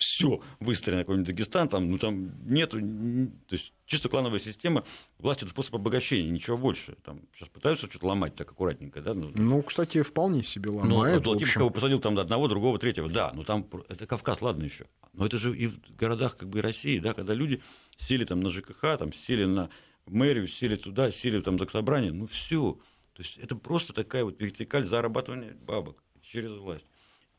все 0.00 0.40
выстроено, 0.60 1.02
какой-нибудь 1.02 1.28
Дагестан, 1.28 1.68
там, 1.68 1.90
ну, 1.90 1.98
там 1.98 2.32
нету, 2.46 2.78
то 2.80 3.54
есть 3.54 3.72
чисто 3.84 4.08
клановая 4.08 4.40
система, 4.40 4.84
власть 5.18 5.42
это 5.42 5.50
способ 5.50 5.74
обогащения, 5.74 6.30
ничего 6.30 6.56
больше. 6.56 6.96
Там 7.04 7.20
сейчас 7.34 7.48
пытаются 7.50 7.86
что-то 7.86 8.06
ломать 8.06 8.34
так 8.34 8.50
аккуратненько, 8.50 9.02
да? 9.02 9.12
Ну, 9.12 9.30
ну 9.34 9.62
кстати, 9.62 10.00
вполне 10.02 10.42
себе 10.42 10.70
ну, 10.70 10.78
ломают. 10.78 11.24
Ну, 11.26 11.36
типа, 11.36 11.52
кого 11.52 11.70
посадил 11.70 11.98
там 11.98 12.18
одного, 12.18 12.48
другого, 12.48 12.78
третьего, 12.78 13.10
да, 13.10 13.30
но 13.34 13.44
там, 13.44 13.68
это 13.88 14.06
Кавказ, 14.06 14.40
ладно 14.40 14.64
еще. 14.64 14.86
Но 15.12 15.26
это 15.26 15.36
же 15.36 15.56
и 15.56 15.66
в 15.66 15.96
городах 15.96 16.38
как 16.38 16.48
бы 16.48 16.62
России, 16.62 16.98
да, 16.98 17.12
когда 17.12 17.34
люди 17.34 17.60
сели 17.98 18.24
там 18.24 18.40
на 18.40 18.48
ЖКХ, 18.48 18.96
там 18.98 19.12
сели 19.12 19.44
на 19.44 19.68
мэрию, 20.06 20.48
сели 20.48 20.76
туда, 20.76 21.12
сели 21.12 21.42
там 21.42 21.58
за 21.58 21.68
собрание, 21.68 22.12
ну 22.12 22.26
все. 22.26 22.78
То 23.12 23.22
есть 23.22 23.36
это 23.36 23.54
просто 23.54 23.92
такая 23.92 24.24
вот 24.24 24.40
вертикаль 24.40 24.86
зарабатывания 24.86 25.54
бабок 25.60 26.02
через 26.22 26.52
власть. 26.52 26.86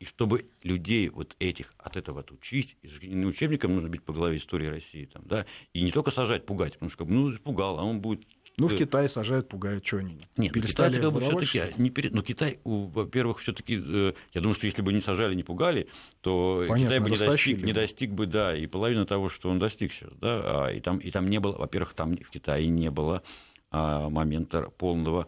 И 0.01 0.05
чтобы 0.05 0.47
людей 0.63 1.09
вот 1.09 1.35
этих 1.37 1.71
от 1.77 1.95
этого 1.95 2.21
отучить, 2.21 2.75
не 3.03 3.23
учебникам 3.23 3.75
нужно 3.75 3.87
бить 3.87 4.01
по 4.01 4.13
голове 4.13 4.37
истории 4.37 4.65
России, 4.65 5.05
там, 5.05 5.21
да, 5.25 5.45
и 5.73 5.83
не 5.83 5.91
только 5.91 6.09
сажать, 6.09 6.43
пугать, 6.43 6.73
потому 6.73 6.89
что, 6.89 7.05
ну, 7.05 7.31
испугал, 7.31 7.77
а 7.77 7.83
он 7.83 8.01
будет 8.01 8.23
ну, 8.57 8.67
в 8.67 8.75
Китае 8.75 9.09
сажают, 9.09 9.47
пугают, 9.47 9.85
что 9.85 9.97
они 9.97 10.17
Нет, 10.37 10.55
ну, 10.55 10.61
китайцы 10.61 10.99
как 10.99 11.13
бы 11.13 11.21
все-таки 11.21 11.61
не 11.77 11.91
пере... 11.91 12.09
Ну, 12.11 12.23
Китай, 12.23 12.59
во-первых, 12.63 13.39
все-таки, 13.39 13.79
э, 13.79 14.13
я 14.33 14.41
думаю, 14.41 14.55
что 14.55 14.65
если 14.65 14.81
бы 14.81 14.91
не 14.91 15.01
сажали, 15.01 15.35
не 15.35 15.43
пугали, 15.43 15.87
то 16.21 16.65
Понятно, 16.67 16.87
Китай 16.87 16.99
бы 16.99 17.09
не 17.11 17.17
достиг, 17.17 17.61
не 17.63 17.73
достиг 17.73 18.09
бы, 18.09 18.25
да, 18.25 18.57
и 18.57 18.65
половины 18.65 19.05
того, 19.05 19.29
что 19.29 19.51
он 19.51 19.59
достиг 19.59 19.93
сейчас, 19.93 20.09
да, 20.19 20.65
а, 20.65 20.67
и 20.69 20.79
там, 20.79 20.97
и 20.97 21.11
там 21.11 21.29
не 21.29 21.39
было, 21.39 21.55
во-первых, 21.55 21.93
там 21.93 22.17
в 22.17 22.29
Китае 22.31 22.67
не 22.67 22.89
было 22.89 23.21
а, 23.69 24.09
момента 24.09 24.63
полного 24.77 25.27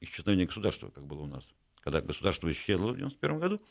исчезновения 0.00 0.46
государства, 0.46 0.90
как 0.94 1.04
было 1.04 1.22
у 1.22 1.26
нас, 1.26 1.42
когда 1.82 2.00
государство 2.00 2.50
исчезло 2.50 2.92
в 2.92 2.96
91 2.96 3.38
году, 3.38 3.62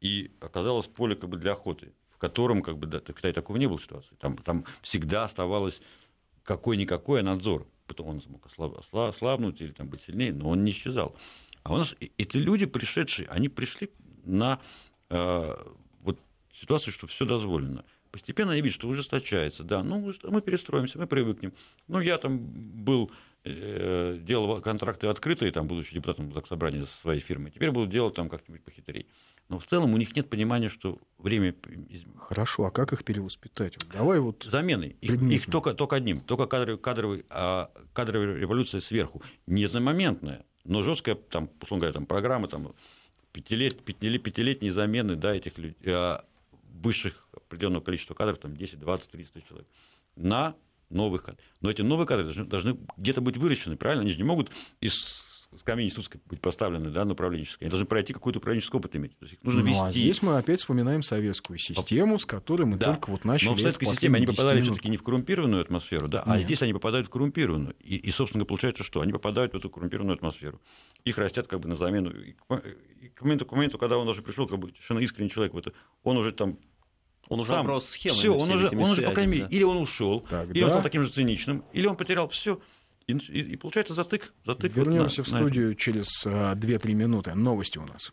и 0.00 0.30
оказалось 0.40 0.86
поле 0.86 1.14
как 1.14 1.28
бы 1.28 1.36
для 1.36 1.52
охоты, 1.52 1.92
в 2.10 2.18
котором 2.18 2.62
как 2.62 2.78
бы 2.78 2.86
да, 2.86 3.00
в 3.00 3.02
Китае 3.02 3.34
такого 3.34 3.56
не 3.56 3.66
было 3.66 3.80
ситуации. 3.80 4.14
Там, 4.18 4.36
там 4.38 4.64
всегда 4.82 5.24
оставалось 5.24 5.80
какой-никакой 6.42 7.22
надзор. 7.22 7.66
Потом 7.86 8.08
он 8.08 8.20
смог 8.20 8.46
ослабнуть 8.92 9.60
или 9.60 9.72
там, 9.72 9.88
быть 9.88 10.02
сильнее, 10.02 10.32
но 10.32 10.50
он 10.50 10.64
не 10.64 10.70
исчезал. 10.70 11.16
А 11.62 11.74
у 11.74 11.76
нас 11.76 11.94
эти 12.16 12.36
люди, 12.36 12.66
пришедшие, 12.66 13.28
они 13.28 13.48
пришли 13.48 13.90
на 14.24 14.60
э, 15.10 15.56
вот, 16.00 16.18
ситуацию, 16.52 16.92
что 16.92 17.06
все 17.06 17.26
дозволено. 17.26 17.84
Постепенно 18.10 18.52
они 18.52 18.60
видят, 18.60 18.74
что 18.74 18.88
ужесточается. 18.88 19.62
Да, 19.62 19.82
ну, 19.82 20.12
мы 20.24 20.40
перестроимся, 20.40 20.98
мы 20.98 21.06
привыкнем. 21.06 21.52
Ну, 21.86 22.00
я 22.00 22.18
там 22.18 22.38
был, 22.38 23.10
делал 23.44 24.60
контракты 24.60 25.06
открытые, 25.06 25.52
там, 25.52 25.66
будучи 25.66 25.94
депутатом 25.94 26.32
собрания 26.46 26.86
со 26.86 27.00
своей 27.00 27.20
фирмой. 27.20 27.50
Теперь 27.50 27.70
буду 27.70 27.90
делать 27.90 28.14
там 28.14 28.28
как-нибудь 28.28 28.62
похитрее. 28.62 29.06
Но 29.50 29.58
в 29.58 29.66
целом 29.66 29.92
у 29.94 29.96
них 29.96 30.14
нет 30.14 30.30
понимания, 30.30 30.68
что 30.68 30.98
время... 31.18 31.56
Хорошо, 32.18 32.66
а 32.66 32.70
как 32.70 32.92
их 32.92 33.04
перевоспитать? 33.04 33.76
Давай 33.92 34.20
вот... 34.20 34.44
Замены. 34.44 34.96
Их, 35.00 35.20
их 35.20 35.46
только, 35.46 35.74
только 35.74 35.96
одним. 35.96 36.20
Только 36.20 36.46
кадровый, 36.46 36.78
кадровый, 36.78 37.26
а, 37.30 37.70
кадровая 37.92 38.36
революция 38.36 38.80
сверху. 38.80 39.22
Не 39.48 39.64
одномоментная, 39.64 40.44
но 40.64 40.84
жесткая, 40.84 41.16
там, 41.16 41.50
условно 41.60 41.80
говоря, 41.80 41.94
там, 41.94 42.06
программа, 42.06 42.46
там, 42.46 42.74
пятилет, 43.32 43.82
пятилетние 43.82 44.70
замены 44.70 45.16
да, 45.16 45.34
этих 45.34 45.58
людей, 45.58 45.76
а, 45.86 46.24
высших 46.72 47.26
определенного 47.32 47.82
количества 47.82 48.14
кадров, 48.14 48.38
там 48.38 48.56
10, 48.56 48.78
20, 48.78 49.10
30 49.10 49.48
человек, 49.48 49.66
на 50.14 50.54
новых 50.90 51.22
кадров. 51.22 51.44
Но 51.60 51.70
эти 51.70 51.82
новые 51.82 52.06
кадры 52.06 52.24
должны, 52.24 52.44
должны 52.44 52.78
где-то 52.96 53.20
быть 53.20 53.36
выращены, 53.36 53.76
правильно? 53.76 54.02
Они 54.02 54.10
же 54.10 54.18
не 54.18 54.24
могут 54.24 54.50
из 54.80 55.26
скамьи 55.58 55.86
институтской 55.86 56.20
быть 56.26 56.40
поставлены, 56.40 56.90
да, 56.90 57.04
на 57.04 57.12
управленческой. 57.12 57.66
Они 57.66 57.70
должны 57.70 57.86
пройти 57.86 58.12
какой-то 58.12 58.38
управленческий 58.38 58.76
опыт 58.76 58.94
иметь. 58.96 59.18
То 59.18 59.24
есть 59.24 59.34
их 59.34 59.42
нужно 59.42 59.60
ну, 59.60 59.66
вести. 59.66 59.82
А 59.82 59.90
здесь 59.90 60.22
мы 60.22 60.36
опять 60.36 60.60
вспоминаем 60.60 61.02
советскую 61.02 61.58
систему, 61.58 62.18
с 62.18 62.26
которой 62.26 62.64
мы 62.64 62.76
да. 62.76 62.94
только 62.94 63.10
вот 63.10 63.24
начали. 63.24 63.48
Но 63.48 63.54
в 63.54 63.60
советской 63.60 63.86
системе 63.86 64.18
они 64.18 64.26
попадали 64.26 64.62
все-таки 64.62 64.88
не 64.88 64.96
в 64.96 65.02
коррумпированную 65.02 65.62
атмосферу, 65.62 66.08
да, 66.08 66.22
а 66.22 66.38
здесь 66.38 66.62
они 66.62 66.72
попадают 66.72 67.08
в 67.08 67.10
коррумпированную. 67.10 67.74
И, 67.80 67.96
и, 67.96 68.10
собственно, 68.10 68.44
получается, 68.44 68.84
что 68.84 69.00
они 69.00 69.12
попадают 69.12 69.52
в 69.52 69.56
эту 69.56 69.70
коррумпированную 69.70 70.14
атмосферу. 70.14 70.60
Их 71.04 71.18
растят 71.18 71.46
как 71.46 71.60
бы 71.60 71.68
на 71.68 71.76
замену. 71.76 72.10
И 72.10 72.34
к 73.14 73.22
моменту, 73.22 73.46
к 73.46 73.52
моменту 73.52 73.78
когда 73.78 73.98
он 73.98 74.08
уже 74.08 74.22
пришел, 74.22 74.46
как 74.46 74.58
бы 74.58 74.68
совершенно 74.68 74.98
искренний 75.00 75.30
человек 75.30 75.54
в 75.54 75.58
это, 75.58 75.72
он 76.04 76.16
уже 76.16 76.32
там 76.32 76.58
он 77.28 77.40
уже 77.40 77.54
оброс 77.54 77.88
схемой. 77.88 78.18
Все, 78.18 78.34
он 78.34 78.50
уже, 78.50 78.68
он 78.68 78.90
уже 78.90 79.02
пока 79.02 79.24
да. 79.24 79.46
или 79.50 79.62
он 79.62 79.76
ушел, 79.76 80.20
Тогда... 80.28 80.52
или 80.52 80.62
он 80.62 80.70
стал 80.70 80.82
таким 80.82 81.02
же 81.02 81.10
циничным, 81.10 81.64
или 81.72 81.86
он 81.86 81.96
потерял 81.96 82.28
все. 82.28 82.60
И, 83.06 83.12
и, 83.12 83.52
и 83.52 83.56
получается 83.56 83.94
затык. 83.94 84.32
затык 84.44 84.74
Вернемся 84.74 85.22
вот 85.22 85.32
на, 85.32 85.38
в 85.38 85.40
студию 85.42 85.68
на 85.70 85.74
через 85.74 86.26
2-3 86.26 86.92
минуты. 86.92 87.34
Новости 87.34 87.78
у 87.78 87.86
нас. 87.86 88.12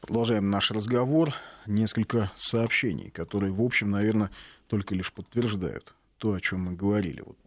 Продолжаем 0.00 0.50
наш 0.50 0.70
разговор. 0.70 1.34
Несколько 1.66 2.30
сообщений, 2.36 3.10
которые, 3.10 3.52
в 3.52 3.62
общем, 3.62 3.90
наверное, 3.90 4.30
только 4.68 4.94
лишь 4.94 5.12
подтверждают 5.12 5.94
то, 6.18 6.34
о 6.34 6.40
чем 6.40 6.60
мы 6.60 6.72
говорили. 6.74 7.22
Вот 7.24 7.38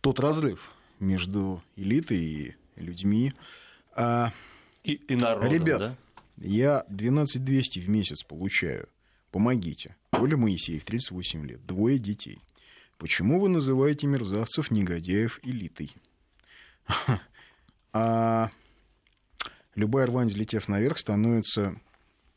тот 0.00 0.20
разрыв 0.20 0.70
между 1.00 1.62
элитой 1.76 2.18
и 2.18 2.56
людьми. 2.76 3.32
А, 3.92 4.32
и, 4.84 4.94
и 4.94 5.16
народом, 5.16 5.52
Ребят, 5.52 5.78
да? 5.78 5.96
я 6.36 6.84
12 6.88 7.44
200 7.44 7.78
в 7.80 7.88
месяц 7.88 8.22
получаю. 8.22 8.88
Помогите. 9.30 9.96
Коля 10.10 10.36
Моисеев, 10.36 10.84
38 10.84 11.46
лет, 11.46 11.64
двое 11.64 11.98
детей. 11.98 12.42
Почему 12.98 13.40
вы 13.40 13.48
называете 13.48 14.06
мерзавцев, 14.06 14.70
негодяев 14.70 15.40
элитой? 15.42 15.94
А 17.92 18.50
любая 19.74 20.06
рвань, 20.06 20.28
взлетев 20.28 20.68
наверх, 20.68 20.96
становится, 20.96 21.74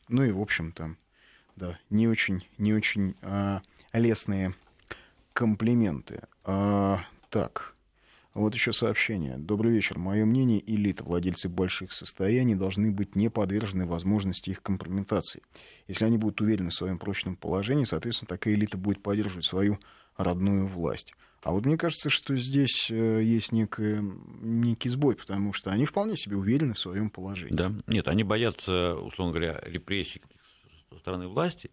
ну 0.08 0.24
и, 0.24 0.32
в 0.32 0.40
общем-то, 0.40 0.96
да, 1.54 1.78
не 1.90 2.08
очень, 2.08 2.44
не 2.58 2.74
очень 2.74 3.14
а, 3.22 3.62
лестные 3.92 4.56
комплименты. 5.32 6.22
А, 6.42 7.04
так, 7.30 7.73
вот 8.40 8.54
еще 8.54 8.72
сообщение. 8.72 9.38
Добрый 9.38 9.72
вечер. 9.72 9.98
Мое 9.98 10.24
мнение, 10.24 10.62
элита, 10.66 11.04
владельцы 11.04 11.48
больших 11.48 11.92
состояний, 11.92 12.56
должны 12.56 12.90
быть 12.90 13.14
не 13.14 13.30
подвержены 13.30 13.86
возможности 13.86 14.50
их 14.50 14.60
компрометации. 14.60 15.42
Если 15.86 16.04
они 16.04 16.18
будут 16.18 16.40
уверены 16.40 16.70
в 16.70 16.74
своем 16.74 16.98
прочном 16.98 17.36
положении, 17.36 17.84
соответственно, 17.84 18.28
такая 18.28 18.54
элита 18.54 18.76
будет 18.76 19.02
поддерживать 19.02 19.44
свою 19.44 19.78
родную 20.16 20.66
власть. 20.66 21.12
А 21.44 21.52
вот 21.52 21.66
мне 21.66 21.76
кажется, 21.76 22.10
что 22.10 22.34
здесь 22.36 22.90
э, 22.90 23.22
есть 23.22 23.52
некий, 23.52 24.00
некий 24.40 24.88
сбой, 24.88 25.14
потому 25.14 25.52
что 25.52 25.70
они 25.70 25.84
вполне 25.84 26.16
себе 26.16 26.36
уверены 26.36 26.74
в 26.74 26.78
своем 26.78 27.10
положении. 27.10 27.54
Да, 27.54 27.72
нет, 27.86 28.08
они 28.08 28.24
боятся, 28.24 28.96
условно 28.96 29.32
говоря, 29.32 29.60
репрессий 29.64 30.22
со 30.90 30.98
стороны 30.98 31.28
власти, 31.28 31.70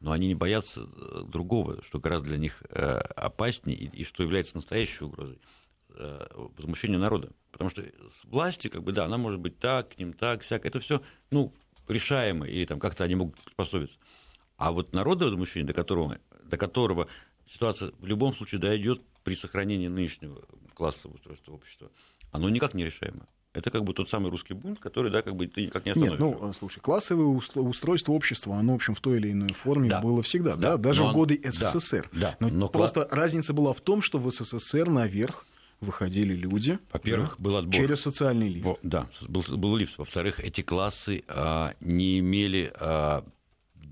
но 0.00 0.12
они 0.12 0.28
не 0.28 0.34
боятся 0.34 0.82
э, 0.82 1.22
другого, 1.26 1.82
что 1.84 1.98
гораздо 1.98 2.28
для 2.28 2.38
них 2.38 2.62
э, 2.68 2.98
опаснее 3.16 3.78
и, 3.78 3.86
и 3.86 4.04
что 4.04 4.22
является 4.22 4.56
настоящей 4.56 5.04
угрозой 5.04 5.38
возмущения 6.56 6.98
народа. 6.98 7.30
Потому 7.50 7.70
что 7.70 7.84
власти, 8.24 8.68
как 8.68 8.82
бы, 8.82 8.92
да, 8.92 9.04
она 9.04 9.16
может 9.16 9.40
быть 9.40 9.58
так, 9.58 9.94
к 9.94 9.98
ним 9.98 10.12
так, 10.12 10.42
всяк. 10.42 10.66
Это 10.66 10.80
все, 10.80 11.02
ну, 11.30 11.52
решаемо, 11.88 12.46
или 12.46 12.64
там 12.64 12.80
как-то 12.80 13.04
они 13.04 13.14
могут 13.14 13.36
приспособиться. 13.36 13.98
А 14.56 14.72
вот 14.72 14.92
народное 14.92 15.28
возмущение, 15.28 15.66
до 15.66 15.72
которого, 15.72 16.18
до 16.44 16.56
которого 16.56 17.08
ситуация 17.46 17.92
в 17.98 18.06
любом 18.06 18.34
случае 18.34 18.60
дойдет 18.60 19.02
при 19.22 19.34
сохранении 19.34 19.88
нынешнего 19.88 20.42
классового 20.74 21.16
устройства 21.16 21.52
общества, 21.52 21.90
оно 22.30 22.48
никак 22.48 22.74
не 22.74 22.84
решаемо. 22.84 23.26
Это 23.52 23.70
как 23.70 23.84
бы 23.84 23.94
тот 23.94 24.10
самый 24.10 24.32
русский 24.32 24.52
бунт, 24.52 24.80
который, 24.80 25.12
да, 25.12 25.22
как 25.22 25.36
бы 25.36 25.46
ты 25.46 25.66
никак 25.66 25.84
не 25.84 25.92
остановишь. 25.92 26.18
Нет, 26.18 26.38
ну, 26.40 26.52
слушай, 26.52 26.80
классовое 26.80 27.26
устройство 27.26 28.12
общества, 28.12 28.56
оно, 28.56 28.72
в 28.72 28.76
общем, 28.76 28.94
в 28.94 29.00
той 29.00 29.18
или 29.18 29.30
иной 29.30 29.50
форме 29.50 29.88
да. 29.88 30.00
было 30.00 30.22
всегда, 30.22 30.56
да, 30.56 30.72
да 30.72 30.76
даже 30.76 31.04
но 31.04 31.10
в 31.10 31.14
годы 31.14 31.40
СССР. 31.44 32.08
Да, 32.12 32.36
но, 32.40 32.48
но 32.48 32.68
просто 32.68 33.04
кла... 33.04 33.16
разница 33.16 33.52
была 33.52 33.72
в 33.72 33.80
том, 33.80 34.02
что 34.02 34.18
в 34.18 34.28
СССР 34.32 34.88
наверх 34.88 35.46
выходили 35.84 36.34
люди. 36.34 36.78
Во-первых, 36.92 37.36
да, 37.38 37.44
был 37.44 37.56
отбор. 37.56 37.74
Через 37.74 38.00
социальный 38.00 38.48
лифт. 38.48 38.64
Во, 38.64 38.78
да, 38.82 39.08
был, 39.20 39.44
был 39.48 39.76
лифт. 39.76 39.96
Во-вторых, 39.98 40.40
эти 40.40 40.62
классы 40.62 41.22
а, 41.28 41.74
не 41.80 42.18
имели 42.18 42.72
а, 42.80 43.24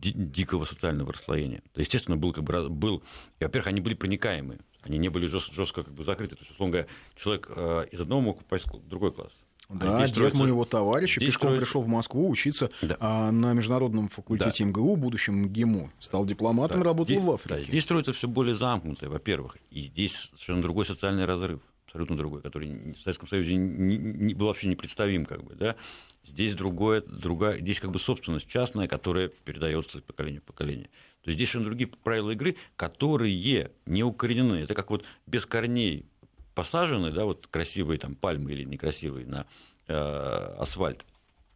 дикого 0.03 0.64
социального 0.64 1.12
расслоения. 1.12 1.62
То, 1.72 1.80
естественно, 1.80 2.16
был, 2.16 2.32
как 2.32 2.45
бы, 2.45 2.68
был, 2.68 3.03
во-первых, 3.40 3.68
они 3.68 3.80
были 3.80 3.95
проникаемые, 3.95 4.61
они 4.82 4.99
не 4.99 5.09
были 5.09 5.26
жестко, 5.26 5.55
жестко 5.55 5.82
как 5.84 5.95
бы 5.95 6.05
закрыты. 6.05 6.34
То 6.36 6.43
есть, 6.43 6.53
условно 6.53 6.72
говоря, 6.72 6.88
человек 7.14 7.51
э, 7.55 7.86
из 7.93 8.01
одного 8.01 8.20
мог 8.20 8.38
попасть 8.38 8.66
в 8.66 8.88
другой 8.88 9.12
класс. 9.12 9.32
Да, 9.68 9.97
а 9.97 10.01
дед 10.01 10.11
строится... 10.11 10.38
моего 10.38 10.64
товарища 10.64 11.20
здесь 11.20 11.30
пешком 11.30 11.51
строится... 11.51 11.66
пришел 11.66 11.82
в 11.82 11.88
Москву 11.88 12.28
учиться 12.28 12.70
да. 12.82 12.97
а, 13.01 13.30
на 13.30 13.55
международном 13.55 14.09
факультете 14.09 14.64
да. 14.64 14.70
МГУ, 14.70 14.97
будущем 14.97 15.49
ГИМУ. 15.49 15.90
Стал 15.99 16.26
дипломатом 16.26 16.80
да. 16.80 16.86
работал 16.86 17.14
здесь, 17.14 17.24
в 17.24 17.30
Африке. 17.30 17.55
Да, 17.55 17.62
здесь 17.62 17.84
строится 17.84 18.12
все 18.12 18.28
более 18.28 18.55
замкнутое, 18.55 19.09
во-первых. 19.09 19.57
И 19.70 19.82
здесь 19.82 20.30
совершенно 20.32 20.62
другой 20.62 20.84
социальный 20.84 21.24
разрыв 21.24 21.61
абсолютно 21.93 22.16
другой, 22.16 22.40
который 22.40 22.95
в 22.95 22.99
Советском 23.01 23.28
Союзе 23.28 23.55
не, 23.55 23.99
не, 23.99 24.34
был 24.34 24.47
вообще 24.47 24.68
непредставим, 24.68 25.26
как 25.26 25.45
бы, 25.45 25.55
да. 25.55 25.76
Здесь 26.24 26.55
другое, 26.55 27.03
другая, 27.03 27.59
здесь 27.59 27.80
как 27.80 27.90
бы 27.90 27.99
собственность 27.99 28.49
частная, 28.49 28.88
которая 28.88 29.28
передается 29.28 29.99
из 29.99 30.03
поколения 30.03 30.40
в 30.40 30.45
поколение. 30.45 30.86
То 31.22 31.28
есть 31.28 31.36
здесь 31.36 31.51
совершенно 31.51 31.66
другие 31.66 31.88
правила 31.88 32.30
игры, 32.30 32.57
которые 32.76 33.70
не 33.86 34.03
укоренены. 34.03 34.57
Это 34.57 34.74
как 34.74 34.90
вот 34.90 35.05
без 35.26 35.45
корней 35.45 36.07
посажены, 36.55 37.11
да, 37.11 37.24
вот 37.26 37.47
красивые 37.49 37.99
там 37.99 38.14
пальмы 38.14 38.53
или 38.53 38.64
некрасивые 38.64 39.26
на 39.26 39.47
э, 39.88 39.95
асфальт. 39.95 41.05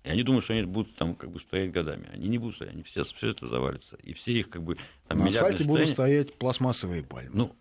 И 0.05 0.11
они 0.11 0.22
думают, 0.22 0.45
что 0.45 0.53
они 0.53 0.64
будут 0.64 0.95
там 0.97 1.14
как 1.14 1.30
бы 1.30 1.41
стоять 1.41 1.72
годами. 1.72 2.09
Они 2.12 2.28
не 2.28 2.39
будут 2.39 2.57
стоять, 2.57 2.74
они 2.74 2.82
все, 2.82 3.05
все 3.05 3.30
это 3.30 3.49
завалится. 3.49 3.97
И 4.03 4.12
все 4.12 4.32
их 4.32 4.51
как 4.51 4.62
бы 4.62 4.76
там, 5.09 5.18
На 5.20 5.28
асфальте 5.28 5.64
будут 5.64 5.89
стоять 5.89 6.34
пластмассовые 6.34 7.03
пальмы. 7.03 7.30
Ну, 7.32 7.57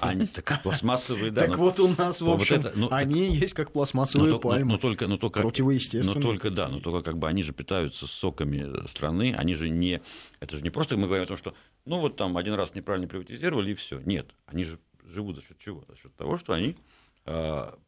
они 0.00 0.26
так 0.26 0.62
пластмассовые, 0.62 1.30
да. 1.30 1.46
Так 1.46 1.58
вот 1.58 1.80
у 1.80 1.88
нас, 1.88 2.20
в 2.20 2.28
общем, 2.28 2.64
ну, 2.74 2.88
они 2.90 3.34
есть 3.34 3.54
как 3.54 3.72
пластмассовые 3.72 4.38
пальмы. 4.38 4.72
Но 4.72 4.78
только, 4.78 5.06
но 5.06 5.16
только, 5.16 5.42
противоестественные. 5.42 6.14
Но 6.14 6.22
только, 6.22 6.50
да, 6.50 6.68
но 6.68 6.80
только 6.80 7.02
как 7.02 7.18
бы 7.18 7.28
они 7.28 7.42
же 7.42 7.52
питаются 7.52 8.06
соками 8.06 8.86
страны, 8.88 9.34
они 9.36 9.54
же 9.54 9.68
не, 9.68 10.00
это 10.40 10.56
же 10.56 10.62
не 10.62 10.70
просто 10.70 10.96
мы 10.96 11.06
говорим 11.06 11.24
о 11.24 11.28
том, 11.28 11.36
что, 11.36 11.54
ну 11.84 12.00
вот 12.00 12.16
там 12.16 12.36
один 12.36 12.54
раз 12.54 12.74
неправильно 12.74 13.08
приватизировали 13.08 13.72
и 13.72 13.74
все. 13.74 14.00
Нет, 14.00 14.34
они 14.46 14.64
же 14.64 14.78
живут 15.04 15.36
за 15.36 15.42
счет 15.42 15.58
чего? 15.58 15.84
За 15.88 15.96
счет 15.96 16.14
того, 16.16 16.38
что 16.38 16.52
они 16.52 16.76
а, 17.26 17.78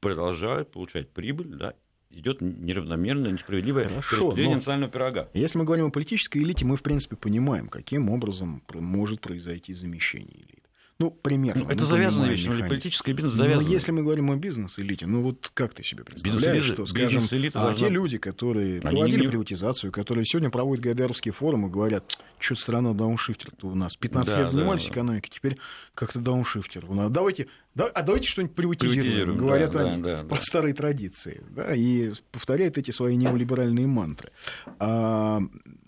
продолжают 0.00 0.70
получать 0.70 1.10
прибыль, 1.10 1.56
да, 1.56 1.74
идет 2.10 2.40
неравномерное, 2.40 3.32
несправедливое 3.32 3.88
Хорошо, 3.88 4.28
распределение 4.28 4.56
национального 4.56 4.92
пирога. 4.92 5.28
Если 5.34 5.58
мы 5.58 5.64
говорим 5.64 5.86
о 5.86 5.90
политической 5.90 6.38
элите, 6.38 6.64
мы, 6.64 6.76
в 6.76 6.82
принципе, 6.82 7.16
понимаем, 7.16 7.68
каким 7.68 8.10
образом 8.10 8.62
может 8.72 9.20
произойти 9.20 9.72
замещение 9.72 10.38
элиты. 10.38 10.61
Ну, 11.02 11.10
примерно. 11.10 11.64
Ну, 11.64 11.70
это 11.70 11.84
завязанная 11.84 12.30
вещь, 12.30 12.44
ну, 12.46 12.68
политический 12.68 13.12
бизнес 13.12 13.34
завязан. 13.34 13.64
Но 13.64 13.70
если 13.70 13.90
мы 13.90 14.02
говорим 14.02 14.30
о 14.30 14.36
бизнес-элите, 14.36 15.06
ну 15.06 15.22
вот 15.22 15.50
как 15.52 15.74
ты 15.74 15.82
себе 15.82 16.04
представляешь, 16.04 16.64
что, 16.64 16.86
скажем, 16.86 17.24
а 17.54 17.74
те 17.74 17.88
люди, 17.88 18.18
которые 18.18 18.74
Они 18.74 18.80
проводили 18.80 19.22
не... 19.22 19.26
приватизацию, 19.26 19.90
которые 19.90 20.24
сегодня 20.24 20.50
проводят 20.50 20.84
гайдаровские 20.84 21.32
форумы, 21.32 21.70
говорят, 21.70 22.16
что 22.38 22.54
страна 22.54 22.92
дауншифтер-то 22.92 23.66
у 23.66 23.74
нас, 23.74 23.96
15 23.96 24.32
да, 24.32 24.38
лет 24.38 24.50
занимались 24.50 24.84
да, 24.86 24.92
экономикой, 24.92 25.30
теперь 25.30 25.58
как-то 25.94 26.20
дауншифтер. 26.20 26.84
У 26.88 26.94
нас. 26.94 27.10
Давайте, 27.10 27.48
да, 27.74 27.86
а 27.86 28.02
давайте 28.02 28.28
что-нибудь 28.28 28.54
приватизируем, 28.54 29.02
приватизируем 29.02 29.38
говорят 29.38 29.70
да, 29.72 29.80
они, 29.80 30.02
да, 30.02 30.16
да, 30.18 30.22
по 30.22 30.36
да. 30.36 30.42
старой 30.42 30.72
традиции, 30.72 31.42
да, 31.50 31.74
и 31.74 32.12
повторяют 32.30 32.78
эти 32.78 32.92
свои 32.92 33.16
неолиберальные 33.16 33.88
мантры. 33.88 34.30
А, 34.78 35.40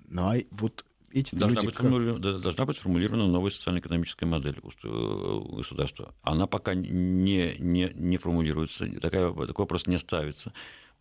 ну, 0.09 0.23
а 0.23 0.41
вот 0.51 0.85
эти 1.15 1.35
должна, 1.35 1.62
быть 1.62 1.75
формулирована, 1.75 2.39
должна 2.39 2.65
быть 2.67 2.77
сформулирована 2.77 3.29
новая 3.29 3.51
социально-экономическая 3.51 4.27
модель 4.27 4.57
государства. 4.61 6.15
Она 6.23 6.47
пока 6.47 6.75
не, 6.75 7.55
не, 7.59 7.93
не 7.95 8.17
формулируется, 8.17 8.87
такая, 9.01 9.33
такой 9.33 9.62
вопрос 9.62 9.87
не 9.87 9.99
ставится. 9.99 10.53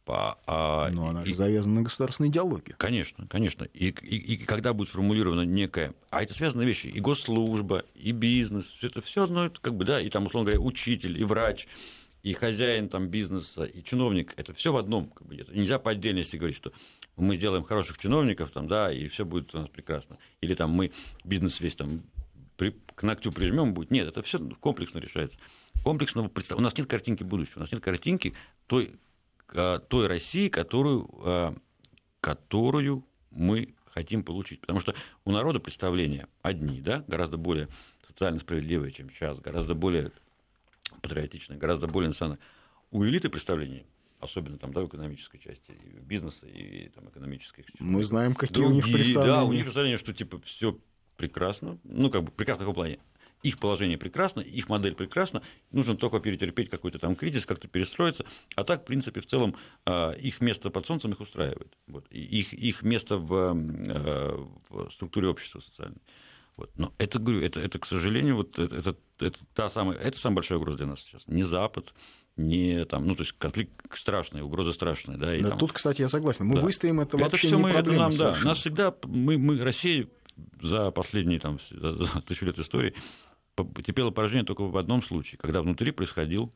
По, 0.06 0.38
а, 0.46 0.90
Но 0.92 1.08
она 1.10 1.24
и, 1.24 1.28
же 1.28 1.36
завязана 1.36 1.76
на 1.76 1.82
государственной 1.84 2.30
идеологии. 2.30 2.76
Конечно, 2.78 3.26
конечно. 3.28 3.64
И, 3.74 3.88
и, 3.90 4.34
и 4.34 4.38
когда 4.38 4.74
будет 4.74 4.90
сформулирована 4.90 5.42
некая... 5.42 5.94
А 6.10 6.22
это 6.22 6.34
связанные 6.34 6.68
вещи. 6.68 6.88
И 6.88 7.00
госслужба, 7.00 7.86
и 7.96 8.12
бизнес. 8.12 8.66
Все 8.66 8.88
это 8.88 9.02
все 9.02 9.24
одно, 9.24 9.46
это 9.46 9.62
как 9.62 9.76
бы, 9.76 9.86
да, 9.86 10.02
и 10.02 10.10
там, 10.10 10.26
условно 10.26 10.52
говоря, 10.52 10.62
учитель, 10.62 11.20
и 11.20 11.24
врач, 11.24 11.68
и 12.22 12.34
хозяин 12.34 12.90
там, 12.90 13.08
бизнеса, 13.08 13.64
и 13.64 13.82
чиновник. 13.82 14.34
Это 14.36 14.54
все 14.54 14.74
в 14.74 14.78
одном. 14.78 15.08
Как 15.08 15.26
бы, 15.26 15.36
нельзя 15.36 15.80
по 15.80 15.92
отдельности 15.92 16.36
говорить, 16.36 16.58
что 16.58 16.74
мы 17.16 17.36
сделаем 17.36 17.64
хороших 17.64 17.98
чиновников, 17.98 18.52
там, 18.52 18.68
да, 18.68 18.92
и 18.92 19.08
все 19.08 19.26
будет 19.26 19.54
у 19.54 19.60
нас 19.60 19.70
прекрасно. 19.70 20.18
Или 20.42 20.56
там 20.56 20.72
мы 20.72 20.92
бизнес 21.24 21.60
весь 21.60 21.76
там 21.76 22.02
при, 22.58 22.76
к 22.96 23.04
ногтю 23.04 23.32
прижмем 23.32 23.74
будет. 23.74 23.92
Нет, 23.92 24.08
это 24.08 24.22
все 24.22 24.40
комплексно 24.60 25.00
решается. 25.00 25.38
Комплексно 25.84 26.30
У 26.56 26.62
нас 26.62 26.78
нет 26.78 26.88
картинки 26.88 27.24
будущего, 27.24 27.58
у 27.58 27.62
нас 27.62 27.72
нет 27.72 27.84
картинки 27.84 28.34
той, 28.68 28.96
той 29.48 30.08
России, 30.08 30.48
которую, 30.48 31.10
а, 31.24 31.56
которую 32.22 33.06
мы 33.32 33.74
хотим 33.86 34.24
получить. 34.24 34.62
Потому 34.62 34.80
что 34.80 34.96
у 35.26 35.32
народа 35.32 35.60
представления 35.60 36.28
одни, 36.42 36.82
да, 36.82 37.04
гораздо 37.08 37.38
более 37.38 37.68
социально 38.08 38.40
справедливые, 38.40 38.92
чем 38.92 39.10
сейчас, 39.10 39.40
гораздо 39.40 39.76
более 39.76 40.12
патриотичные, 41.02 41.60
гораздо 41.60 41.88
более 41.88 42.10
национальные. 42.10 42.44
У 42.92 43.04
элиты 43.04 43.30
представления 43.30 43.86
особенно 44.24 44.58
там, 44.58 44.74
да, 44.74 44.82
в 44.82 44.88
экономической 44.88 45.38
части 45.38 45.72
бизнеса 46.02 46.46
и 46.48 46.90
там, 46.90 47.10
экономической. 47.10 47.66
Мы 47.80 48.04
знаем, 48.04 48.36
какие 48.36 48.56
Другие, 48.56 48.72
у 48.72 48.76
них 48.76 48.94
представления. 48.94 49.34
Да, 49.34 49.44
у 49.44 49.54
них 49.54 49.64
представление, 49.64 49.98
что 49.98 50.14
типа 50.14 50.40
все 50.46 50.78
прекрасно, 51.18 51.78
ну, 51.84 52.10
как 52.10 52.24
бы 52.24 52.32
прекрасно 52.32 52.66
в 52.66 52.68
каком 52.68 52.76
плане? 52.76 53.00
их 53.44 53.60
положение 53.60 53.98
прекрасно, 53.98 54.40
их 54.40 54.70
модель 54.70 54.96
прекрасна, 54.96 55.44
нужно 55.72 55.96
только 55.96 56.20
перетерпеть 56.20 56.70
какой-то 56.70 56.98
там 56.98 57.16
кризис, 57.16 57.46
как-то 57.46 57.68
перестроиться, 57.68 58.26
а 58.56 58.64
так, 58.64 58.84
в 58.84 58.86
принципе, 58.86 59.20
в 59.22 59.26
целом 59.26 59.56
а, 59.86 60.14
их 60.14 60.42
место 60.42 60.70
под 60.70 60.88
солнцем 60.88 61.12
их 61.12 61.20
устраивает, 61.20 61.78
вот. 61.88 62.08
их, 62.10 62.54
их 62.54 62.82
место 62.84 63.18
в, 63.18 63.34
а, 63.34 64.48
в 64.70 64.90
структуре 64.92 65.28
общества 65.28 65.60
социальной. 65.60 66.02
Вот. 66.56 66.72
Но 66.78 66.94
это, 67.00 67.20
говорю, 67.20 67.42
это, 67.42 67.60
это, 67.60 67.80
к 67.80 67.86
сожалению, 67.86 68.36
вот 68.38 68.58
это, 68.60 68.76
это, 68.76 68.96
это, 69.20 69.40
та 69.56 69.70
самая, 69.70 69.98
это 69.98 70.18
самая 70.18 70.36
большая 70.36 70.60
угроза 70.60 70.78
для 70.78 70.88
нас 70.88 71.02
сейчас. 71.02 71.28
Не 71.28 71.44
Запад, 71.44 71.94
не 72.36 72.86
там, 72.86 73.06
ну, 73.06 73.16
то 73.16 73.24
есть 73.24 73.34
конфликт 73.38 73.72
страшный, 73.96 74.42
угра 74.42 74.70
страшная. 74.72 75.18
Да, 75.18 75.36
и 75.36 75.42
да 75.42 75.50
там... 75.50 75.60
тут, 75.60 75.74
кстати, 75.74 76.02
я 76.02 76.10
согласен. 76.10 76.46
Мы 76.46 76.56
да. 76.56 76.62
выстоим, 76.62 77.00
это, 77.00 77.18
это 77.18 77.26
вообще 77.26 77.48
все 77.48 77.58
не 77.58 77.64
мы, 77.64 77.74
проблема. 77.74 78.08
Это 78.10 78.24
нам, 78.24 78.34
да, 78.34 78.40
нас 78.44 78.58
всегда, 78.58 78.96
мы, 79.06 79.38
мы, 79.38 79.64
Россия 79.64 80.08
за 80.62 80.92
последние 80.92 81.40
там, 81.40 81.60
за, 81.70 81.94
за 81.96 82.22
тысячу 82.22 82.46
лет 82.46 82.58
истории 82.58 82.96
потерпела 83.56 84.10
поражение 84.10 84.46
только 84.46 84.62
в 84.64 84.78
одном 84.78 85.04
случае, 85.04 85.38
когда 85.38 85.62
внутри 85.62 85.92
происходил 85.92 86.52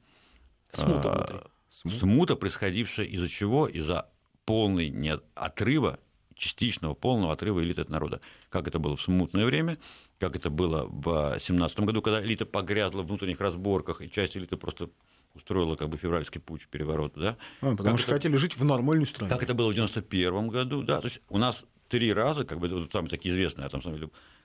смута, 0.74 1.12
а, 1.14 1.48
внутри. 1.70 2.00
смута 2.00 2.36
происходившая 2.36 3.06
из-за 3.06 3.28
чего? 3.28 3.68
Из-за 3.68 4.10
полной 4.46 4.92
отрыва, 5.36 6.00
частичного 6.34 6.94
полного 6.94 7.34
отрыва 7.34 7.64
элиты 7.64 7.82
от 7.82 7.90
народа. 7.90 8.22
Как 8.50 8.68
это 8.68 8.80
было 8.80 8.96
в 8.96 9.02
смутное 9.02 9.46
время, 9.46 9.78
как 10.20 10.36
это 10.36 10.50
было 10.50 10.88
в 10.88 11.38
17 11.40 11.80
году, 11.82 12.02
когда 12.02 12.24
элита 12.24 12.46
погрязла 12.46 13.04
в 13.04 13.08
внутренних 13.08 13.42
разборках, 13.42 14.02
и 14.02 14.10
часть 14.10 14.36
элиты 14.38 14.58
просто 14.58 14.90
устроила 15.38 15.76
как 15.76 15.90
бы 15.90 15.98
февральский 15.98 16.42
путь, 16.42 16.68
переворот, 16.68 17.14
да? 17.16 17.38
А, 17.62 17.72
потому 17.76 17.96
как 17.96 18.00
что 18.00 18.10
это, 18.10 18.16
хотели 18.18 18.36
жить 18.36 18.58
в 18.58 18.66
нормальной 18.66 19.08
стране. 19.08 19.32
Как 19.32 19.44
это 19.44 19.54
было 19.54 19.70
в 19.70 19.74
91 19.74 20.48
году, 20.50 20.84
да, 20.84 21.00
то 21.00 21.06
есть 21.08 21.22
у 21.30 21.38
нас 21.38 21.66
три 21.88 22.12
раза, 22.14 22.46
как 22.46 22.60
бы 22.60 22.88
там 22.88 23.08
такие 23.08 23.34
известные, 23.34 23.68
а 23.68 23.70
там, 23.70 23.82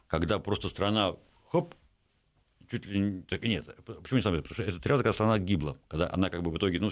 когда 0.07 0.38
просто 0.38 0.68
страна, 0.68 1.16
хоп, 1.51 1.74
чуть 2.70 2.86
ли 2.86 3.01
не... 3.01 3.22
Так, 3.22 3.43
нет, 3.43 3.66
почему 3.84 4.18
не 4.18 4.22
самое? 4.22 4.43
Потому 4.43 4.55
что 4.55 4.62
это 4.62 4.80
три 4.80 4.90
раза, 4.90 5.03
когда 5.03 5.14
страна 5.14 5.38
гибла, 5.38 5.76
когда 5.88 6.11
она 6.12 6.30
как 6.30 6.43
бы 6.43 6.51
в 6.51 6.57
итоге, 6.57 6.80
ну, 6.80 6.90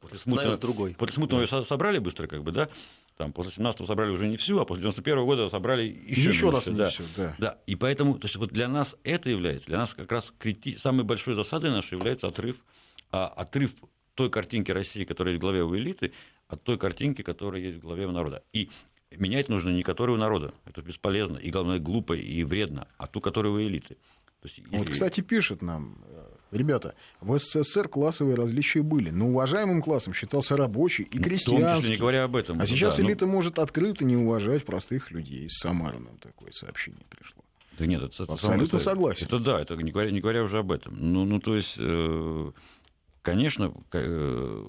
после 0.00 0.18
смутного, 0.18 0.56
другой. 0.56 0.94
После 0.94 1.14
смутного 1.14 1.42
ее 1.42 1.64
собрали 1.64 1.98
быстро, 1.98 2.26
как 2.26 2.42
бы, 2.42 2.52
да, 2.52 2.68
там, 3.16 3.32
после 3.32 3.52
17-го 3.52 3.86
собрали 3.86 4.10
уже 4.10 4.28
не 4.28 4.36
всю, 4.36 4.58
а 4.58 4.64
после 4.64 4.82
91 4.82 5.18
-го 5.18 5.24
года 5.24 5.48
собрали 5.48 5.84
еще, 5.84 6.30
еще 6.30 6.50
раз 6.50 6.66
да. 6.66 6.90
всю, 6.90 7.04
да. 7.16 7.34
да. 7.38 7.58
И 7.66 7.74
поэтому, 7.74 8.18
то 8.18 8.26
есть 8.26 8.36
вот 8.36 8.50
для 8.50 8.68
нас 8.68 8.94
это 9.04 9.30
является, 9.30 9.68
для 9.68 9.78
нас 9.78 9.94
как 9.94 10.12
раз 10.12 10.32
крити... 10.38 10.76
самой 10.76 11.04
большой 11.04 11.34
засадой 11.34 11.70
нашей 11.70 11.94
является 11.94 12.28
отрыв, 12.28 12.56
а, 13.10 13.26
отрыв 13.26 13.74
той 14.14 14.30
картинки 14.30 14.70
России, 14.70 15.04
которая 15.04 15.34
есть 15.34 15.40
в 15.40 15.42
голове 15.42 15.62
у 15.62 15.76
элиты, 15.76 16.12
от 16.48 16.62
той 16.62 16.78
картинки, 16.78 17.22
которая 17.22 17.60
есть 17.60 17.78
в 17.78 17.80
голове 17.80 18.06
у 18.06 18.12
народа. 18.12 18.42
И 18.52 18.70
менять 19.10 19.48
нужно 19.48 19.70
не 19.70 19.82
которую 19.82 20.16
у 20.16 20.20
народа, 20.20 20.54
это 20.64 20.82
бесполезно, 20.82 21.38
и 21.38 21.50
главное, 21.50 21.78
глупо 21.78 22.14
и 22.14 22.44
вредно, 22.44 22.88
а 22.96 23.06
ту, 23.06 23.20
которая 23.20 23.52
у 23.52 23.60
элиты 23.60 23.96
есть, 24.46 24.58
если... 24.58 24.76
Вот, 24.76 24.90
кстати, 24.90 25.20
пишет 25.20 25.62
нам, 25.62 25.98
э, 26.08 26.26
ребята, 26.52 26.94
в 27.20 27.38
СССР 27.38 27.88
классовые 27.88 28.36
различия 28.36 28.82
были, 28.82 29.10
но 29.10 29.28
уважаемым 29.28 29.82
классом 29.82 30.14
считался 30.14 30.56
рабочий 30.56 31.04
и 31.04 31.18
крестьянский. 31.18 31.64
В 31.64 31.68
том 31.68 31.80
числе 31.80 31.94
не 31.94 32.00
говоря 32.00 32.24
об 32.24 32.36
этом. 32.36 32.60
А 32.60 32.66
сейчас 32.66 32.96
да, 32.96 33.02
ну 33.02 33.08
элита 33.08 33.26
но... 33.26 33.32
может 33.32 33.58
открыто 33.58 34.04
не 34.04 34.16
уважать 34.16 34.64
простых 34.64 35.10
людей. 35.10 35.48
Самары 35.50 35.98
нам 35.98 36.16
такое 36.18 36.50
сообщение 36.52 37.04
пришло. 37.08 37.42
Да 37.78 37.86
нет, 37.86 38.02
это, 38.02 38.32
абсолютно 38.32 38.76
это, 38.76 38.84
согласен. 38.84 39.26
Это 39.26 39.38
да, 39.38 39.60
это 39.60 39.76
не 39.76 39.90
говоря, 39.90 40.10
не 40.10 40.20
говоря 40.20 40.42
уже 40.42 40.58
об 40.58 40.72
этом. 40.72 40.96
Ну, 40.98 41.24
ну 41.26 41.38
то 41.38 41.56
есть, 41.56 41.74
э, 41.76 42.52
конечно, 43.26 43.74
э, 43.92 44.64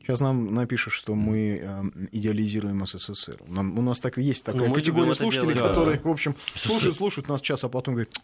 Сейчас 0.00 0.20
нам 0.20 0.54
напишут, 0.54 0.94
что 0.94 1.14
мы 1.14 1.60
э, 1.62 1.82
идеализируем 2.10 2.84
СССР. 2.86 3.38
Нам, 3.46 3.78
у 3.78 3.82
нас 3.82 4.00
так 4.00 4.18
и 4.18 4.22
есть 4.22 4.44
такая 4.44 4.68
ну, 4.68 4.74
категория 4.74 5.14
слушателей, 5.14 5.54
делать, 5.54 5.68
которые, 5.68 5.98
да. 5.98 6.08
в 6.08 6.10
общем, 6.10 6.34
слушают, 6.56 6.96
слушают 6.96 7.28
нас 7.28 7.40
час, 7.42 7.62
а 7.64 7.68
потом 7.68 7.94
говорят, 7.94 8.18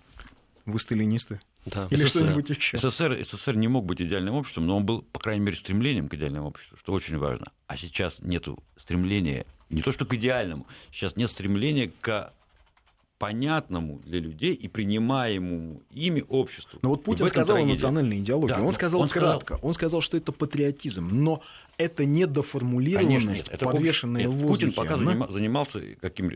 вы 0.65 0.81
сталинисты. 0.81 1.41
Да. 1.67 1.87
Или 1.91 2.07
что-нибудь 2.07 2.49
еще. 2.49 2.79
СССР, 2.79 3.23
СССР 3.23 3.57
не 3.57 3.69
мог 3.69 3.85
быть 3.85 4.01
идеальным 4.01 4.35
обществом, 4.35 4.67
но 4.67 4.77
он 4.79 4.87
был, 4.87 5.03
по 5.03 5.21
крайней 5.21 5.45
мере, 5.45 5.57
стремлением 5.57 6.09
к 6.09 6.15
идеальному 6.15 6.49
обществу, 6.49 6.77
что 6.77 6.93
очень 6.93 7.19
важно. 7.19 7.53
А 7.67 7.77
сейчас 7.77 8.21
нет 8.21 8.49
стремления 8.79 9.47
не 9.69 9.83
то 9.83 9.93
что 9.93 10.07
к 10.07 10.15
идеальному, 10.15 10.67
сейчас 10.91 11.17
нет 11.17 11.31
стремления 11.31 11.91
к 12.01 12.33
понятному 13.19 14.01
для 14.01 14.21
людей 14.21 14.55
и 14.55 14.69
принимаемому 14.69 15.83
ими 15.91 16.25
обществу. 16.29 16.79
Но 16.83 16.91
вот 16.91 17.05
Путин 17.05 17.29
сказал 17.29 17.57
трагедия. 17.57 17.73
о 17.73 17.75
национальной 17.75 18.19
идеологии. 18.19 18.55
Да, 18.55 18.63
он 18.63 18.73
сказал 18.73 19.01
он 19.01 19.09
кратко. 19.09 19.55
Сказал... 19.55 19.69
Он 19.69 19.75
сказал, 19.75 20.01
что 20.01 20.17
это 20.17 20.33
патриотизм. 20.33 21.09
Но 21.11 21.43
это 21.79 22.05
недоформулированность, 22.05 23.49
это 23.49 23.65
подвешенная 23.65 24.29
в 24.29 24.33
воздухе. 24.33 24.67
Путин 24.67 24.73
пока 24.73 24.95
она... 24.95 25.27
занимался, 25.29 25.81
каким, 26.01 26.31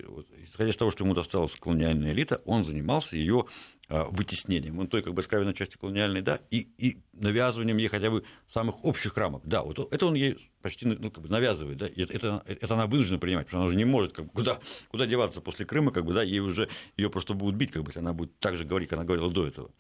исходя 0.45 0.71
из 0.71 0.77
того, 0.77 0.91
что 0.91 1.05
ему 1.05 1.15
досталась 1.15 1.53
колониальная 1.53 2.13
элита, 2.13 2.41
он 2.45 2.65
занимался 2.65 3.17
ее 3.17 3.47
вытеснением, 3.91 4.79
он 4.79 4.87
той 4.87 5.03
как 5.03 5.15
бы 5.15 5.21
откровенной 5.21 5.53
части 5.53 5.77
колониальной, 5.77 6.23
да, 6.23 6.39
и, 6.51 6.69
и 6.79 6.99
навязыванием 7.13 7.77
ей 7.77 7.89
хотя 7.89 8.11
бы 8.11 8.25
самых 8.49 8.85
общих 8.85 9.17
рамок. 9.17 9.43
Да, 9.45 9.63
вот 9.63 9.93
это 9.93 10.07
он 10.07 10.15
ей 10.15 10.51
почти 10.63 10.87
ну, 10.87 11.11
как 11.11 11.25
бы 11.25 11.29
навязывает, 11.29 11.79
да, 11.79 11.89
и 11.89 12.03
это, 12.03 12.43
это, 12.47 12.75
она 12.75 12.87
вынуждена 12.87 13.19
принимать, 13.19 13.47
потому 13.47 13.51
что 13.51 13.57
она 13.59 13.67
уже 13.67 13.77
не 13.77 13.85
может 13.85 14.13
как 14.13 14.27
бы, 14.27 14.31
куда, 14.31 14.61
куда 14.91 15.07
деваться 15.07 15.41
после 15.41 15.67
Крыма, 15.67 15.91
как 15.91 16.05
бы, 16.05 16.15
да, 16.15 16.23
ей 16.23 16.39
уже 16.39 16.69
ее 16.97 17.11
просто 17.11 17.35
будут 17.35 17.57
бить, 17.57 17.73
как 17.73 17.83
бы, 17.83 17.93
она 17.97 18.13
будет 18.13 18.39
так 18.39 18.57
же 18.57 18.65
говорить, 18.65 18.89
как 18.89 18.99
она 18.99 19.05
говорила 19.05 19.31
до 19.31 19.47
этого. 19.47 19.71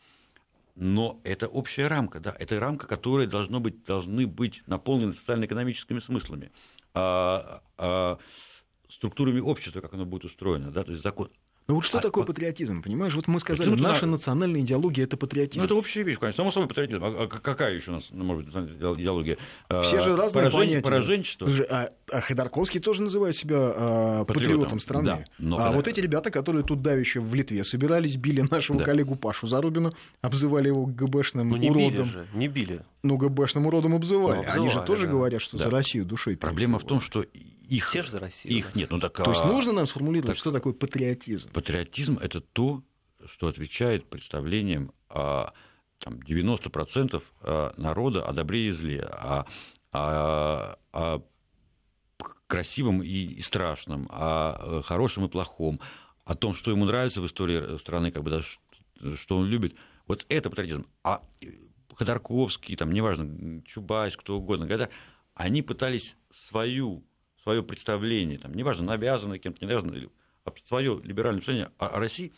Но 0.74 1.20
это 1.22 1.46
общая 1.46 1.86
рамка, 1.86 2.18
да, 2.18 2.34
это 2.36 2.58
рамка, 2.58 2.88
которая 2.88 3.28
должно 3.28 3.60
быть, 3.60 3.84
должны 3.84 4.26
быть 4.26 4.62
наполнены 4.66 5.14
социально-экономическими 5.14 6.00
смыслами, 6.00 6.50
а, 6.94 7.62
а, 7.76 8.18
структурами 8.88 9.38
общества, 9.38 9.80
как 9.80 9.94
оно 9.94 10.04
будет 10.04 10.24
устроено, 10.24 10.72
да, 10.72 10.82
то 10.82 10.90
есть 10.90 11.04
закон, 11.04 11.30
ну 11.68 11.76
вот 11.76 11.84
что 11.84 11.98
а, 11.98 12.00
такое 12.00 12.24
патриотизм, 12.24 12.82
понимаешь? 12.82 13.14
Вот 13.14 13.28
мы 13.28 13.38
сказали, 13.38 13.70
наша 13.70 14.06
на... 14.06 14.12
национальная 14.12 14.60
идеология– 14.60 15.04
это 15.06 15.16
патриотизм. 15.16 15.60
Ну 15.60 15.66
это 15.66 15.74
общая 15.76 16.02
вещь, 16.02 16.18
конечно. 16.18 16.38
Само 16.38 16.50
собой 16.50 16.68
патриотизм. 16.68 17.04
А 17.04 17.28
какая 17.28 17.74
еще 17.74 17.92
у 17.92 17.94
нас, 17.94 18.08
ну, 18.10 18.24
может 18.24 18.46
быть, 18.46 18.54
идеология? 18.98 19.38
Все 19.82 20.00
же 20.00 20.16
разные 20.16 20.42
Поражен... 20.42 20.58
понятия. 20.58 20.82
Пораженчество. 20.82 21.46
Слушай, 21.46 21.66
а, 21.70 21.90
а 22.10 22.20
Ходорковский 22.20 22.80
тоже 22.80 23.02
называет 23.02 23.36
себя 23.36 23.56
а, 23.58 24.24
патриотом, 24.24 24.50
патриотом 24.50 24.80
страны. 24.80 25.04
Да, 25.04 25.24
но 25.38 25.56
а 25.56 25.60
когда... 25.60 25.76
вот 25.76 25.88
эти 25.88 26.00
ребята, 26.00 26.30
которые 26.30 26.64
тут 26.64 26.80
давеча 26.80 27.20
в 27.20 27.32
Литве 27.34 27.62
собирались, 27.62 28.16
били 28.16 28.44
нашего 28.50 28.78
да. 28.78 28.84
коллегу 28.84 29.14
Пашу 29.14 29.46
Зарубина, 29.46 29.92
обзывали 30.22 30.68
его 30.68 30.86
ГБшным 30.86 31.50
ну, 31.50 31.56
не 31.56 31.70
уродом. 31.70 31.90
Били 31.90 32.02
же, 32.02 32.26
не 32.34 32.48
били. 32.48 32.80
Ну, 33.02 33.16
ГБшным 33.16 33.66
уродом 33.66 33.94
обзывали. 33.94 34.36
Ну, 34.36 34.40
обзывали 34.42 34.60
Они 34.60 34.70
же 34.70 34.82
тоже 34.82 35.06
да. 35.06 35.12
говорят, 35.12 35.40
что 35.40 35.56
да. 35.56 35.64
за 35.64 35.70
Россию 35.70 36.04
душой 36.04 36.36
Проблема 36.36 36.78
в 36.78 36.84
том, 36.84 37.00
что 37.00 37.22
их, 37.22 37.88
Все 37.88 38.02
же 38.02 38.10
за 38.10 38.20
Россию. 38.20 38.58
Их 38.58 38.74
нет. 38.74 38.90
Ну, 38.90 38.98
так, 38.98 39.12
То 39.12 39.30
есть 39.30 39.44
нужно 39.44 39.72
нам 39.72 39.86
сформулировать, 39.86 40.28
так, 40.28 40.36
что 40.36 40.52
такое 40.52 40.72
патриотизм? 40.72 41.50
Патриотизм– 41.50 42.18
это 42.22 42.40
то, 42.40 42.82
что 43.26 43.46
отвечает 43.46 44.06
представлениям 44.06 44.92
о 45.08 45.52
там, 45.98 46.14
90% 46.14 47.22
народа 47.76 48.24
о 48.24 48.32
добре 48.32 48.68
и 48.68 48.70
зле, 48.70 49.02
о, 49.02 49.44
о, 49.92 50.76
о 50.92 51.22
красивом 52.46 53.02
и 53.02 53.40
страшном, 53.40 54.08
о 54.10 54.82
хорошем 54.82 55.26
и 55.26 55.28
плохом, 55.28 55.80
о 56.24 56.34
том, 56.34 56.54
что 56.54 56.70
ему 56.70 56.84
нравится 56.84 57.20
в 57.20 57.26
истории 57.26 57.78
страны, 57.78 58.10
как 58.10 58.24
бы, 58.24 58.30
да, 58.30 59.14
что 59.14 59.36
он 59.36 59.46
любит. 59.46 59.74
Вот 60.06 60.26
это 60.28 60.50
патриотизм. 60.50 60.86
А 61.04 61.22
Ходорковский, 62.00 62.76
там, 62.76 62.92
неважно, 62.92 63.62
Чубайс, 63.66 64.16
кто 64.16 64.38
угодно, 64.38 64.66
когда 64.66 64.88
они 65.34 65.60
пытались 65.60 66.16
свою 66.30 67.04
свое 67.42 67.62
представление, 67.62 68.38
там, 68.38 68.54
неважно, 68.54 68.84
навязанное 68.84 69.38
кем-то, 69.38 69.64
не 69.64 69.68
навязанное, 69.68 70.08
свое 70.64 71.00
либеральное 71.02 71.40
представление 71.40 71.72
о 71.78 71.98
России 71.98 72.32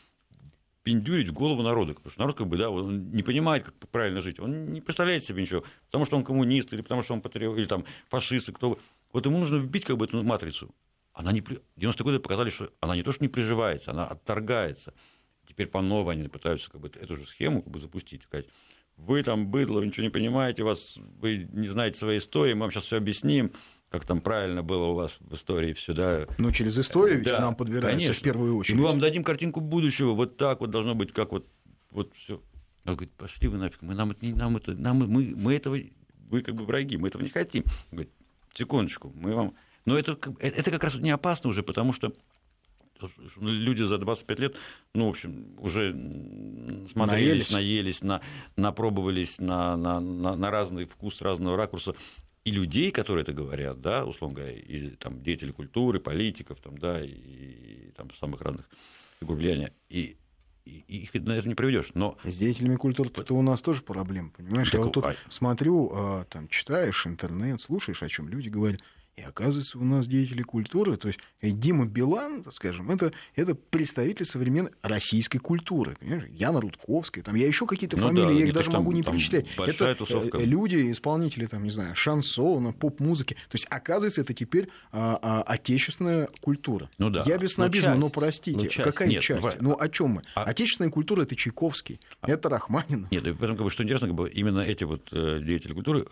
пиндюрить 0.83 1.29
в 1.29 1.33
голову 1.33 1.63
народа. 1.63 1.95
Потому 1.95 2.11
что 2.11 2.21
народ 2.21 2.37
как 2.37 2.47
бы, 2.49 2.57
да, 2.57 2.71
он 2.71 3.13
не 3.13 3.23
понимает, 3.23 3.65
как 3.65 3.75
правильно 3.89 4.21
жить. 4.21 4.41
Он 4.41 4.73
не 4.73 4.81
представляет 4.81 5.25
себе 5.25 5.43
ничего. 5.43 5.65
Потому 5.87 6.07
что 6.07 6.17
он 6.17 6.25
коммунист, 6.25 6.73
или 6.73 6.83
потому 6.83 7.03
что 7.03 7.15
он 7.15 7.21
патриот, 7.21 7.57
или 7.57 7.67
там 7.67 7.85
фашист, 8.09 8.49
или 8.49 8.55
кто 8.57 8.79
Вот 9.13 9.25
ему 9.25 9.39
нужно 9.39 9.59
вбить 9.59 9.85
как 9.85 9.97
бы 9.97 10.07
эту 10.07 10.23
матрицу. 10.25 10.75
Она 11.13 11.31
не... 11.31 11.41
90-е 11.41 12.05
годы 12.05 12.19
показали, 12.19 12.51
что 12.51 12.73
она 12.81 12.97
не 12.97 13.05
то, 13.05 13.13
что 13.13 13.23
не 13.23 13.29
приживается, 13.29 13.93
она 13.93 14.07
отторгается. 14.07 14.93
Теперь 15.47 15.69
по 15.69 15.83
новой 15.83 16.15
они 16.15 16.29
пытаются 16.29 16.71
как 16.71 16.81
бы, 16.81 16.89
эту 16.89 17.17
же 17.17 17.27
схему 17.27 17.63
как 17.63 17.71
бы, 17.71 17.81
запустить. 17.81 18.23
Вы 19.07 19.23
там 19.23 19.49
быдло, 19.49 19.81
вы 19.81 19.87
ничего 19.87 20.05
не 20.05 20.11
понимаете, 20.11 20.63
вас, 20.63 20.97
вы 21.21 21.49
не 21.53 21.69
знаете 21.69 21.99
своей 21.99 22.19
истории, 22.19 22.55
мы 22.55 22.63
вам 22.63 22.71
сейчас 22.71 22.85
все 22.85 22.97
объясним 22.97 23.53
как 23.93 24.07
там 24.07 24.23
правильно 24.23 24.63
было 24.63 24.87
у 24.87 24.95
вас 24.95 25.19
в 25.21 25.35
истории 25.35 25.75
все, 25.75 25.93
да. 25.93 26.27
Ну, 26.39 26.51
через 26.51 26.79
историю 26.79 27.19
ведь 27.19 27.27
да, 27.27 27.41
нам 27.41 27.55
подбирается 27.55 27.99
конечно. 27.99 28.15
в 28.15 28.23
первую 28.23 28.57
очередь. 28.57 28.79
мы 28.79 28.85
вам 28.85 28.99
дадим 28.99 29.23
картинку 29.23 29.61
будущего, 29.61 30.13
вот 30.13 30.39
так 30.39 30.63
вот 30.63 30.71
должно 30.71 30.95
быть, 30.95 31.13
как 31.13 31.31
вот, 31.31 31.47
вот 31.91 32.11
все. 32.17 32.41
Он 32.87 32.95
говорит, 32.95 33.13
пошли 33.13 33.49
вы 33.49 33.59
нафиг, 33.59 33.83
мы, 33.83 33.95
нам, 33.95 34.17
нам, 34.23 34.57
это, 34.57 34.73
нам, 34.73 34.97
мы, 34.97 35.35
мы 35.37 35.55
этого, 35.55 35.79
вы 36.31 36.41
как 36.41 36.55
бы 36.55 36.65
враги, 36.65 36.97
мы 36.97 37.09
этого 37.09 37.23
не 37.23 37.29
хотим. 37.29 37.65
Он 37.91 37.99
говорит, 37.99 38.13
секундочку, 38.55 39.13
мы 39.15 39.35
вам... 39.35 39.55
Но 39.85 39.99
это, 39.99 40.19
это 40.41 40.71
как 40.71 40.85
раз 40.85 40.95
не 40.95 41.11
опасно 41.11 41.51
уже, 41.51 41.63
потому 41.63 41.93
что 41.93 42.15
люди 43.41 43.83
за 43.83 43.99
25 43.99 44.39
лет, 44.39 44.57
ну, 44.95 45.07
в 45.07 45.11
общем, 45.11 45.55
уже 45.59 45.93
смотрелись, 46.93 47.51
наелись, 47.51 47.51
наелись 47.51 48.03
на, 48.03 48.21
напробовались 48.57 49.39
на, 49.39 49.77
на, 49.77 50.01
на, 50.01 50.37
на 50.37 50.51
разный 50.51 50.85
вкус, 50.85 51.21
разного 51.23 51.57
ракурса 51.57 51.95
и 52.45 52.51
людей, 52.51 52.91
которые 52.91 53.23
это 53.23 53.33
говорят, 53.33 53.81
да, 53.81 54.05
условно 54.05 54.37
говоря, 54.37 54.53
и 54.53 54.91
там, 54.91 55.23
деятелей 55.23 55.53
культуры, 55.53 56.01
политиков, 56.01 56.59
там, 56.61 56.77
да, 56.77 57.03
и, 57.05 57.09
и 57.09 57.93
там, 57.97 58.11
самых 58.19 58.41
разных 58.41 58.69
фигур 59.21 59.37
влияния. 59.37 59.73
И, 59.89 60.17
и, 60.65 60.85
их 60.89 61.15
на 61.15 61.33
это 61.33 61.49
не 61.49 61.55
проведешь. 61.55 61.91
Но... 61.95 62.19
С 62.25 62.37
деятелями 62.37 62.77
культуры 62.77 63.11
это 63.15 63.35
у 63.35 63.43
нас 63.43 63.61
тоже 63.61 63.83
проблема, 63.83 64.31
понимаешь? 64.31 64.71
Так, 64.71 64.81
Я 64.81 64.85
вот 64.85 64.95
тут 64.95 65.05
а... 65.05 65.17
смотрю, 65.29 65.91
а, 65.95 66.25
там, 66.25 66.49
читаешь 66.49 67.07
интернет, 67.07 67.61
слушаешь, 67.61 68.03
о 68.03 68.09
чем 68.09 68.29
люди 68.29 68.49
говорят. 68.49 68.81
И 69.15 69.21
оказывается, 69.21 69.79
у 69.79 69.85
нас 69.85 70.07
деятели 70.07 70.41
культуры, 70.41 70.97
то 70.97 71.09
есть 71.09 71.21
э, 71.43 71.51
Дима 71.51 71.85
Билан, 71.85 72.47
скажем, 72.51 72.91
это, 72.91 73.13
это 73.37 73.55
представитель 73.55 74.25
современной 74.25 74.71
российской 74.81 75.37
культуры. 75.37 75.97
Понимаешь? 76.01 76.25
Яна 76.31 76.63
Рудковская, 76.63 77.23
там 77.23 77.35
я 77.35 77.47
еще 77.47 77.67
какие-то 77.67 77.99
ну, 77.99 78.07
фамилии, 78.07 78.25
да, 78.25 78.33
я 78.33 78.47
их 78.47 78.55
даже 78.55 78.71
там, 78.71 78.81
могу 78.81 78.93
не 78.93 79.03
перечислять. 79.03 79.47
Это 79.59 79.91
э, 79.91 79.95
тусовка. 79.97 80.39
люди, 80.39 80.91
исполнители, 80.91 81.45
там, 81.45 81.63
не 81.63 81.71
знаю, 81.71 81.95
шансона, 81.95 82.73
поп-музыки. 82.73 83.35
То 83.35 83.57
есть, 83.57 83.67
оказывается, 83.69 84.23
это 84.23 84.33
теперь 84.33 84.71
а, 84.93 85.19
а, 85.21 85.43
отечественная 85.43 86.31
культура. 86.41 86.89
Ну, 86.97 87.11
да. 87.11 87.23
Я 87.27 87.37
без 87.37 87.53
снобизма, 87.53 87.95
ну, 87.95 88.07
но 88.07 88.09
простите, 88.09 88.57
ну, 88.57 88.67
часть. 88.67 88.83
какая 88.83 89.09
Нет, 89.09 89.23
часть? 89.23 89.61
Ну, 89.61 89.71
ну 89.71 89.77
о 89.79 89.91
чем 89.91 90.09
мы? 90.09 90.23
А... 90.35 90.45
Отечественная 90.45 90.91
культура 90.91 91.25
это 91.25 91.37
Чайковский, 91.37 92.01
а... 92.23 92.31
это 92.31 92.49
Рахманинов. 92.49 93.11
Нет, 93.11 93.25
поэтому, 93.25 93.57
как 93.57 93.65
бы, 93.65 93.71
что 93.71 93.85
интересно, 93.85 94.09
как 94.09 94.17
бы, 94.17 94.31
именно 94.31 94.61
эти 94.61 94.85
вот 94.85 95.07
э, 95.13 95.41
деятели 95.43 95.75
культуры 95.75 96.05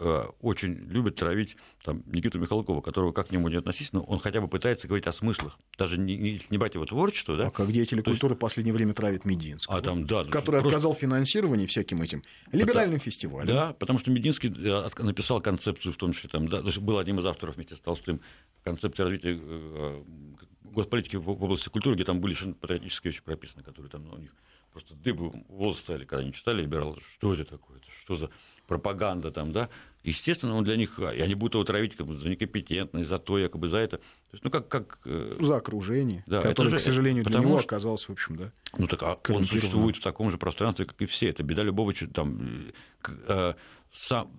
очень 0.43 0.75
любят 0.75 1.15
травить 1.17 1.57
там, 1.83 2.03
Никиту 2.07 2.39
Михалкова, 2.39 2.90
которого 2.91 3.13
как 3.13 3.29
к 3.29 3.31
нему 3.31 3.49
не 3.49 3.57
относись, 3.57 3.93
но 3.93 4.03
он 4.03 4.19
хотя 4.19 4.41
бы 4.41 4.49
пытается 4.49 4.89
говорить 4.89 5.07
о 5.07 5.13
смыслах. 5.13 5.59
Даже 5.79 5.99
не, 5.99 6.17
не, 6.17 6.41
не 6.51 6.59
брать 6.59 6.75
его 6.75 6.85
творчество, 6.85 7.37
да? 7.37 7.47
А 7.47 7.51
как 7.51 7.71
деятели 7.71 8.01
То 8.01 8.11
культуры 8.11 8.33
есть... 8.33 8.39
в 8.39 8.41
последнее 8.41 8.75
время 8.75 8.95
травит 8.95 9.25
Мединского. 9.25 9.79
А 9.79 9.81
там, 9.81 10.07
да. 10.07 10.25
Который 10.25 10.61
просто... 10.61 10.69
отказал 10.69 10.95
финансирование 10.95 11.67
всяким 11.67 12.03
этим 12.03 12.23
либеральным 12.53 12.99
да, 12.99 13.05
фестивалям. 13.05 13.47
Да, 13.47 13.73
потому 13.75 13.99
что 13.99 14.11
Мединский 14.11 14.53
э, 14.53 15.03
написал 15.03 15.41
концепцию, 15.41 15.93
в 15.93 15.97
том 15.97 16.13
числе, 16.13 16.29
там, 16.29 16.49
да, 16.49 16.63
был 16.81 16.99
одним 16.99 17.21
из 17.21 17.27
авторов 17.27 17.57
вместе 17.57 17.77
с 17.77 17.81
Толстым 17.81 18.21
концепции 18.65 19.03
развития 19.03 19.41
э, 19.41 20.03
госполитики 20.65 21.17
в 21.17 21.31
области 21.31 21.69
культуры, 21.69 21.95
где 21.95 22.05
там 22.05 22.21
были 22.21 22.33
совершенно 22.33 22.55
патриотические 22.55 23.13
вещи 23.13 23.23
прописаны, 23.23 23.63
которые 23.63 23.91
там 23.91 24.05
ну, 24.05 24.15
у 24.15 24.19
них 24.19 24.35
просто 24.73 24.95
дыбы 24.95 25.31
волосы 25.49 25.81
стали, 25.81 26.05
когда 26.05 26.23
они 26.23 26.33
читали 26.33 26.63
либералы, 26.63 26.99
что 27.15 27.35
это 27.35 27.45
такое, 27.45 27.81
что 28.03 28.17
за 28.17 28.31
пропаганда 28.71 29.33
там, 29.33 29.51
да, 29.51 29.69
естественно, 30.05 30.55
он 30.55 30.63
для 30.63 30.77
них, 30.77 31.01
и 31.01 31.21
они 31.21 31.35
будут 31.35 31.55
его 31.55 31.65
травить 31.65 31.97
как 31.97 32.07
бы, 32.07 32.17
за 32.17 32.29
некомпетентность, 32.29 33.09
за 33.09 33.19
то, 33.19 33.37
якобы 33.37 33.69
за 33.69 33.79
это. 33.79 33.97
То 33.97 34.35
есть, 34.35 34.45
ну, 34.45 34.51
как, 34.51 34.69
как... 34.69 35.01
Э, 35.05 35.37
за 35.41 35.57
окружение, 35.57 36.23
да, 36.29 36.41
которое, 36.41 36.71
же, 36.71 36.77
к 36.77 36.81
сожалению, 36.81 37.25
для 37.25 37.41
него 37.41 37.59
что... 37.59 37.67
оказалось, 37.67 38.09
в 38.09 38.13
общем, 38.13 38.37
да. 38.37 38.53
Ну, 38.79 38.87
так 38.87 39.03
а 39.03 39.19
он 39.33 39.45
существует 39.45 39.97
в 39.97 40.03
таком 40.03 40.31
же 40.31 40.39
пространстве, 40.39 40.85
как 40.87 41.03
и 41.03 41.07
все. 41.07 41.31
Это 41.31 41.43
беда 41.43 41.65
любого 41.65 41.93
там, 42.15 42.71
э, 43.27 43.55
сам, 43.91 44.31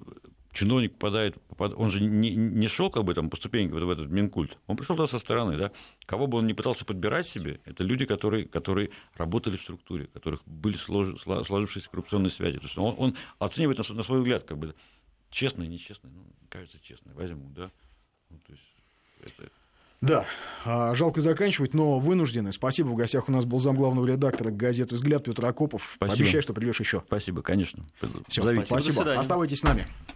чиновник 0.52 0.94
попадает, 0.94 1.38
он 1.58 1.90
же 1.90 2.02
не, 2.02 2.36
не 2.36 2.68
шел 2.68 2.90
как 2.90 3.04
бы 3.04 3.14
там 3.14 3.30
по 3.30 3.38
ступеньке 3.38 3.74
в 3.74 3.90
этот 3.90 4.10
Минкульт, 4.10 4.58
он 4.68 4.78
пришел 4.78 4.96
туда 4.96 5.08
со 5.08 5.20
стороны, 5.20 5.58
да, 5.58 5.72
кого 6.06 6.28
бы 6.28 6.38
он 6.38 6.48
не 6.48 6.54
пытался 6.54 6.86
подбирать 6.86 7.28
себе, 7.28 7.60
это 7.66 7.84
люди, 7.84 8.06
которые, 8.06 8.46
которые 8.46 8.92
работали 9.16 9.58
в 9.58 9.62
структуре, 9.62 10.06
у 10.06 10.08
которых 10.08 10.42
были 10.46 10.78
слож, 10.78 11.22
сложившиеся 11.22 11.90
коррупционные 11.90 12.32
связи, 12.32 12.58
то 12.58 12.66
есть 12.66 12.78
он, 12.78 12.96
он 12.98 13.18
оценивает 13.40 13.78
на, 13.78 13.96
на 13.96 14.04
свой 14.04 14.20
взгляд, 14.20 14.44
как 14.44 14.58
бы, 14.58 14.76
честный, 15.30 15.68
нечестный, 15.68 16.12
ну, 16.12 16.26
кажется, 16.50 16.78
честный, 16.82 17.14
возьму, 17.14 17.50
да, 17.56 17.72
ну, 18.30 18.40
то 18.46 18.52
есть 18.52 18.64
это... 19.22 19.52
Да, 20.02 20.26
а, 20.66 20.96
жалко 20.96 21.22
заканчивать, 21.22 21.76
но 21.76 22.00
вынуждены. 22.00 22.52
Спасибо. 22.52 22.88
В 22.88 22.96
гостях 22.96 23.30
у 23.30 23.32
нас 23.32 23.46
был 23.46 23.60
замглавного 23.60 24.08
редактора 24.08 24.50
газеты 24.50 24.96
«Взгляд» 24.96 25.24
Петр 25.24 25.46
Акопов. 25.46 25.92
Спасибо. 25.96 26.24
Обещаю, 26.24 26.42
что 26.42 26.54
придешь 26.54 26.80
еще. 26.80 27.04
Спасибо, 27.06 27.44
конечно. 27.44 27.86
Все, 28.28 28.42
спасибо. 28.42 28.64
спасибо. 28.66 29.20
Оставайтесь 29.20 29.60
с 29.60 29.64
нами. 29.64 29.88